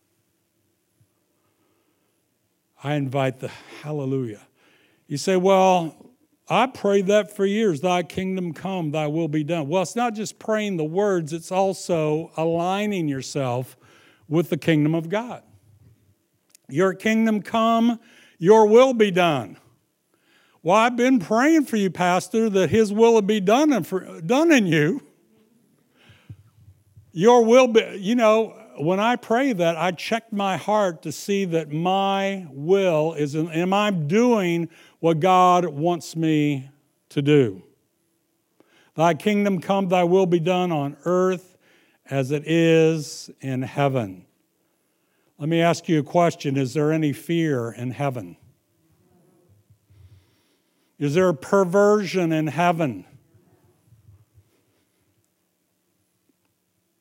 I 2.83 2.95
invite 2.95 3.41
the 3.41 3.51
hallelujah. 3.83 4.47
You 5.07 5.19
say, 5.19 5.37
well, 5.37 5.95
I 6.49 6.67
prayed 6.69 7.07
that 7.09 7.37
for 7.37 7.45
years. 7.45 7.83
Thy 7.83 8.03
kingdom 8.03 8.55
come, 8.55 8.93
thy 8.93 9.09
will 9.09 9.29
be 9.29 9.45
done. 9.45 9.69
Well, 9.69 9.83
it's 9.83 9.97
not 9.97 10.15
just 10.15 10.39
praying 10.39 10.79
the 10.79 10.85
words, 10.85 11.35
it's 11.35 11.53
also 11.53 12.31
aligning 12.37 13.09
yourself 13.09 13.77
with 14.27 14.49
the 14.49 14.57
kingdom 14.57 14.95
of 14.95 15.11
God. 15.11 15.43
Your 16.69 16.95
kingdom 16.95 17.43
come, 17.43 18.01
your 18.39 18.67
will 18.67 18.95
be 18.95 19.11
done. 19.11 19.59
Well, 20.67 20.75
I've 20.75 20.97
been 20.97 21.21
praying 21.21 21.67
for 21.67 21.77
you, 21.77 21.91
Pastor, 21.91 22.51
that 22.51 22.71
His 22.71 22.93
will 22.93 23.15
would 23.15 23.27
be 23.29 23.39
done 23.39 23.73
in, 23.73 23.85
for, 23.85 24.21
done 24.21 24.51
in 24.51 24.67
you. 24.67 25.01
Your 27.13 27.45
will 27.45 27.69
be, 27.69 27.99
you 28.01 28.17
know, 28.17 28.49
when 28.77 28.99
I 28.99 29.15
pray 29.15 29.53
that, 29.53 29.77
I 29.77 29.93
check 29.93 30.33
my 30.33 30.57
heart 30.57 31.03
to 31.03 31.13
see 31.13 31.45
that 31.45 31.71
my 31.71 32.49
will 32.51 33.13
is, 33.13 33.37
am 33.37 33.73
I 33.73 33.93
doing 33.93 34.69
what 34.99 35.21
God 35.21 35.67
wants 35.67 36.17
me 36.17 36.69
to 37.11 37.23
do? 37.23 37.63
Thy 38.97 39.15
kingdom 39.15 39.61
come, 39.61 39.87
thy 39.87 40.03
will 40.03 40.27
be 40.27 40.41
done 40.41 40.73
on 40.73 40.97
earth 41.05 41.57
as 42.11 42.33
it 42.33 42.43
is 42.45 43.31
in 43.41 43.63
heaven. 43.63 44.27
Let 45.39 45.49
me 45.49 45.61
ask 45.61 45.89
you 45.89 46.01
a 46.01 46.03
question 46.03 46.57
Is 46.57 46.75
there 46.75 46.91
any 46.91 47.13
fear 47.13 47.71
in 47.71 47.93
heaven? 47.93 48.37
Is 50.99 51.15
there 51.15 51.29
a 51.29 51.35
perversion 51.35 52.33
in 52.33 52.47
heaven? 52.47 53.05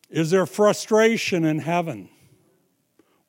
Is 0.09 0.31
there 0.31 0.45
frustration 0.45 1.45
in 1.45 1.59
heaven? 1.59 2.09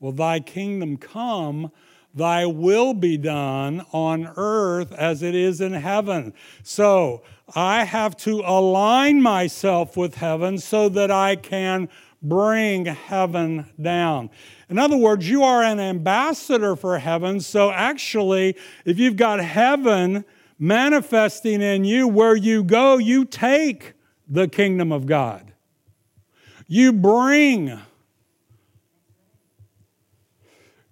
Will 0.00 0.12
thy 0.12 0.40
kingdom 0.40 0.96
come, 0.96 1.72
thy 2.14 2.46
will 2.46 2.94
be 2.94 3.16
done 3.16 3.84
on 3.92 4.32
earth 4.36 4.92
as 4.92 5.22
it 5.22 5.34
is 5.34 5.60
in 5.60 5.72
heaven. 5.72 6.32
So 6.62 7.22
I 7.54 7.84
have 7.84 8.16
to 8.18 8.42
align 8.44 9.22
myself 9.22 9.96
with 9.96 10.16
heaven 10.16 10.58
so 10.58 10.88
that 10.90 11.10
I 11.10 11.36
can 11.36 11.88
bring 12.22 12.86
heaven 12.86 13.66
down. 13.80 14.30
In 14.68 14.78
other 14.78 14.96
words, 14.96 15.28
you 15.28 15.44
are 15.44 15.62
an 15.62 15.78
ambassador 15.78 16.74
for 16.74 16.98
heaven. 16.98 17.40
So 17.40 17.70
actually, 17.70 18.56
if 18.84 18.98
you've 18.98 19.16
got 19.16 19.38
heaven 19.40 20.24
manifesting 20.58 21.60
in 21.60 21.84
you, 21.84 22.08
where 22.08 22.36
you 22.36 22.64
go, 22.64 22.98
you 22.98 23.24
take 23.24 23.94
the 24.28 24.48
kingdom 24.48 24.92
of 24.92 25.06
God. 25.06 25.52
You 26.66 26.92
bring. 26.92 27.78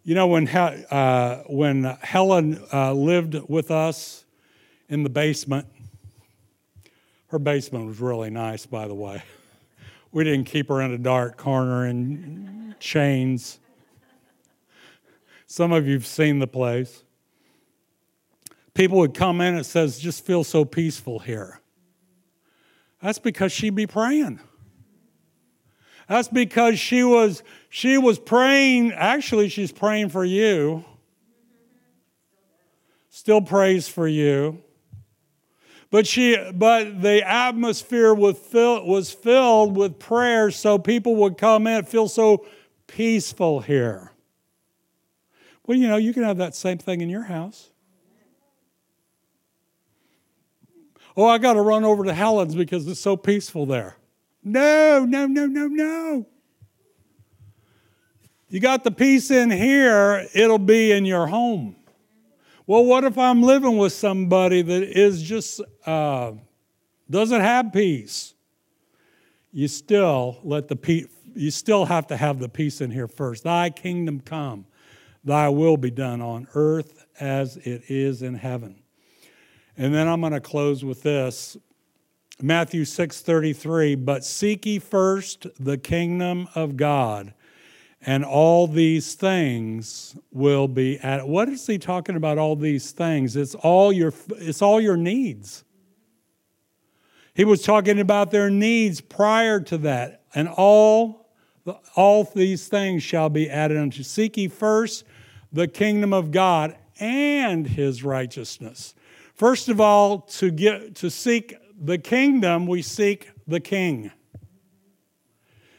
You 0.02 0.14
know, 0.14 0.26
when, 0.26 0.46
uh, 0.48 1.42
when 1.46 1.84
Helen 1.84 2.62
uh, 2.72 2.92
lived 2.92 3.36
with 3.48 3.70
us 3.70 4.24
in 4.88 5.02
the 5.02 5.08
basement, 5.08 5.66
her 7.28 7.38
basement 7.38 7.86
was 7.86 8.00
really 8.00 8.30
nice, 8.30 8.66
by 8.66 8.86
the 8.86 8.94
way. 8.94 9.22
We 10.12 10.24
didn't 10.24 10.44
keep 10.44 10.68
her 10.68 10.80
in 10.82 10.92
a 10.92 10.98
dark 10.98 11.36
corner 11.36 11.86
in 11.86 12.74
chains. 12.78 13.58
Some 15.46 15.72
of 15.72 15.86
you 15.86 15.94
have 15.94 16.06
seen 16.06 16.38
the 16.38 16.46
place. 16.46 17.03
People 18.74 18.98
would 18.98 19.14
come 19.14 19.40
in, 19.40 19.54
and 19.54 19.64
says, 19.64 19.98
just 19.98 20.26
feel 20.26 20.44
so 20.44 20.64
peaceful 20.64 21.20
here. 21.20 21.60
That's 23.00 23.18
because 23.18 23.52
she'd 23.52 23.74
be 23.74 23.86
praying. 23.86 24.40
That's 26.08 26.28
because 26.28 26.78
she 26.78 27.02
was 27.02 27.42
she 27.70 27.98
was 27.98 28.18
praying, 28.18 28.92
actually 28.92 29.48
she's 29.48 29.72
praying 29.72 30.10
for 30.10 30.24
you. 30.24 30.84
Still 33.08 33.40
prays 33.40 33.88
for 33.88 34.08
you. 34.08 34.62
But 35.90 36.06
she 36.06 36.36
but 36.52 37.00
the 37.02 37.26
atmosphere 37.26 38.12
was 38.12 38.38
filled, 38.38 38.86
was 38.86 39.12
filled 39.12 39.76
with 39.76 39.98
prayer 39.98 40.50
so 40.50 40.78
people 40.78 41.16
would 41.16 41.38
come 41.38 41.66
in, 41.66 41.74
and 41.74 41.88
feel 41.88 42.08
so 42.08 42.44
peaceful 42.86 43.60
here. 43.60 44.12
Well, 45.66 45.78
you 45.78 45.88
know, 45.88 45.96
you 45.96 46.12
can 46.12 46.24
have 46.24 46.38
that 46.38 46.54
same 46.54 46.78
thing 46.78 47.00
in 47.00 47.08
your 47.08 47.22
house. 47.22 47.70
Oh, 51.16 51.26
I 51.26 51.38
got 51.38 51.52
to 51.54 51.60
run 51.60 51.84
over 51.84 52.04
to 52.04 52.12
Helen's 52.12 52.54
because 52.54 52.86
it's 52.88 53.00
so 53.00 53.16
peaceful 53.16 53.66
there. 53.66 53.96
No, 54.42 55.04
no, 55.04 55.26
no, 55.26 55.46
no, 55.46 55.66
no. 55.68 56.26
You 58.48 58.60
got 58.60 58.84
the 58.84 58.90
peace 58.90 59.30
in 59.30 59.50
here, 59.50 60.28
it'll 60.34 60.58
be 60.58 60.92
in 60.92 61.04
your 61.04 61.26
home. 61.26 61.76
Well, 62.66 62.84
what 62.84 63.04
if 63.04 63.18
I'm 63.18 63.42
living 63.42 63.76
with 63.76 63.92
somebody 63.92 64.62
that 64.62 64.82
is 64.82 65.22
just 65.22 65.60
uh, 65.86 66.32
doesn't 67.10 67.40
have 67.40 67.72
peace? 67.72 68.34
You 69.52 69.68
still 69.68 70.38
let 70.42 70.68
the 70.68 70.76
peace. 70.76 71.06
You 71.34 71.50
still 71.50 71.84
have 71.84 72.06
to 72.08 72.16
have 72.16 72.38
the 72.38 72.48
peace 72.48 72.80
in 72.80 72.90
here 72.90 73.08
first. 73.08 73.44
Thy 73.44 73.70
kingdom 73.70 74.20
come, 74.20 74.66
thy 75.24 75.48
will 75.48 75.76
be 75.76 75.90
done 75.90 76.20
on 76.20 76.46
earth 76.54 77.04
as 77.18 77.56
it 77.56 77.82
is 77.88 78.22
in 78.22 78.34
heaven. 78.34 78.84
And 79.76 79.94
then 79.94 80.06
I'm 80.06 80.20
going 80.20 80.32
to 80.32 80.40
close 80.40 80.84
with 80.84 81.02
this. 81.02 81.56
Matthew 82.40 82.82
6:33, 82.82 83.94
but 84.04 84.24
seek 84.24 84.66
ye 84.66 84.78
first 84.78 85.46
the 85.58 85.78
kingdom 85.78 86.48
of 86.54 86.76
God, 86.76 87.32
and 88.00 88.24
all 88.24 88.66
these 88.66 89.14
things 89.14 90.16
will 90.32 90.66
be 90.66 90.98
at 90.98 91.28
what 91.28 91.48
is 91.48 91.66
he 91.66 91.78
talking 91.78 92.16
about 92.16 92.38
all 92.38 92.56
these 92.56 92.90
things? 92.90 93.36
It's 93.36 93.54
all 93.54 93.92
your 93.92 94.12
it's 94.38 94.62
all 94.62 94.80
your 94.80 94.96
needs. 94.96 95.64
He 97.34 97.44
was 97.44 97.62
talking 97.62 98.00
about 98.00 98.30
their 98.30 98.50
needs 98.50 99.00
prior 99.00 99.60
to 99.60 99.78
that, 99.78 100.22
and 100.34 100.48
all 100.48 101.28
all 101.94 102.24
these 102.24 102.66
things 102.68 103.02
shall 103.02 103.28
be 103.28 103.48
added 103.48 103.76
unto. 103.76 104.02
Seek 104.02 104.36
ye 104.36 104.48
first 104.48 105.04
the 105.52 105.68
kingdom 105.68 106.12
of 106.12 106.32
God 106.32 106.76
and 106.98 107.66
his 107.66 108.02
righteousness. 108.02 108.94
First 109.35 109.68
of 109.68 109.80
all, 109.80 110.20
to 110.20 110.51
get 110.51 110.95
to 110.97 111.11
seek 111.11 111.57
the 111.78 111.99
kingdom, 111.99 112.66
we 112.66 112.82
seek 112.82 113.30
the 113.47 113.61
king. 113.61 114.12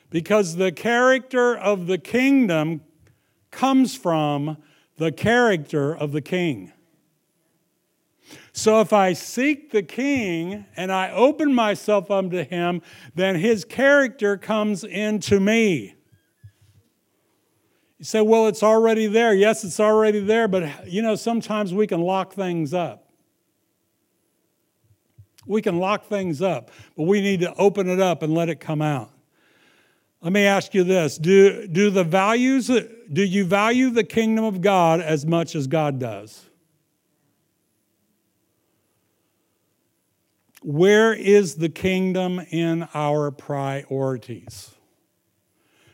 Because 0.09 0.57
the 0.57 0.71
character 0.71 1.55
of 1.55 1.87
the 1.87 1.97
kingdom 1.97 2.81
comes 3.51 3.95
from 3.95 4.57
the 4.97 5.11
character 5.11 5.95
of 5.95 6.11
the 6.11 6.21
king. 6.21 6.73
So 8.51 8.81
if 8.81 8.91
I 8.91 9.13
seek 9.13 9.71
the 9.71 9.83
king 9.83 10.65
and 10.75 10.91
I 10.91 11.11
open 11.11 11.53
myself 11.53 12.11
unto 12.11 12.43
him, 12.43 12.81
then 13.13 13.35
his 13.35 13.63
character 13.63 14.37
comes 14.37 14.83
into 14.83 15.39
me. 15.39 15.95
You 17.99 18.05
say, 18.05 18.21
well, 18.21 18.47
it's 18.47 18.63
already 18.63 19.07
there. 19.07 19.33
Yes, 19.33 19.63
it's 19.63 19.79
already 19.79 20.19
there, 20.19 20.47
but 20.47 20.87
you 20.87 21.01
know, 21.01 21.15
sometimes 21.15 21.73
we 21.73 21.87
can 21.87 22.01
lock 22.01 22.33
things 22.33 22.73
up. 22.73 23.04
We 25.45 25.61
can 25.61 25.79
lock 25.79 26.05
things 26.05 26.41
up, 26.41 26.71
but 26.95 27.03
we 27.03 27.21
need 27.21 27.41
to 27.41 27.53
open 27.55 27.87
it 27.87 27.99
up 27.99 28.23
and 28.23 28.33
let 28.33 28.49
it 28.49 28.59
come 28.59 28.81
out. 28.81 29.11
Let 30.21 30.33
me 30.33 30.43
ask 30.45 30.73
you 30.73 30.83
this 30.83 31.17
do, 31.17 31.67
do 31.67 31.89
the 31.91 32.03
values 32.03 32.67
do 32.67 33.23
you 33.23 33.45
value 33.45 33.91
the 33.91 34.03
kingdom 34.03 34.43
of 34.43 34.61
God 34.61 34.99
as 34.99 35.25
much 35.25 35.55
as 35.55 35.67
God 35.67 35.99
does? 35.99 36.45
Where 40.63 41.13
is 41.13 41.57
the 41.57 41.69
kingdom 41.69 42.39
in 42.49 42.87
our 42.95 43.29
priorities? 43.29 44.71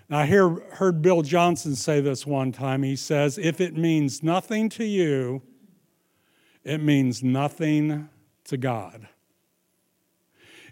Now, 0.08 0.20
I 0.20 0.26
hear, 0.26 0.50
heard 0.50 1.02
Bill 1.02 1.24
Johnson 1.24 1.76
say 1.76 2.00
this 2.00 2.26
one 2.26 2.54
time. 2.54 2.84
He 2.84 2.96
says, 2.96 3.38
If 3.38 3.60
it 3.60 3.76
means 3.76 4.24
nothing 4.24 4.70
to 4.70 4.86
you, 4.86 5.42
it 6.64 6.82
means 6.82 7.22
nothing 7.22 8.08
to 8.46 8.56
God. 8.56 9.10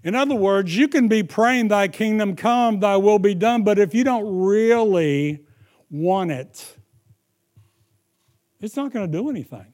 In 0.03 0.15
other 0.15 0.35
words, 0.35 0.75
you 0.75 0.87
can 0.87 1.07
be 1.07 1.23
praying, 1.23 1.67
Thy 1.67 1.87
kingdom 1.87 2.35
come, 2.35 2.79
Thy 2.79 2.97
will 2.97 3.19
be 3.19 3.35
done, 3.35 3.63
but 3.63 3.77
if 3.77 3.93
you 3.93 4.03
don't 4.03 4.45
really 4.45 5.43
want 5.89 6.31
it, 6.31 6.77
it's 8.61 8.75
not 8.75 8.91
going 8.91 9.09
to 9.09 9.17
do 9.17 9.29
anything. 9.29 9.73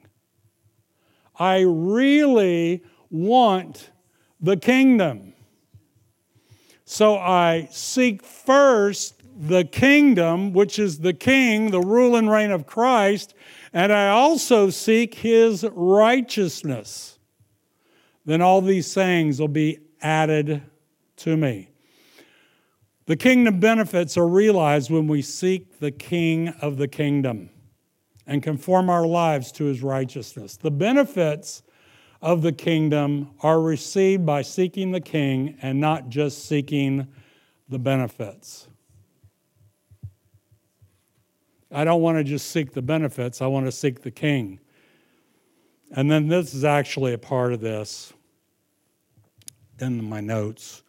I 1.38 1.61
really 1.61 2.84
want 3.09 3.91
the 4.39 4.57
kingdom. 4.57 5.34
So 6.86 7.17
I 7.17 7.67
seek 7.71 8.23
first 8.23 9.21
the 9.38 9.65
kingdom, 9.65 10.53
which 10.53 10.80
is 10.80 10.99
the 10.99 11.13
king, 11.13 11.71
the 11.71 11.82
rule 11.82 12.15
and 12.15 12.30
reign 12.30 12.51
of 12.51 12.65
Christ, 12.65 13.34
and 13.73 13.91
I 13.91 14.09
also 14.09 14.69
seek 14.69 15.15
his 15.15 15.65
righteousness. 15.73 17.19
Then 18.23 18.41
all 18.41 18.61
these 18.61 18.93
things 18.93 19.39
will 19.39 19.47
be 19.47 19.80
added 20.05 20.61
to 21.17 21.35
me. 21.35 21.67
The 23.07 23.15
kingdom 23.15 23.59
benefits 23.59 24.17
are 24.17 24.27
realized 24.27 24.91
when 24.91 25.07
we 25.07 25.23
seek 25.23 25.79
the 25.79 25.91
king 25.91 26.49
of 26.61 26.77
the 26.77 26.87
kingdom 26.87 27.49
and 28.27 28.41
conform 28.41 28.89
our 28.89 29.05
lives 29.05 29.51
to 29.53 29.65
his 29.65 29.81
righteousness. 29.81 30.57
The 30.57 30.71
benefits 30.71 31.63
of 32.21 32.43
the 32.43 32.51
kingdom 32.51 33.31
are 33.41 33.59
received 33.59 34.25
by 34.25 34.43
seeking 34.43 34.91
the 34.91 35.01
king 35.01 35.57
and 35.61 35.79
not 35.79 36.09
just 36.09 36.47
seeking 36.47 37.07
the 37.69 37.79
benefits. 37.79 38.67
I 41.71 41.83
don't 41.83 42.01
want 42.01 42.19
to 42.19 42.23
just 42.23 42.51
seek 42.51 42.73
the 42.73 42.81
benefits, 42.81 43.41
I 43.41 43.47
want 43.47 43.65
to 43.65 43.71
seek 43.71 44.01
the 44.01 44.11
king. 44.11 44.59
And 45.91 46.09
then 46.09 46.27
this 46.27 46.53
is 46.53 46.63
actually 46.63 47.13
a 47.13 47.17
part 47.17 47.53
of 47.53 47.59
this 47.59 48.13
in 49.80 50.03
my 50.03 50.21
notes. 50.21 50.84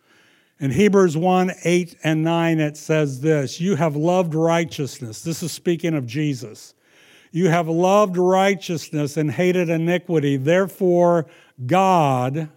In 0.58 0.70
Hebrews 0.70 1.18
1 1.18 1.52
8 1.64 1.96
and 2.02 2.24
9, 2.24 2.60
it 2.60 2.76
says 2.78 3.20
this 3.20 3.60
You 3.60 3.76
have 3.76 3.94
loved 3.94 4.34
righteousness. 4.34 5.20
This 5.20 5.42
is 5.42 5.52
speaking 5.52 5.94
of 5.94 6.06
Jesus. 6.06 6.74
You 7.30 7.50
have 7.50 7.68
loved 7.68 8.16
righteousness 8.16 9.18
and 9.18 9.30
hated 9.30 9.68
iniquity. 9.68 10.38
Therefore, 10.38 11.26
God, 11.66 12.48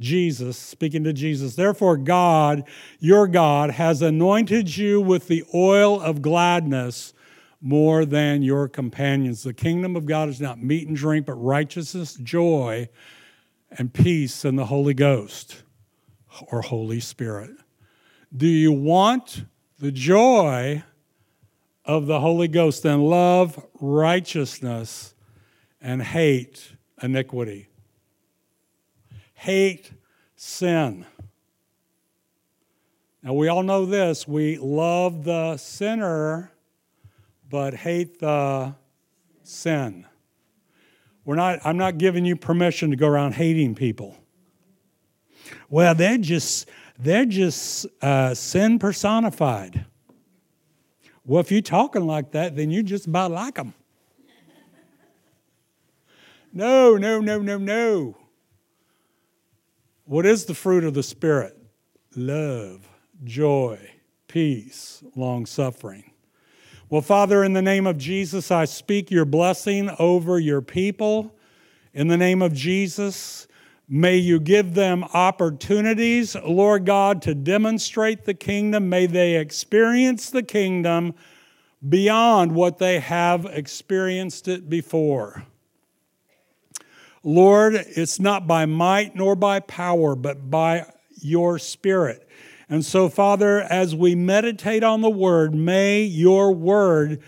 Jesus, 0.00 0.56
speaking 0.56 1.04
to 1.04 1.12
Jesus, 1.12 1.56
therefore, 1.56 1.98
God, 1.98 2.64
your 2.98 3.28
God, 3.28 3.72
has 3.72 4.00
anointed 4.00 4.74
you 4.74 5.02
with 5.02 5.28
the 5.28 5.44
oil 5.52 6.00
of 6.00 6.22
gladness 6.22 7.12
more 7.60 8.06
than 8.06 8.42
your 8.42 8.68
companions. 8.68 9.42
The 9.42 9.52
kingdom 9.52 9.96
of 9.96 10.06
God 10.06 10.30
is 10.30 10.40
not 10.40 10.62
meat 10.62 10.88
and 10.88 10.96
drink, 10.96 11.26
but 11.26 11.34
righteousness, 11.34 12.14
joy, 12.14 12.88
and 13.70 13.92
peace 13.92 14.46
in 14.46 14.56
the 14.56 14.66
Holy 14.66 14.94
Ghost 14.94 15.63
or 16.50 16.62
Holy 16.62 17.00
Spirit. 17.00 17.50
Do 18.36 18.46
you 18.46 18.72
want 18.72 19.44
the 19.78 19.92
joy 19.92 20.82
of 21.84 22.06
the 22.06 22.20
Holy 22.20 22.48
Ghost? 22.48 22.84
and 22.84 23.08
love 23.08 23.64
righteousness 23.80 25.14
and 25.80 26.02
hate 26.02 26.72
iniquity. 27.02 27.68
Hate 29.34 29.92
sin. 30.34 31.04
Now, 33.22 33.34
we 33.34 33.48
all 33.48 33.62
know 33.62 33.86
this 33.86 34.26
we 34.28 34.58
love 34.58 35.24
the 35.24 35.56
sinner, 35.56 36.52
but 37.48 37.74
hate 37.74 38.18
the 38.18 38.74
sin. 39.42 40.06
We're 41.24 41.36
not, 41.36 41.60
I'm 41.64 41.78
not 41.78 41.98
giving 41.98 42.24
you 42.24 42.36
permission 42.36 42.90
to 42.90 42.96
go 42.96 43.08
around 43.08 43.34
hating 43.34 43.74
people. 43.74 44.16
Well, 45.68 45.94
they're 45.94 46.18
just, 46.18 46.68
they're 46.98 47.26
just 47.26 47.86
uh, 48.02 48.34
sin 48.34 48.78
personified. 48.78 49.84
Well, 51.24 51.40
if 51.40 51.50
you're 51.50 51.62
talking 51.62 52.06
like 52.06 52.32
that, 52.32 52.54
then 52.56 52.70
you 52.70 52.82
just 52.82 53.06
about 53.06 53.30
like 53.30 53.54
them. 53.54 53.74
No, 56.52 56.96
no, 56.96 57.20
no, 57.20 57.40
no, 57.40 57.58
no. 57.58 58.16
What 60.04 60.26
is 60.26 60.44
the 60.44 60.54
fruit 60.54 60.84
of 60.84 60.94
the 60.94 61.02
Spirit? 61.02 61.56
Love, 62.14 62.86
joy, 63.24 63.78
peace, 64.28 65.02
long 65.16 65.46
suffering. 65.46 66.12
Well, 66.90 67.00
Father, 67.00 67.42
in 67.42 67.54
the 67.54 67.62
name 67.62 67.86
of 67.86 67.98
Jesus, 67.98 68.50
I 68.50 68.66
speak 68.66 69.10
your 69.10 69.24
blessing 69.24 69.90
over 69.98 70.38
your 70.38 70.60
people. 70.60 71.34
In 71.92 72.08
the 72.08 72.16
name 72.16 72.42
of 72.42 72.52
Jesus, 72.52 73.48
may 73.88 74.16
you 74.16 74.40
give 74.40 74.74
them 74.74 75.04
opportunities, 75.12 76.34
Lord 76.36 76.86
God, 76.86 77.22
to 77.22 77.34
demonstrate 77.34 78.24
the 78.24 78.34
kingdom. 78.34 78.88
May 78.88 79.06
they 79.06 79.36
experience 79.36 80.30
the 80.30 80.42
kingdom 80.42 81.14
beyond 81.86 82.52
what 82.52 82.78
they 82.78 82.98
have 83.00 83.44
experienced 83.46 84.48
it 84.48 84.68
before. 84.68 85.44
Lord, 87.22 87.74
it's 87.74 88.20
not 88.20 88.46
by 88.46 88.66
might 88.66 89.16
nor 89.16 89.34
by 89.34 89.60
power, 89.60 90.14
but 90.14 90.50
by 90.50 90.86
your 91.20 91.58
Spirit. 91.58 92.28
And 92.68 92.84
so, 92.84 93.08
Father, 93.08 93.60
as 93.60 93.94
we 93.94 94.14
meditate 94.14 94.82
on 94.82 95.00
the 95.00 95.10
Word, 95.10 95.54
may 95.54 96.02
your 96.02 96.52
Word 96.52 97.22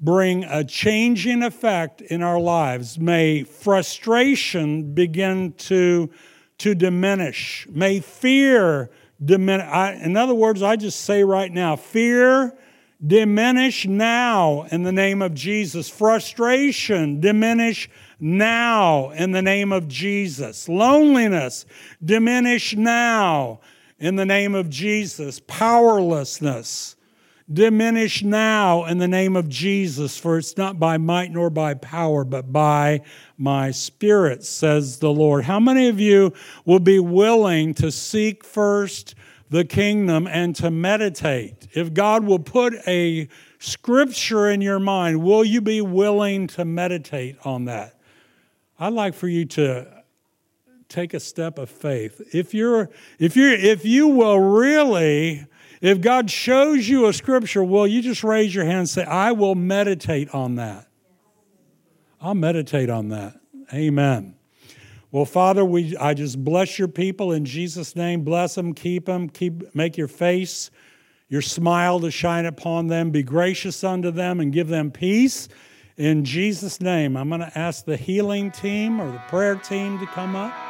bring 0.00 0.44
a 0.44 0.64
changing 0.64 1.42
effect 1.42 2.00
in 2.00 2.22
our 2.22 2.40
lives. 2.40 2.98
May 2.98 3.42
frustration 3.44 4.94
begin 4.94 5.52
to, 5.54 6.10
to 6.58 6.74
diminish. 6.74 7.66
May 7.70 8.00
fear 8.00 8.90
diminish. 9.22 9.66
in 10.02 10.16
other 10.16 10.34
words, 10.34 10.62
I 10.62 10.76
just 10.76 11.02
say 11.02 11.22
right 11.22 11.52
now 11.52 11.76
fear 11.76 12.56
diminish 13.06 13.86
now 13.86 14.66
in 14.70 14.82
the 14.82 14.92
name 14.92 15.22
of 15.22 15.34
Jesus. 15.34 15.88
Frustration 15.88 17.20
diminish 17.20 17.88
now 18.18 19.10
in 19.10 19.32
the 19.32 19.42
name 19.42 19.72
of 19.72 19.88
Jesus. 19.88 20.68
Loneliness, 20.68 21.64
diminish 22.04 22.76
now 22.76 23.60
in 23.98 24.16
the 24.16 24.26
name 24.26 24.54
of 24.54 24.68
Jesus. 24.68 25.40
Powerlessness, 25.46 26.96
diminish 27.52 28.22
now 28.22 28.84
in 28.84 28.98
the 28.98 29.08
name 29.08 29.36
of 29.36 29.48
Jesus, 29.48 30.16
for 30.16 30.38
it's 30.38 30.56
not 30.56 30.78
by 30.78 30.98
might 30.98 31.32
nor 31.32 31.50
by 31.50 31.74
power, 31.74 32.24
but 32.24 32.52
by 32.52 33.02
my 33.36 33.70
spirit, 33.70 34.44
says 34.44 34.98
the 34.98 35.12
Lord. 35.12 35.44
How 35.44 35.58
many 35.58 35.88
of 35.88 35.98
you 35.98 36.32
will 36.64 36.80
be 36.80 36.98
willing 36.98 37.74
to 37.74 37.90
seek 37.90 38.44
first 38.44 39.14
the 39.48 39.64
kingdom 39.64 40.28
and 40.28 40.54
to 40.56 40.70
meditate? 40.70 41.68
If 41.74 41.92
God 41.92 42.24
will 42.24 42.38
put 42.38 42.74
a 42.86 43.28
scripture 43.58 44.48
in 44.48 44.60
your 44.60 44.78
mind, 44.78 45.22
will 45.22 45.44
you 45.44 45.60
be 45.60 45.80
willing 45.80 46.46
to 46.48 46.64
meditate 46.64 47.36
on 47.44 47.64
that? 47.64 47.98
I'd 48.78 48.92
like 48.92 49.14
for 49.14 49.28
you 49.28 49.44
to 49.46 50.00
take 50.88 51.14
a 51.14 51.20
step 51.20 51.58
of 51.58 51.68
faith. 51.68 52.20
If 52.32 52.54
you're 52.54 52.90
if 53.18 53.36
you 53.36 53.48
if 53.48 53.84
you 53.84 54.08
will 54.08 54.40
really 54.40 55.46
if 55.80 56.00
God 56.00 56.30
shows 56.30 56.88
you 56.88 57.06
a 57.06 57.12
scripture, 57.12 57.64
will 57.64 57.86
you 57.86 58.02
just 58.02 58.22
raise 58.22 58.54
your 58.54 58.64
hand 58.64 58.78
and 58.78 58.88
say, 58.88 59.04
I 59.04 59.32
will 59.32 59.54
meditate 59.54 60.34
on 60.34 60.56
that? 60.56 60.88
I'll 62.20 62.34
meditate 62.34 62.90
on 62.90 63.08
that. 63.08 63.40
Amen. 63.72 64.34
Well, 65.10 65.24
Father, 65.24 65.64
we 65.64 65.96
I 65.96 66.14
just 66.14 66.42
bless 66.44 66.78
your 66.78 66.88
people 66.88 67.32
in 67.32 67.44
Jesus' 67.44 67.96
name. 67.96 68.22
Bless 68.22 68.54
them, 68.54 68.74
keep 68.74 69.06
them, 69.06 69.28
keep 69.28 69.74
make 69.74 69.96
your 69.96 70.08
face, 70.08 70.70
your 71.28 71.42
smile 71.42 71.98
to 72.00 72.10
shine 72.10 72.46
upon 72.46 72.88
them. 72.88 73.10
Be 73.10 73.22
gracious 73.22 73.82
unto 73.82 74.10
them 74.10 74.38
and 74.40 74.52
give 74.52 74.68
them 74.68 74.90
peace 74.90 75.48
in 76.00 76.24
Jesus' 76.24 76.80
name, 76.80 77.14
I'm 77.14 77.28
going 77.28 77.42
to 77.42 77.58
ask 77.58 77.84
the 77.84 77.94
healing 77.94 78.50
team 78.50 79.02
or 79.02 79.12
the 79.12 79.18
prayer 79.28 79.56
team 79.56 79.98
to 79.98 80.06
come 80.06 80.34
up. 80.34 80.69